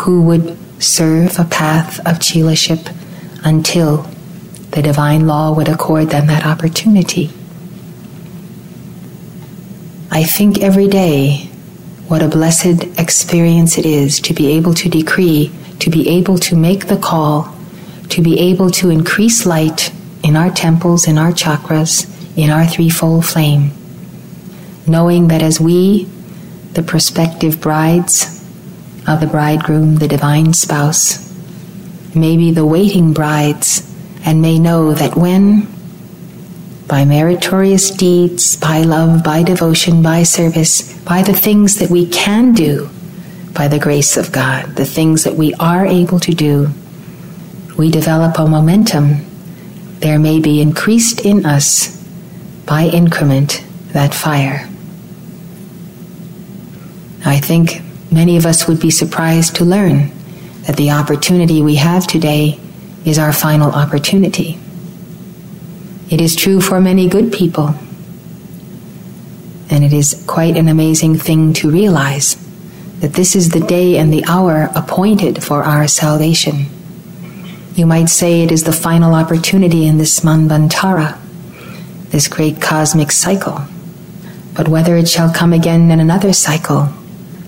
who 0.01 0.23
would 0.23 0.57
serve 0.83 1.39
a 1.39 1.45
path 1.45 1.99
of 2.01 2.19
chelaship 2.19 2.95
until 3.45 4.03
the 4.71 4.81
divine 4.81 5.27
law 5.27 5.53
would 5.55 5.69
accord 5.69 6.09
them 6.09 6.27
that 6.27 6.47
opportunity. 6.47 7.31
I 10.11 10.25
think 10.25 10.63
every 10.63 10.89
day 10.89 11.51
what 12.09 12.23
a 12.23 12.29
blessed 12.29 12.99
experience 12.99 13.77
it 13.77 13.85
is 13.85 14.21
to 14.21 14.33
be 14.33 14.53
able 14.53 14.73
to 14.75 14.89
decree, 14.89 15.53
to 15.81 15.91
be 15.91 16.09
able 16.09 16.39
to 16.39 16.57
make 16.57 16.87
the 16.87 16.97
call, 16.97 17.55
to 18.09 18.23
be 18.23 18.41
able 18.41 18.71
to 18.71 18.89
increase 18.89 19.45
light 19.45 19.93
in 20.25 20.35
our 20.35 20.51
temples, 20.51 21.07
in 21.07 21.19
our 21.19 21.31
chakras, 21.31 22.09
in 22.39 22.49
our 22.51 22.67
threefold 22.67 23.27
flame, 23.27 23.71
knowing 24.87 25.29
that 25.29 25.43
as 25.43 25.61
we, 25.61 26.05
the 26.73 26.83
prospective 26.83 27.61
brides 27.61 28.40
of 29.11 29.21
the 29.21 29.27
bridegroom, 29.27 29.97
the 29.97 30.09
divine 30.09 30.55
spouse, 30.55 31.29
may 32.15 32.37
be 32.37 32.51
the 32.51 32.67
waiting 32.67 33.13
brides, 33.13 33.87
and 34.25 34.41
may 34.41 34.59
know 34.59 34.93
that 34.93 35.17
when 35.17 35.67
by 36.87 37.05
meritorious 37.05 37.91
deeds, 37.91 38.57
by 38.57 38.83
love, 38.83 39.23
by 39.23 39.43
devotion, 39.43 40.03
by 40.03 40.23
service, 40.23 40.99
by 41.05 41.23
the 41.23 41.33
things 41.33 41.79
that 41.79 41.91
we 41.91 42.07
can 42.07 42.53
do 42.53 42.89
by 43.53 43.69
the 43.69 43.79
grace 43.79 44.17
of 44.17 44.33
God, 44.33 44.77
the 44.77 44.87
things 44.87 45.25
that 45.25 45.35
we 45.35 45.53
are 45.55 45.85
able 45.85 46.21
to 46.21 46.33
do, 46.33 46.69
we 47.77 47.91
develop 47.91 48.39
a 48.39 48.47
momentum. 48.47 49.27
There 49.99 50.19
may 50.19 50.41
be 50.41 50.61
increased 50.61 51.25
in 51.27 51.45
us 51.45 51.97
by 52.67 52.85
increment 52.85 53.65
that 53.89 54.15
fire. 54.15 54.69
I 57.25 57.39
think 57.39 57.83
many 58.11 58.37
of 58.37 58.47
us 58.47 58.67
would 58.67 58.81
be 58.81 58.91
surprised 58.91 59.57
to 59.57 59.65
learn 59.65 60.11
that 60.63 60.77
the 60.77 60.91
opportunity 60.91 61.63
we 61.63 61.77
have 61.77 62.07
today 62.07 62.59
is 63.05 63.19
our 63.19 63.33
final 63.33 63.71
opportunity. 63.71 64.59
It 66.11 66.21
is 66.21 66.37
true 66.37 66.61
for 66.61 66.81
many 66.81 67.09
good 67.09 67.33
people. 67.33 67.75
And 69.71 69.85
it 69.85 69.93
is 69.93 70.25
quite 70.27 70.57
an 70.57 70.69
amazing 70.69 71.17
thing 71.17 71.53
to 71.55 71.71
realize 71.71 72.37
that 73.01 73.15
this 73.15 73.35
is 73.35 73.51
the 73.51 73.61
day 73.61 73.97
and 73.97 74.13
the 74.13 74.25
hour 74.27 74.69
appointed 74.75 75.43
for 75.43 75.63
our 75.63 75.87
salvation. 75.89 76.67
You 77.75 77.87
might 77.87 78.11
say 78.11 78.43
it 78.43 78.53
is 78.53 78.65
the 78.65 78.73
final 78.73 79.15
opportunity 79.15 79.87
in 79.87 79.97
this 79.97 80.21
Manvantara, 80.21 81.19
this 82.11 82.29
great 82.29 82.61
cosmic 82.61 83.13
cycle. 83.13 83.63
But 84.55 84.69
whether 84.69 84.97
it 84.97 85.09
shall 85.09 85.33
come 85.33 85.53
again 85.53 85.91
in 85.91 86.01
another 86.01 86.33
cycle, 86.33 86.93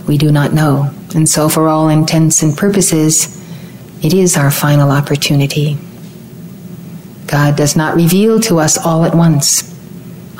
we 0.07 0.19
do 0.19 0.33
not 0.33 0.53
know. 0.53 0.91
And 1.15 1.29
so, 1.29 1.49
for 1.49 1.69
all 1.69 1.89
intents 1.89 2.43
and 2.43 2.57
purposes, 2.57 3.39
it 4.03 4.15
is 4.15 4.37
our 4.37 4.51
final 4.51 4.91
opportunity. 4.91 5.77
God 7.27 7.57
does 7.57 7.77
not 7.77 7.95
reveal 7.95 8.41
to 8.41 8.59
us 8.59 8.77
all 8.77 9.05
at 9.05 9.15
once 9.15 9.71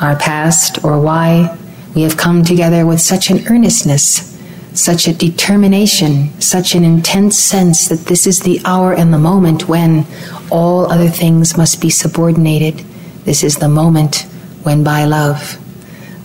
our 0.01 0.15
past 0.15 0.83
or 0.83 0.99
why 0.99 1.57
we 1.95 2.01
have 2.01 2.17
come 2.17 2.43
together 2.43 2.85
with 2.85 2.99
such 2.99 3.29
an 3.29 3.47
earnestness, 3.47 4.37
such 4.73 5.07
a 5.07 5.13
determination, 5.13 6.39
such 6.41 6.75
an 6.75 6.83
intense 6.83 7.37
sense 7.37 7.87
that 7.87 8.05
this 8.07 8.27
is 8.27 8.41
the 8.41 8.59
hour 8.65 8.93
and 8.93 9.13
the 9.13 9.19
moment 9.19 9.67
when 9.67 10.05
all 10.51 10.91
other 10.91 11.09
things 11.09 11.57
must 11.57 11.79
be 11.81 11.89
subordinated. 11.89 12.79
This 13.25 13.43
is 13.43 13.57
the 13.57 13.69
moment 13.69 14.25
when, 14.63 14.83
by 14.83 15.05
love, 15.05 15.57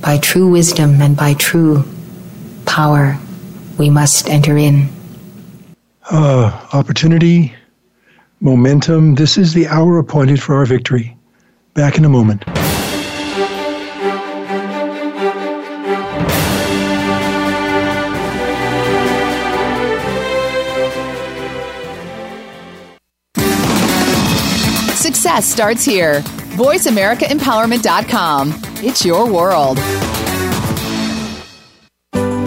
by 0.01 0.19
true 0.19 0.51
wisdom, 0.51 1.01
and 1.01 1.17
by 1.17 1.35
true 1.35 1.85
power, 2.65 3.19
we 3.79 3.89
must 3.91 4.29
enter 4.29 4.59
in. 4.59 4.89
Uh, 6.11 6.69
opportunity, 6.73 7.55
momentum. 8.41 9.15
This 9.15 9.39
is 9.39 9.55
the 9.55 9.69
hour 9.69 9.99
appointed 9.99 10.43
for 10.43 10.57
our 10.57 10.67
victory. 10.67 11.17
Back 11.75 11.97
in 11.97 12.05
a 12.05 12.09
moment. 12.09 12.45
Success 24.97 25.47
starts 25.47 25.85
here. 25.85 26.23
VoiceAmericaEmpowerment.com. 26.57 28.55
It's 28.83 29.05
your 29.05 29.31
world. 29.31 29.79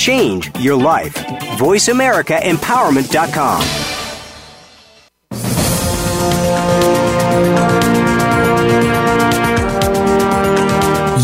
Change 0.00 0.50
your 0.58 0.76
life. 0.76 1.14
VoiceAmericaEmpowerment.com. 1.58 3.60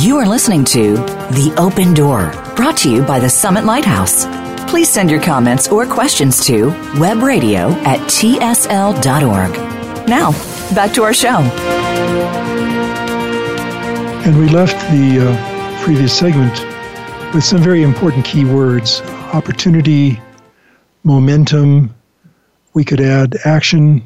You 0.02 0.18
are 0.18 0.26
listening 0.26 0.64
to 0.66 0.96
The 0.96 1.54
Open 1.56 1.94
Door, 1.94 2.32
brought 2.54 2.76
to 2.78 2.90
you 2.92 3.02
by 3.02 3.18
the 3.18 3.30
Summit 3.30 3.64
Lighthouse. 3.64 4.26
Please 4.70 4.90
send 4.90 5.10
your 5.10 5.22
comments 5.22 5.68
or 5.68 5.86
questions 5.86 6.44
to 6.44 6.66
webradio 7.00 7.72
at 7.86 8.00
tsl.org. 8.00 9.52
Now, 10.06 10.32
back 10.74 10.92
to 10.92 11.02
our 11.02 11.14
show. 11.14 11.38
And 14.26 14.38
we 14.38 14.50
left 14.50 14.76
the 14.90 15.30
uh, 15.30 15.82
previous 15.82 16.12
segment 16.18 16.75
with 17.36 17.44
some 17.44 17.60
very 17.60 17.82
important 17.82 18.24
key 18.24 18.46
words 18.46 19.02
opportunity, 19.34 20.18
momentum. 21.04 21.94
We 22.72 22.82
could 22.82 22.98
add 22.98 23.36
action, 23.44 24.02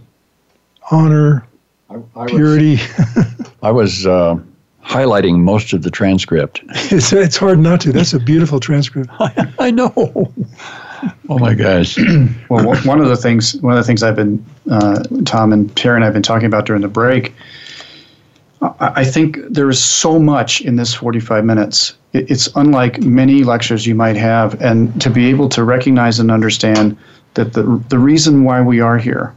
honor, 0.91 1.47
I, 1.89 2.01
I 2.17 2.27
purity. 2.27 2.73
Was, 2.73 3.53
I 3.63 3.71
was 3.71 4.05
uh, 4.05 4.37
highlighting 4.85 5.39
most 5.39 5.73
of 5.73 5.83
the 5.83 5.93
transcript. 5.93 6.61
it's, 6.71 7.13
it's 7.13 7.37
hard 7.37 7.61
not 7.61 7.81
to. 7.83 7.93
That's 7.93 8.15
a 8.15 8.19
beautiful 8.19 8.59
transcript. 8.59 9.11
I, 9.21 9.55
I 9.61 9.71
know. 9.71 9.93
Oh 11.29 11.39
my 11.39 11.55
gosh. 11.55 11.97
well, 12.49 12.75
one 12.83 13.01
of 13.01 13.09
the 13.09 13.17
things, 13.17 13.55
one 13.59 13.75
of 13.75 13.79
the 13.79 13.87
things 13.87 14.03
I've 14.03 14.17
been, 14.17 14.45
uh, 14.69 15.05
Tom 15.25 15.53
and 15.53 15.75
Terry 15.77 15.95
and 15.95 16.05
I've 16.05 16.15
been 16.15 16.23
talking 16.25 16.47
about 16.47 16.67
during 16.67 16.83
the 16.83 16.89
break. 16.89 17.33
I 18.61 19.05
think 19.05 19.39
there 19.49 19.71
is 19.71 19.81
so 19.81 20.19
much 20.19 20.63
in 20.63 20.75
this 20.75 20.93
45 20.93 21.45
minutes. 21.45 21.95
It's 22.13 22.49
unlike 22.57 23.01
many 23.03 23.45
lectures 23.45 23.87
you 23.87 23.95
might 23.95 24.17
have, 24.17 24.61
and 24.61 25.01
to 25.01 25.11
be 25.11 25.29
able 25.29 25.49
to 25.51 25.63
recognize 25.63 26.19
and 26.19 26.31
understand 26.31 26.97
that 27.35 27.53
the 27.53 27.83
the 27.89 27.99
reason 27.99 28.45
why 28.45 28.61
we 28.61 28.81
are 28.81 28.99
here, 28.99 29.35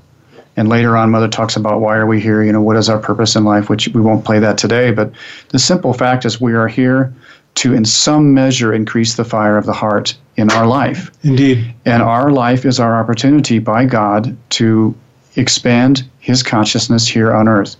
and 0.57 0.69
later 0.69 0.97
on, 0.97 1.11
Mother 1.11 1.27
talks 1.27 1.55
about 1.55 1.81
why 1.81 1.95
are 1.97 2.07
we 2.07 2.19
here? 2.19 2.43
You 2.43 2.51
know, 2.51 2.61
what 2.61 2.77
is 2.77 2.89
our 2.89 2.99
purpose 2.99 3.35
in 3.35 3.43
life? 3.43 3.69
Which 3.69 3.87
we 3.89 4.01
won't 4.01 4.25
play 4.25 4.39
that 4.39 4.57
today, 4.57 4.91
but 4.91 5.11
the 5.49 5.59
simple 5.59 5.93
fact 5.93 6.25
is 6.25 6.41
we 6.41 6.53
are 6.53 6.67
here 6.67 7.13
to, 7.55 7.73
in 7.73 7.85
some 7.85 8.33
measure, 8.33 8.73
increase 8.73 9.15
the 9.15 9.25
fire 9.25 9.57
of 9.57 9.65
the 9.65 9.73
heart 9.73 10.15
in 10.37 10.51
our 10.51 10.65
life. 10.65 11.11
Indeed. 11.23 11.73
And 11.85 12.01
our 12.01 12.31
life 12.31 12.65
is 12.65 12.79
our 12.79 12.99
opportunity 12.99 13.59
by 13.59 13.85
God 13.85 14.35
to 14.51 14.95
expand 15.35 16.03
His 16.19 16.41
consciousness 16.41 17.07
here 17.07 17.33
on 17.33 17.47
earth. 17.47 17.75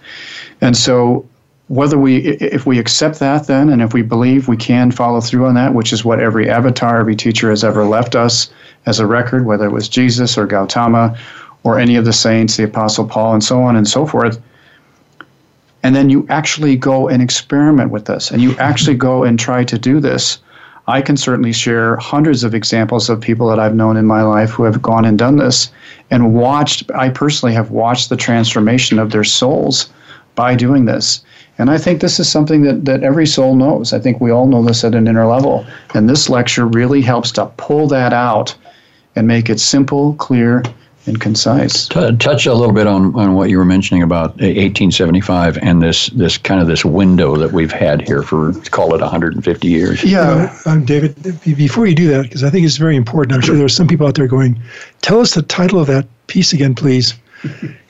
And 0.62 0.78
so, 0.78 1.28
whether 1.68 1.98
we, 1.98 2.18
if 2.18 2.66
we 2.66 2.78
accept 2.78 3.20
that, 3.20 3.48
then, 3.48 3.70
and 3.70 3.82
if 3.82 3.94
we 3.94 4.02
believe 4.02 4.48
we 4.48 4.58
can 4.58 4.92
follow 4.92 5.22
through 5.22 5.46
on 5.46 5.56
that, 5.56 5.74
which 5.74 5.94
is 5.94 6.04
what 6.04 6.20
every 6.20 6.50
avatar, 6.50 7.00
every 7.00 7.16
teacher 7.16 7.50
has 7.50 7.64
ever 7.64 7.86
left 7.86 8.16
us 8.16 8.52
as 8.86 9.00
a 9.00 9.08
record, 9.08 9.46
whether 9.46 9.66
it 9.66 9.72
was 9.72 9.88
Jesus 9.88 10.38
or 10.38 10.46
Gautama 10.46 11.18
or 11.64 11.80
any 11.80 11.96
of 11.96 12.04
the 12.04 12.14
saints, 12.14 12.58
the 12.58 12.66
Apostle 12.66 13.08
Paul, 13.08 13.34
and 13.34 13.44
so 13.44 13.64
on 13.64 13.76
and 13.76 13.88
so 13.88 14.06
forth. 14.06 14.42
And 15.84 15.96
then 15.96 16.10
you 16.10 16.26
actually 16.30 16.76
go 16.76 17.08
and 17.08 17.22
experiment 17.22 17.92
with 17.92 18.06
this, 18.06 18.32
and 18.32 18.42
you 18.42 18.56
actually 18.58 18.96
go 18.96 19.24
and 19.24 19.40
try 19.40 19.64
to 19.64 19.78
do 19.78 20.00
this. 20.00 20.40
I 20.88 21.02
can 21.02 21.16
certainly 21.16 21.54
share 21.54 21.96
hundreds 21.96 22.44
of 22.44 22.54
examples 22.54 23.10
of 23.10 23.22
people 23.22 23.48
that 23.48 23.60
I've 23.60 23.76
known 23.76 23.96
in 23.96 24.06
my 24.06 24.22
life 24.22 24.50
who 24.50 24.64
have 24.64 24.82
gone 24.82 25.06
and 25.06 25.18
done 25.18 25.38
this 25.38 25.72
and 26.12 26.34
watched, 26.34 26.92
I 26.94 27.10
personally 27.10 27.56
have 27.56 27.72
watched 27.72 28.10
the 28.10 28.18
transformation 28.18 29.00
of 29.00 29.12
their 29.12 29.24
souls 29.24 29.90
by 30.36 30.56
doing 30.56 30.86
this. 30.86 31.24
And 31.58 31.70
I 31.70 31.78
think 31.78 32.02
this 32.02 32.20
is 32.20 32.30
something 32.30 32.64
that, 32.64 32.86
that 32.86 33.04
every 33.04 33.28
soul 33.28 33.56
knows. 33.56 33.94
I 33.94 34.00
think 34.00 34.20
we 34.20 34.32
all 34.32 34.48
know 34.48 34.64
this 34.64 34.84
at 34.84 34.96
an 34.96 35.08
inner 35.08 35.28
level. 35.28 35.66
And 35.94 36.10
this 36.10 36.30
lecture 36.30 36.66
really 36.66 37.02
helps 37.02 37.32
to 37.34 37.46
pull 37.58 37.88
that 37.90 38.12
out 38.12 38.56
and 39.16 39.28
make 39.28 39.50
it 39.50 39.60
simple, 39.60 40.16
clear, 40.16 40.64
and 41.06 41.20
concise. 41.20 41.88
T- 41.88 42.16
touch 42.18 42.46
a 42.46 42.54
little 42.54 42.74
bit 42.74 42.88
on, 42.88 43.14
on 43.16 43.34
what 43.34 43.50
you 43.50 43.58
were 43.58 43.66
mentioning 43.66 44.04
about 44.04 44.32
1875 44.32 45.58
and 45.58 45.82
this 45.82 46.08
this 46.08 46.38
kind 46.38 46.62
of 46.62 46.68
this 46.68 46.86
window 46.86 47.36
that 47.36 47.52
we've 47.52 47.72
had 47.72 48.02
here 48.02 48.24
for 48.24 48.54
call 48.72 48.96
it 48.96 49.02
150 49.02 49.68
years. 49.68 50.04
Yeah, 50.04 50.56
uh, 50.66 50.70
um, 50.70 50.86
David. 50.86 51.16
Before 51.44 51.86
you 51.86 51.96
do 51.96 52.08
that, 52.08 52.24
because 52.24 52.44
I 52.44 52.50
think 52.50 52.66
it's 52.66 52.78
very 52.78 52.96
important. 52.96 53.34
I'm 53.34 53.42
sure 53.42 53.56
there 53.56 53.66
are 53.66 53.70
some 53.70 53.88
people 53.88 54.08
out 54.08 54.16
there 54.16 54.28
going, 54.28 54.62
"Tell 55.02 55.20
us 55.20 55.34
the 55.34 55.42
title 55.42 55.80
of 55.80 55.88
that 55.88 56.08
piece 56.28 56.54
again, 56.54 56.74
please." 56.74 57.14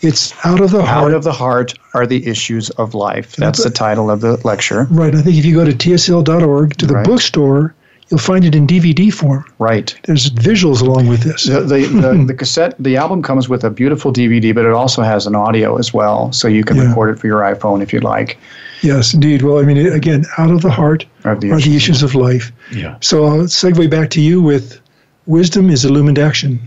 It's 0.01 0.33
out 0.45 0.59
of 0.59 0.71
the 0.71 0.83
heart. 0.83 1.05
Out 1.05 1.13
of 1.13 1.23
the 1.23 1.31
heart 1.31 1.73
are 1.93 2.07
the 2.07 2.25
issues 2.27 2.69
of 2.71 2.93
life. 2.93 3.35
That's 3.35 3.63
the 3.63 3.69
title 3.69 4.09
of 4.09 4.21
the 4.21 4.37
lecture. 4.45 4.85
Right. 4.89 5.13
I 5.13 5.21
think 5.21 5.37
if 5.37 5.45
you 5.45 5.55
go 5.55 5.65
to 5.65 5.71
tsl.org 5.71 6.77
to 6.77 6.85
the 6.85 6.95
right. 6.95 7.05
bookstore, 7.05 7.75
you'll 8.09 8.19
find 8.19 8.45
it 8.45 8.55
in 8.55 8.67
DVD 8.67 9.13
form. 9.13 9.45
Right. 9.59 9.97
There's 10.03 10.29
visuals 10.29 10.81
along 10.81 11.07
with 11.07 11.21
this. 11.21 11.45
The, 11.45 11.61
the, 11.61 11.85
the, 11.85 12.25
the, 12.27 12.33
cassette, 12.33 12.75
the 12.79 12.97
album 12.97 13.21
comes 13.21 13.47
with 13.47 13.63
a 13.63 13.69
beautiful 13.69 14.11
DVD, 14.11 14.53
but 14.53 14.65
it 14.65 14.71
also 14.71 15.01
has 15.01 15.27
an 15.27 15.35
audio 15.35 15.77
as 15.77 15.93
well, 15.93 16.31
so 16.31 16.47
you 16.47 16.63
can 16.63 16.77
yeah. 16.77 16.87
record 16.89 17.15
it 17.15 17.19
for 17.19 17.27
your 17.27 17.41
iPhone 17.41 17.81
if 17.81 17.93
you'd 17.93 18.03
like. 18.03 18.37
Yes, 18.81 19.13
indeed. 19.13 19.43
Well, 19.43 19.59
I 19.59 19.63
mean, 19.63 19.77
again, 19.77 20.25
out 20.37 20.51
of 20.51 20.61
the 20.61 20.69
heart 20.69 21.05
are 21.23 21.35
the, 21.35 21.51
are 21.51 21.57
issues, 21.57 21.71
the 21.71 21.75
issues 21.77 22.03
of 22.03 22.15
life. 22.15 22.51
Yeah. 22.71 22.97
So 22.99 23.25
I'll 23.25 23.43
segue 23.43 23.89
back 23.89 24.09
to 24.11 24.21
you 24.21 24.41
with 24.41 24.81
wisdom 25.25 25.69
is 25.69 25.85
illumined 25.85 26.19
action. 26.19 26.59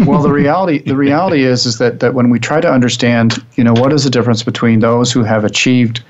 Well, 0.00 0.22
the 0.22 0.32
reality 0.32 0.78
the 0.78 0.96
reality 1.06 1.44
is 1.44 1.66
is 1.66 1.78
that 1.78 2.00
that 2.00 2.14
when 2.14 2.30
we 2.30 2.38
try 2.38 2.60
to 2.60 2.70
understand, 2.70 3.44
you 3.56 3.64
know, 3.64 3.72
what 3.72 3.92
is 3.92 4.04
the 4.04 4.10
difference 4.10 4.42
between 4.42 4.80
those 4.80 5.12
who 5.12 5.22
have 5.22 5.44
achieved 5.44 6.02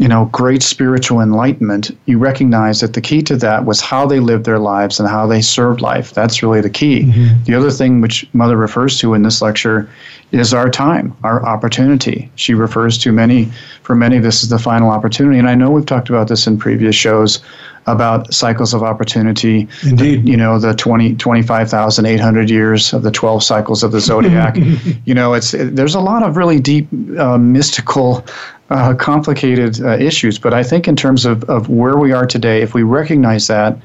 you 0.00 0.08
know, 0.08 0.30
great 0.32 0.62
spiritual 0.62 1.20
enlightenment, 1.20 1.90
you 2.06 2.16
recognize 2.16 2.80
that 2.80 2.94
the 2.94 3.02
key 3.02 3.20
to 3.20 3.36
that 3.36 3.66
was 3.66 3.82
how 3.82 4.06
they 4.06 4.18
lived 4.18 4.46
their 4.46 4.58
lives 4.58 4.98
and 4.98 5.06
how 5.06 5.26
they 5.26 5.42
served 5.42 5.82
life. 5.82 6.14
That's 6.14 6.42
really 6.42 6.62
the 6.62 6.70
key. 6.70 7.02
Mm-hmm. 7.02 7.44
The 7.44 7.54
other 7.54 7.70
thing 7.70 8.00
which 8.00 8.26
Mother 8.32 8.56
refers 8.56 8.98
to 9.00 9.12
in 9.12 9.24
this 9.24 9.42
lecture 9.42 9.90
is 10.32 10.54
our 10.54 10.70
time, 10.70 11.14
our 11.22 11.44
opportunity. 11.44 12.30
She 12.36 12.54
refers 12.54 12.96
to 12.96 13.12
many, 13.12 13.52
for 13.82 13.94
many, 13.94 14.18
this 14.18 14.42
is 14.42 14.48
the 14.48 14.58
final 14.58 14.88
opportunity. 14.88 15.38
And 15.38 15.50
I 15.50 15.54
know 15.54 15.70
we've 15.70 15.84
talked 15.84 16.08
about 16.08 16.28
this 16.28 16.46
in 16.46 16.56
previous 16.56 16.96
shows 16.96 17.40
about 17.86 18.32
cycles 18.32 18.74
of 18.74 18.82
opportunity. 18.82 19.68
Indeed. 19.82 20.24
The, 20.24 20.30
you 20.30 20.36
know, 20.36 20.58
the 20.58 20.74
20, 20.74 21.16
25,800 21.16 22.50
years 22.50 22.92
of 22.92 23.02
the 23.02 23.10
12 23.10 23.42
cycles 23.42 23.82
of 23.82 23.92
the 23.92 24.00
zodiac. 24.00 24.56
you 25.04 25.14
know, 25.14 25.34
it's 25.34 25.54
it, 25.54 25.76
there's 25.76 25.94
a 25.94 26.00
lot 26.00 26.22
of 26.22 26.36
really 26.36 26.60
deep 26.60 26.88
uh, 27.18 27.38
mystical 27.38 28.24
uh, 28.70 28.94
complicated 28.94 29.80
uh, 29.80 29.96
issues. 29.98 30.38
But 30.38 30.54
I 30.54 30.62
think 30.62 30.86
in 30.86 30.96
terms 30.96 31.26
of, 31.26 31.44
of 31.44 31.68
where 31.68 31.96
we 31.96 32.12
are 32.12 32.26
today, 32.26 32.62
if 32.62 32.74
we 32.74 32.82
recognize 32.82 33.48
that 33.48 33.76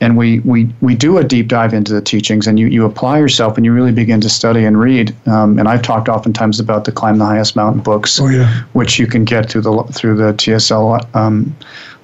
and 0.00 0.16
we, 0.16 0.40
we, 0.40 0.68
we 0.82 0.94
do 0.94 1.16
a 1.16 1.24
deep 1.24 1.48
dive 1.48 1.72
into 1.72 1.94
the 1.94 2.02
teachings 2.02 2.46
and 2.46 2.58
you, 2.58 2.66
you 2.66 2.84
apply 2.84 3.18
yourself 3.18 3.56
and 3.56 3.64
you 3.64 3.72
really 3.72 3.92
begin 3.92 4.20
to 4.20 4.28
study 4.28 4.64
and 4.64 4.78
read. 4.78 5.14
Um, 5.26 5.58
and 5.58 5.68
I've 5.68 5.82
talked 5.82 6.08
oftentimes 6.08 6.60
about 6.60 6.84
the 6.84 6.92
Climb 6.92 7.16
the 7.16 7.24
Highest 7.24 7.56
Mountain 7.56 7.82
books, 7.82 8.20
oh, 8.20 8.28
yeah. 8.28 8.62
which 8.74 8.98
you 8.98 9.06
can 9.06 9.24
get 9.24 9.48
through 9.48 9.62
the, 9.62 9.82
through 9.92 10.16
the 10.16 10.32
TSL 10.34 11.14
um, 11.14 11.56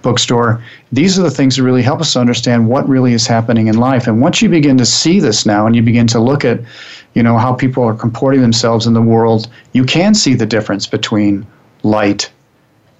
bookstore. 0.03 0.62
These 0.90 1.18
are 1.18 1.22
the 1.22 1.30
things 1.30 1.57
that 1.57 1.62
really 1.62 1.82
help 1.82 2.00
us 2.00 2.16
understand 2.16 2.68
what 2.68 2.88
really 2.88 3.12
is 3.12 3.26
happening 3.26 3.68
in 3.68 3.78
life. 3.78 4.07
And 4.07 4.20
once 4.20 4.42
you 4.42 4.48
begin 4.48 4.76
to 4.78 4.86
see 4.86 5.20
this 5.20 5.46
now 5.46 5.66
and 5.66 5.74
you 5.74 5.82
begin 5.82 6.07
to 6.09 6.20
look 6.20 6.44
at, 6.44 6.61
you 7.14 7.22
know, 7.22 7.38
how 7.38 7.55
people 7.55 7.84
are 7.84 7.94
comporting 7.94 8.40
themselves 8.42 8.86
in 8.86 8.94
the 8.94 9.03
world, 9.03 9.48
you 9.72 9.84
can 9.84 10.14
see 10.14 10.34
the 10.34 10.46
difference 10.46 10.86
between 10.86 11.46
light 11.82 12.30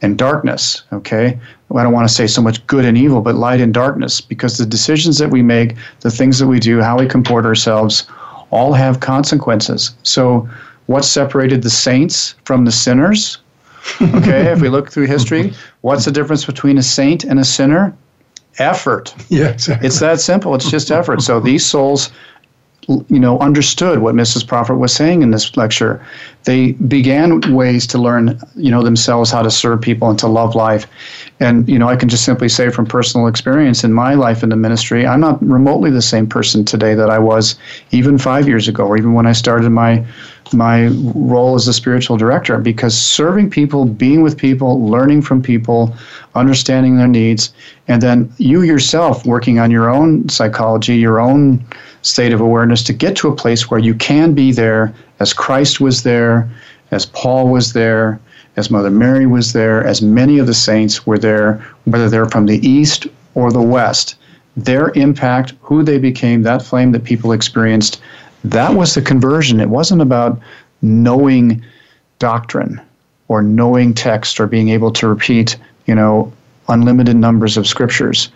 and 0.03 0.19
darkness. 0.19 0.83
Okay, 0.93 1.39
I 1.75 1.83
don't 1.83 1.93
want 1.93 2.09
to 2.09 2.15
say 2.15 2.27
so 2.27 2.43
much 2.43 2.67
good 2.67 2.85
and 2.85 2.99
evil, 2.99 3.21
but 3.21 3.35
light 3.35 3.61
and 3.61 3.73
darkness, 3.73 4.21
because 4.21 4.59
the 4.59 4.67
decisions 4.67 5.19
that 5.19 5.31
we 5.31 5.43
make, 5.43 5.77
the 6.01 6.11
things 6.11 6.39
that 6.39 6.47
we 6.47 6.61
do, 6.61 6.81
how 6.81 6.99
we 6.99 7.07
comport 7.07 7.47
ourselves, 7.47 8.07
all 8.51 8.73
have 8.73 9.01
consequences. 9.01 9.95
So, 10.03 10.49
what 10.87 11.05
separated 11.05 11.63
the 11.63 11.71
saints 11.71 12.35
from 12.45 12.65
the 12.65 12.73
sinners? 12.73 13.39
Okay, 14.01 14.53
if 14.53 14.61
we 14.61 14.69
look 14.69 14.91
through 14.91 15.07
history, 15.07 15.55
what's 15.81 16.05
the 16.05 16.13
difference 16.13 16.45
between 16.45 16.79
a 16.79 16.83
saint 16.83 17.25
and 17.25 17.39
a 17.39 17.45
sinner? 17.45 17.95
Effort. 18.59 19.15
Yeah, 19.29 19.49
exactly. 19.49 19.87
It's 19.87 19.99
that 20.01 20.21
simple. 20.21 20.55
It's 20.55 20.71
just 20.71 20.91
effort. 20.91 21.23
So 21.23 21.41
these 21.41 21.65
souls 21.65 22.11
you 22.89 23.21
know, 23.21 23.39
understood 23.39 24.01
what 24.01 24.15
Mrs. 24.15 24.47
Prophet 24.47 24.75
was 24.75 24.93
saying 24.93 25.23
in 25.23 25.31
this 25.31 25.57
lecture. 25.57 26.05
They 26.45 26.73
began 26.73 27.41
ways 27.55 27.87
to 27.89 27.99
learn, 27.99 28.41
you 28.57 28.73
know, 28.73 28.83
themselves 28.83 29.31
how 29.31 29.43
to 29.43 29.51
serve 29.51 29.81
people 29.81 30.11
and 30.11 30.19
to 30.19 30.27
love 30.27 30.57
life. 30.57 30.87
And, 31.39 31.69
you 31.69 31.79
know, 31.79 31.89
I 31.89 31.95
can 31.95 32.09
just 32.09 32.25
simply 32.25 32.49
say 32.49 32.71
from 32.71 32.87
personal 32.87 33.29
experience 33.29 33.85
in 33.85 33.93
my 33.93 34.15
life 34.15 34.43
in 34.43 34.49
the 34.49 34.57
ministry, 34.57 35.07
I'm 35.07 35.21
not 35.21 35.41
remotely 35.43 35.91
the 35.91 36.03
same 36.03 36.27
person 36.27 36.65
today 36.65 36.95
that 36.95 37.09
I 37.09 37.21
was 37.21 37.55
even 37.93 38.19
five 38.19 38.49
years 38.49 38.67
ago 38.67 38.85
or 38.85 38.97
even 38.97 39.13
when 39.13 39.27
I 39.27 39.33
started 39.33 39.71
my 39.71 40.05
my 40.53 40.89
role 41.15 41.55
as 41.55 41.67
a 41.67 41.73
spiritual 41.73 42.17
director 42.19 42.59
because 42.59 42.99
serving 42.99 43.49
people, 43.49 43.87
being 43.87 44.23
with 44.23 44.37
people, 44.37 44.87
learning 44.87 45.23
from 45.23 45.41
people, 45.41 45.95
understanding 46.35 46.97
their 46.99 47.09
needs, 47.09 47.55
and 47.89 48.03
then 48.03 48.31
you 48.37 48.61
yourself 48.63 49.25
working 49.25 49.59
on 49.59 49.71
your 49.71 49.89
own 49.89 50.29
psychology, 50.29 50.97
your 50.97 51.21
own 51.21 51.65
state 52.03 52.33
of 52.33 52.41
awareness 52.41 52.83
to 52.85 52.93
get 52.93 53.17
to 53.17 53.29
a 53.29 53.37
place 53.37 53.71
where 53.71 53.81
you 53.81 53.95
can 53.95 54.35
be 54.35 54.53
there 54.53 54.93
as 55.21 55.33
Christ 55.33 55.81
was 55.81 56.03
there, 56.03 56.49
as 56.91 57.07
Paul 57.07 57.49
was 57.49 57.73
there, 57.73 58.21
as 58.57 58.71
Mother 58.71 58.91
Mary 58.91 59.27
was 59.27 59.53
there, 59.53 59.85
as 59.85 60.03
many 60.03 60.39
of 60.39 60.47
the 60.47 60.55
saints 60.55 61.07
were 61.07 61.19
there, 61.19 61.65
whether 61.85 62.09
they're 62.09 62.29
from 62.29 62.47
the 62.47 62.67
East 62.67 63.07
or 63.35 63.51
the 63.51 63.63
West. 63.63 64.17
Their 64.57 64.91
impact, 64.91 65.55
who 65.63 65.83
they 65.83 65.99
became, 65.99 66.43
that 66.43 66.63
flame 66.63 66.93
that 66.93 67.05
people 67.05 67.33
experienced, 67.33 68.01
that 68.45 68.75
was 68.75 68.95
the 68.95 69.01
conversion. 69.01 69.61
It 69.61 69.71
wasn't 69.71 70.03
about 70.03 70.39
knowing 70.83 71.65
doctrine 72.19 72.81
or 73.29 73.43
knowing 73.43 73.95
text 73.95 74.39
or 74.39 74.47
being 74.47 74.69
able 74.69 74.91
to 74.93 75.09
repeat, 75.09 75.57
you 75.87 75.95
know, 75.95 76.31
unlimited 76.69 77.17
numbers 77.17 77.57
of 77.57 77.67
scriptures. 77.67 78.31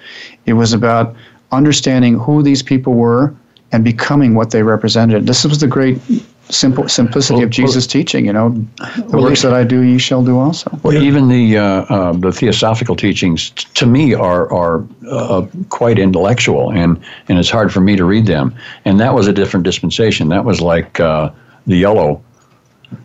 It 0.46 0.54
was 0.54 0.72
about 0.72 1.14
understanding 1.52 2.18
who 2.18 2.42
these 2.42 2.62
people 2.62 2.94
were, 2.94 3.34
and 3.72 3.84
becoming 3.84 4.34
what 4.34 4.50
they 4.50 4.62
represented. 4.62 5.26
This 5.26 5.44
was 5.44 5.58
the 5.58 5.66
great 5.66 6.00
simple 6.48 6.88
simplicity 6.88 7.38
well, 7.38 7.44
of 7.44 7.50
Jesus' 7.50 7.86
well, 7.86 7.92
teaching. 7.92 8.26
You 8.26 8.32
know, 8.32 8.50
the 8.50 9.04
well, 9.08 9.22
works 9.24 9.42
that 9.42 9.52
I 9.52 9.64
do, 9.64 9.80
ye 9.80 9.98
shall 9.98 10.24
do 10.24 10.38
also. 10.38 10.70
Well, 10.82 10.94
yeah. 10.94 11.00
even 11.00 11.28
the 11.28 11.58
uh, 11.58 11.62
uh, 11.62 12.12
the 12.12 12.32
theosophical 12.32 12.96
teachings, 12.96 13.50
t- 13.50 13.66
to 13.74 13.86
me, 13.86 14.14
are 14.14 14.52
are 14.52 14.84
uh, 15.10 15.46
quite 15.68 15.98
intellectual, 15.98 16.70
and 16.70 17.02
and 17.28 17.38
it's 17.38 17.50
hard 17.50 17.72
for 17.72 17.80
me 17.80 17.96
to 17.96 18.04
read 18.04 18.26
them. 18.26 18.54
And 18.84 19.00
that 19.00 19.14
was 19.14 19.26
a 19.26 19.32
different 19.32 19.64
dispensation. 19.64 20.28
That 20.28 20.44
was 20.44 20.60
like 20.60 21.00
uh, 21.00 21.30
the 21.66 21.76
yellow 21.76 22.22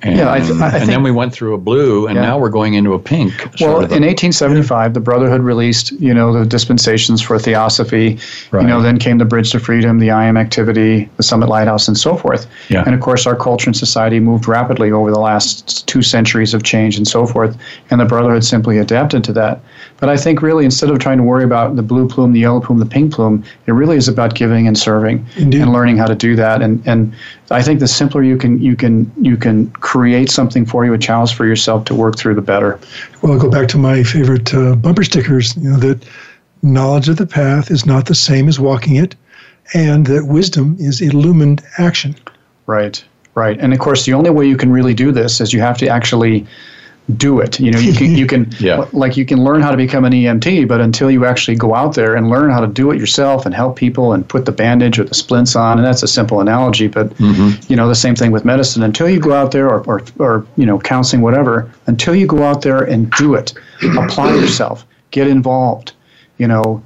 and, 0.04 0.18
yeah, 0.18 0.32
I 0.32 0.40
th- 0.40 0.60
I 0.60 0.78
and 0.78 0.90
then 0.90 1.04
we 1.04 1.12
went 1.12 1.34
through 1.34 1.54
a 1.54 1.58
blue, 1.58 2.08
and 2.08 2.16
yeah. 2.16 2.22
now 2.22 2.40
we're 2.40 2.50
going 2.50 2.76
into 2.76 2.94
a 2.94 3.00
pink. 3.00 3.34
Well, 3.60 3.78
in 3.78 4.04
1875, 4.04 4.94
the 4.94 5.00
Brotherhood 5.00 5.42
released, 5.42 5.92
you 5.94 6.14
know, 6.14 6.34
the 6.34 6.46
dispensations 6.46 7.22
for 7.22 7.38
Theosophy. 7.40 8.20
Right. 8.52 8.62
You 8.62 8.68
know, 8.68 8.82
then 8.82 9.00
came 9.00 9.18
the 9.18 9.26
Bridge 9.26 9.52
to 9.52 9.60
Freedom, 9.60 10.00
the 10.00 10.12
I 10.12 10.26
Am 10.26 10.38
activity, 10.38 11.10
the 11.18 11.24
Summit 11.24 11.50
Lighthouse, 11.50 11.88
and 11.88 11.98
so 11.98 12.16
forth. 12.16 12.48
Yeah. 12.70 12.84
And 12.86 12.94
of 12.94 13.02
course, 13.02 13.26
our 13.26 13.36
culture 13.36 13.70
and 13.70 13.78
society 13.78 14.20
moved 14.20 14.48
rapidly 14.48 14.92
over 14.92 15.12
the 15.12 15.20
last 15.20 15.88
two 15.88 16.02
centuries 16.02 16.54
of 16.54 16.64
change 16.64 16.98
and 16.98 17.08
so 17.08 17.26
forth, 17.26 17.58
and 17.90 18.02
the 18.02 18.06
Brotherhood 18.06 18.44
simply 18.44 18.78
adapted 18.78 19.24
to 19.26 19.34
that. 19.34 19.62
But 20.00 20.10
I 20.10 20.18
think 20.18 20.42
really, 20.42 20.66
instead 20.66 20.90
of 20.90 21.00
trying 21.00 21.18
to 21.18 21.24
worry 21.24 21.44
about 21.44 21.76
the 21.76 21.84
blue 21.84 22.08
plume, 22.08 22.34
the 22.34 22.40
yellow 22.40 22.60
plume, 22.60 22.80
the 22.80 22.86
pink 22.86 23.14
plume, 23.14 23.44
it 23.68 23.72
really 23.72 23.98
is 23.98 24.08
about 24.08 24.36
giving 24.36 24.68
and 24.68 24.78
serving 24.78 25.26
Indeed. 25.38 25.62
and 25.62 25.74
learning 25.74 25.98
how 25.98 26.08
to 26.08 26.16
do 26.16 26.36
that. 26.36 26.62
And 26.62 26.82
and 26.88 27.14
I 27.52 27.62
think 27.62 27.80
the 27.80 27.88
simpler 27.88 28.24
you 28.24 28.38
can 28.38 28.60
you 28.62 28.76
can 28.76 29.12
you 29.22 29.38
can 29.38 29.71
create 29.74 30.30
something 30.30 30.66
for 30.66 30.86
you, 30.86 30.94
a 30.94 30.98
challenge 30.98 31.34
for 31.34 31.46
yourself 31.46 31.86
to 31.86 31.96
work 31.96 32.18
through, 32.18 32.36
the 32.36 32.42
better. 32.42 32.80
Well, 33.22 33.34
I'll 33.34 33.40
go 33.40 33.50
back 33.50 33.68
to 33.70 33.78
my 33.78 34.04
favorite 34.04 34.54
uh, 34.54 34.76
bumper 34.76 35.04
stickers. 35.04 35.56
You 35.58 35.72
know 35.72 35.78
that 35.78 36.06
knowledge 36.62 37.10
of 37.10 37.18
the 37.18 37.26
path 37.26 37.72
is 37.72 37.86
not 37.86 38.06
the 38.06 38.16
same 38.16 38.48
as 38.48 38.60
walking 38.60 38.96
it, 38.96 39.16
and 39.74 40.06
that 40.08 40.26
wisdom 40.28 40.76
is 40.80 41.02
illumined 41.02 41.64
action. 41.78 42.16
Right. 42.68 43.04
Right. 43.34 43.58
And 43.60 43.74
of 43.74 43.80
course, 43.80 44.06
the 44.06 44.14
only 44.14 44.30
way 44.30 44.46
you 44.46 44.58
can 44.58 44.72
really 44.72 44.94
do 44.94 45.12
this 45.12 45.40
is 45.40 45.54
you 45.54 45.62
have 45.62 45.78
to 45.78 45.88
actually 45.88 46.46
do 47.18 47.40
it. 47.40 47.60
You 47.60 47.72
know, 47.72 47.80
you 47.80 47.94
can 47.94 48.16
you 48.16 48.26
can 48.26 48.52
yeah. 48.60 48.86
like 48.94 49.18
you 49.18 49.26
can 49.26 49.44
learn 49.44 49.62
how 49.62 49.72
to 49.72 49.78
become 49.78 50.06
an 50.06 50.14
EMT, 50.14 50.68
but 50.68 50.82
until 50.82 51.12
you 51.12 51.26
actually 51.26 51.56
go 51.56 51.76
out 51.76 51.96
there 51.96 52.16
and 52.16 52.30
learn 52.30 52.52
how 52.52 52.60
to 52.60 52.68
do 52.68 52.92
it 52.92 53.00
yourself 53.00 53.46
and 53.46 53.54
help 53.54 53.76
people 53.76 54.14
and 54.14 54.28
put 54.28 54.46
the 54.46 54.52
bandage 54.52 55.00
or 55.00 55.04
the 55.04 55.14
splints 55.14 55.56
on, 55.56 55.78
and 55.78 55.86
that's 55.86 56.04
a 56.04 56.08
simple 56.08 56.42
analogy, 56.42 56.88
but 56.88 57.10
mm-hmm. 57.18 57.72
you 57.72 57.76
know 57.76 57.88
the 57.88 57.96
same 57.96 58.16
thing 58.16 58.32
with 58.32 58.46
medicine. 58.46 58.84
Until 58.84 59.10
you 59.10 59.20
go 59.20 59.34
out 59.34 59.52
there 59.52 59.70
or, 59.70 59.84
or 59.86 60.04
or 60.20 60.46
you 60.58 60.66
know 60.66 60.80
counseling 60.80 61.22
whatever, 61.22 61.72
until 61.88 62.16
you 62.16 62.28
go 62.28 62.44
out 62.44 62.62
there 62.62 62.84
and 62.84 63.10
do 63.12 63.36
it, 63.36 63.54
apply 63.98 64.34
yourself, 64.36 64.86
get 65.12 65.28
involved. 65.28 65.94
You 66.38 66.48
know, 66.48 66.84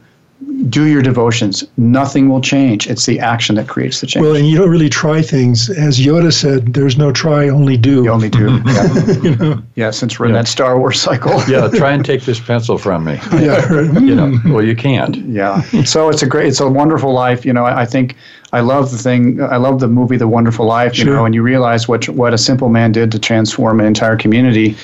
do 0.69 0.85
your 0.85 1.01
devotions. 1.01 1.63
Nothing 1.77 2.29
will 2.29 2.41
change. 2.41 2.87
It's 2.87 3.05
the 3.05 3.19
action 3.19 3.55
that 3.55 3.67
creates 3.67 4.01
the 4.01 4.07
change. 4.07 4.23
Well, 4.23 4.35
and 4.35 4.47
you 4.47 4.57
don't 4.57 4.69
really 4.69 4.89
try 4.89 5.21
things. 5.21 5.69
As 5.69 5.99
Yoda 5.99 6.33
said, 6.33 6.73
there's 6.73 6.97
no 6.97 7.11
try, 7.11 7.49
only 7.49 7.77
do. 7.77 8.03
You 8.03 8.11
only 8.11 8.29
do. 8.29 8.61
yeah. 8.65 9.11
you 9.21 9.35
know? 9.35 9.63
yeah, 9.75 9.91
since 9.91 10.19
we're 10.19 10.27
yeah. 10.27 10.29
in 10.29 10.33
that 10.35 10.47
Star 10.47 10.79
Wars 10.79 10.99
cycle. 10.99 11.41
yeah, 11.47 11.67
try 11.73 11.91
and 11.91 12.03
take 12.03 12.23
this 12.23 12.39
pencil 12.39 12.77
from 12.77 13.05
me. 13.05 13.13
yeah. 13.33 13.69
you 13.99 14.15
know, 14.15 14.31
mm. 14.31 14.53
well, 14.53 14.63
you 14.63 14.75
can't. 14.75 15.15
Yeah. 15.27 15.61
So 15.83 16.09
it's 16.09 16.23
a 16.23 16.27
great, 16.27 16.47
it's 16.47 16.59
a 16.59 16.69
wonderful 16.69 17.13
life. 17.13 17.45
You 17.45 17.53
know, 17.53 17.65
I, 17.65 17.81
I 17.81 17.85
think 17.85 18.15
I 18.55 18.61
love 18.61 18.89
the 18.89 18.97
thing. 18.97 19.41
I 19.41 19.57
love 19.57 19.81
the 19.81 19.89
movie 19.89 20.15
The 20.15 20.29
Wonderful 20.29 20.65
Life. 20.65 20.97
You 20.97 21.03
sure. 21.03 21.15
know, 21.15 21.25
and 21.25 21.35
you 21.35 21.43
realize 21.43 21.89
what 21.89 22.07
what 22.07 22.33
a 22.33 22.37
simple 22.37 22.69
man 22.69 22.93
did 22.93 23.11
to 23.11 23.19
transform 23.19 23.81
an 23.81 23.85
entire 23.85 24.15
community. 24.15 24.77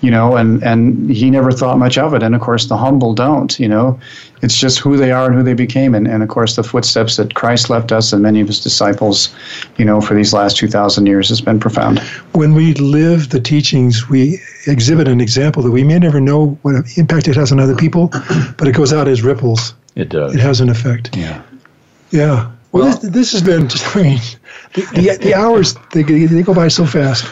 You 0.00 0.10
know, 0.10 0.36
and 0.36 0.62
and 0.64 1.10
he 1.10 1.28
never 1.30 1.52
thought 1.52 1.78
much 1.78 1.98
of 1.98 2.14
it. 2.14 2.22
And 2.22 2.34
of 2.34 2.40
course, 2.40 2.68
the 2.68 2.76
humble 2.78 3.12
don't. 3.12 3.60
You 3.60 3.68
know, 3.68 4.00
it's 4.40 4.58
just 4.58 4.78
who 4.78 4.96
they 4.96 5.12
are 5.12 5.26
and 5.26 5.34
who 5.34 5.42
they 5.42 5.52
became. 5.52 5.94
And 5.94 6.08
and 6.08 6.22
of 6.22 6.30
course, 6.30 6.56
the 6.56 6.62
footsteps 6.62 7.16
that 7.16 7.34
Christ 7.34 7.68
left 7.68 7.92
us 7.92 8.14
and 8.14 8.22
many 8.22 8.40
of 8.40 8.46
his 8.46 8.60
disciples. 8.60 9.28
You 9.76 9.84
know, 9.84 10.00
for 10.00 10.14
these 10.14 10.32
last 10.32 10.56
two 10.56 10.68
thousand 10.68 11.04
years, 11.04 11.28
has 11.28 11.42
been 11.42 11.60
profound. 11.60 11.98
When 12.32 12.54
we 12.54 12.72
live 12.74 13.28
the 13.28 13.40
teachings, 13.40 14.08
we 14.08 14.40
exhibit 14.66 15.06
an 15.06 15.20
example 15.20 15.62
that 15.64 15.72
we 15.72 15.84
may 15.84 15.98
never 15.98 16.20
know 16.20 16.56
what 16.62 16.76
impact 16.96 17.28
it 17.28 17.36
has 17.36 17.52
on 17.52 17.60
other 17.60 17.76
people, 17.76 18.08
but 18.56 18.66
it 18.66 18.74
goes 18.74 18.94
out 18.94 19.06
as 19.06 19.22
ripples. 19.22 19.74
It 19.96 20.08
does. 20.08 20.34
It 20.34 20.40
has 20.40 20.62
an 20.62 20.70
effect. 20.70 21.14
Yeah. 21.14 21.42
Yeah. 22.10 22.50
Well, 22.72 22.84
well 22.84 22.98
this, 22.98 23.10
this, 23.10 23.32
has 23.32 23.42
been. 23.42 23.62
I 23.94 24.02
mean, 24.02 24.20
the, 24.74 24.82
the, 24.94 25.18
the 25.22 25.34
hours 25.34 25.74
they, 25.92 26.02
they 26.02 26.42
go 26.42 26.54
by 26.54 26.68
so 26.68 26.86
fast. 26.86 27.24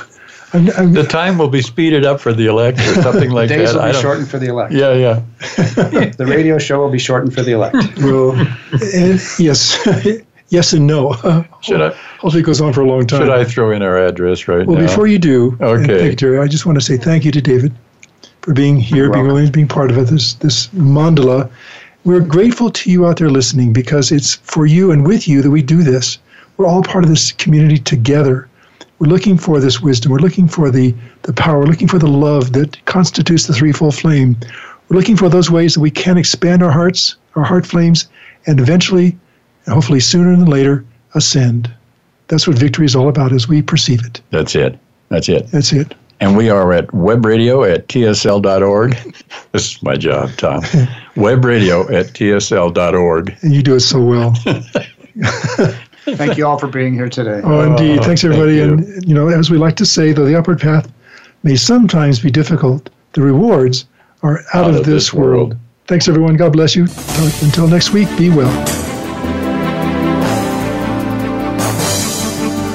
I'm, 0.52 0.70
I'm, 0.70 0.92
the 0.92 1.02
time 1.02 1.38
will 1.38 1.48
be 1.48 1.60
speeded 1.60 2.04
up 2.04 2.20
for 2.20 2.32
the 2.32 2.46
elect 2.46 2.78
or 2.78 3.02
something 3.02 3.30
like 3.30 3.48
Days 3.50 3.74
that. 3.74 3.82
will 3.82 3.92
be 3.92 4.00
shortened 4.00 4.28
for 4.28 4.38
the 4.38 4.46
elect. 4.46 4.72
Yeah, 4.72 4.92
yeah. 4.92 5.22
the 5.40 6.24
radio 6.26 6.56
show 6.58 6.78
will 6.78 6.90
be 6.90 6.98
shortened 6.98 7.34
for 7.34 7.42
the 7.42 7.52
elect. 7.52 7.76
Well, 7.98 8.32
and 8.94 9.20
yes, 9.38 9.86
yes 10.48 10.72
and 10.72 10.86
no. 10.86 11.14
Should 11.60 11.82
I? 11.82 11.88
Hopefully, 12.20 12.42
it 12.42 12.46
goes 12.46 12.60
on 12.60 12.72
for 12.72 12.82
a 12.82 12.86
long 12.86 13.06
time. 13.06 13.22
Should 13.22 13.30
I 13.30 13.44
throw 13.44 13.72
in 13.72 13.82
our 13.82 13.98
address 13.98 14.46
right 14.46 14.66
well, 14.66 14.76
now? 14.76 14.82
Well, 14.82 14.88
before 14.88 15.08
you 15.08 15.18
do, 15.18 15.56
okay. 15.60 15.98
Thank 15.98 16.10
you, 16.10 16.16
Terry. 16.16 16.38
I 16.38 16.46
just 16.46 16.64
want 16.64 16.78
to 16.78 16.84
say 16.84 16.96
thank 16.96 17.24
you 17.24 17.32
to 17.32 17.40
David 17.40 17.74
for 18.42 18.54
being 18.54 18.78
here, 18.78 18.98
You're 18.98 19.12
being 19.12 19.24
welcome. 19.24 19.34
willing, 19.34 19.52
being 19.52 19.68
part 19.68 19.90
of 19.90 19.98
it. 19.98 20.04
This 20.04 20.34
this 20.34 20.68
mandala 20.68 21.50
we're 22.06 22.20
grateful 22.20 22.70
to 22.70 22.88
you 22.88 23.04
out 23.04 23.16
there 23.16 23.28
listening 23.28 23.72
because 23.72 24.12
it's 24.12 24.36
for 24.36 24.64
you 24.64 24.92
and 24.92 25.04
with 25.04 25.26
you 25.26 25.42
that 25.42 25.50
we 25.50 25.60
do 25.60 25.82
this. 25.82 26.18
We're 26.56 26.66
all 26.66 26.84
part 26.84 27.02
of 27.02 27.10
this 27.10 27.32
community 27.32 27.78
together. 27.78 28.48
We're 29.00 29.08
looking 29.08 29.36
for 29.36 29.58
this 29.58 29.80
wisdom. 29.80 30.12
We're 30.12 30.20
looking 30.20 30.46
for 30.46 30.70
the, 30.70 30.94
the 31.22 31.32
power. 31.32 31.58
We're 31.58 31.66
looking 31.66 31.88
for 31.88 31.98
the 31.98 32.06
love 32.06 32.52
that 32.52 32.82
constitutes 32.84 33.48
the 33.48 33.54
threefold 33.54 33.96
flame. 33.96 34.36
We're 34.88 34.96
looking 34.96 35.16
for 35.16 35.28
those 35.28 35.50
ways 35.50 35.74
that 35.74 35.80
we 35.80 35.90
can 35.90 36.16
expand 36.16 36.62
our 36.62 36.70
hearts, 36.70 37.16
our 37.34 37.42
heart 37.42 37.66
flames, 37.66 38.06
and 38.46 38.60
eventually, 38.60 39.18
and 39.64 39.74
hopefully 39.74 39.98
sooner 39.98 40.36
than 40.36 40.46
later, 40.46 40.84
ascend. 41.14 41.68
That's 42.28 42.46
what 42.46 42.56
victory 42.56 42.86
is 42.86 42.94
all 42.94 43.08
about 43.08 43.32
as 43.32 43.48
we 43.48 43.62
perceive 43.62 44.06
it. 44.06 44.20
That's 44.30 44.54
it. 44.54 44.78
That's 45.08 45.28
it. 45.28 45.48
That's 45.48 45.72
it. 45.72 45.92
And 46.20 46.36
we 46.36 46.48
are 46.48 46.72
at 46.72 46.86
webradio 46.88 47.70
at 47.70 47.88
tsl.org. 47.88 48.92
this 49.52 49.72
is 49.72 49.82
my 49.82 49.96
job, 49.96 50.30
Tom. 50.36 50.62
webradio 51.14 51.90
at 51.92 52.06
tsl.org. 52.06 53.36
And 53.42 53.54
you 53.54 53.62
do 53.62 53.74
it 53.74 53.80
so 53.80 54.02
well. 54.02 54.34
Thank 56.04 56.38
you 56.38 56.46
all 56.46 56.58
for 56.58 56.68
being 56.68 56.94
here 56.94 57.08
today. 57.08 57.40
Oh, 57.44 57.60
indeed. 57.62 57.98
Oh, 57.98 58.02
Thanks, 58.02 58.24
everybody. 58.24 58.60
Thank 58.60 58.80
you. 58.80 58.94
And, 58.94 59.08
you 59.08 59.14
know, 59.14 59.28
as 59.28 59.50
we 59.50 59.58
like 59.58 59.76
to 59.76 59.86
say, 59.86 60.12
though 60.12 60.24
the 60.24 60.38
upward 60.38 60.60
path 60.60 60.90
may 61.42 61.56
sometimes 61.56 62.20
be 62.20 62.30
difficult, 62.30 62.88
the 63.12 63.22
rewards 63.22 63.86
are 64.22 64.38
out, 64.54 64.66
out 64.66 64.70
of, 64.70 64.76
of, 64.76 64.86
this, 64.86 65.06
this 65.06 65.14
world. 65.14 65.50
world. 65.50 65.56
Thanks, 65.86 66.08
everyone. 66.08 66.36
God 66.36 66.52
bless 66.52 66.74
you. 66.74 66.84
Until 67.42 67.68
next 67.68 67.92
week, 67.92 68.08
be 68.16 68.30
well. 68.30 68.66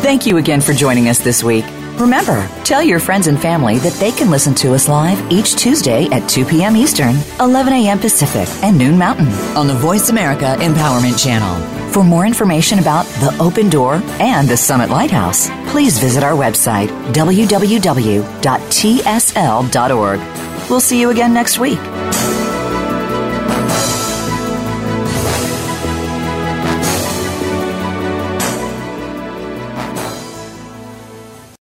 Thank 0.02 0.26
you 0.26 0.38
again 0.38 0.62
for 0.62 0.74
joining 0.74 1.10
us 1.10 1.20
this 1.20 1.44
week. 1.44 1.66
Remember, 2.02 2.50
tell 2.64 2.82
your 2.82 3.00
friends 3.00 3.28
and 3.28 3.40
family 3.40 3.78
that 3.78 3.94
they 3.94 4.12
can 4.12 4.32
listen 4.32 4.56
to 4.56 4.74
us 4.74 4.88
live 4.88 5.32
each 5.32 5.56
Tuesday 5.56 6.08
at 6.08 6.28
2 6.28 6.46
p.m. 6.46 6.76
Eastern, 6.76 7.16
11 7.40 7.72
a.m. 7.74 8.00
Pacific, 8.00 8.50
and 8.64 8.76
noon 8.76 8.98
Mountain 8.98 9.28
on 9.56 9.68
the 9.68 9.76
Voice 9.76 10.10
America 10.10 10.56
Empowerment 10.58 11.24
Channel. 11.24 11.92
For 11.92 12.04
more 12.04 12.26
information 12.26 12.80
about 12.80 13.06
the 13.20 13.38
Open 13.40 13.70
Door 13.70 14.02
and 14.20 14.50
the 14.50 14.58
Summit 14.58 14.90
Lighthouse, 14.90 15.52
please 15.70 16.00
visit 16.00 16.24
our 16.24 16.34
website, 16.34 16.88
www.tsl.org. 17.14 18.20
We'll 20.72 20.80
see 20.80 21.00
you 21.00 21.12
again 21.12 21.34
next 21.36 21.60
week. 21.60 21.80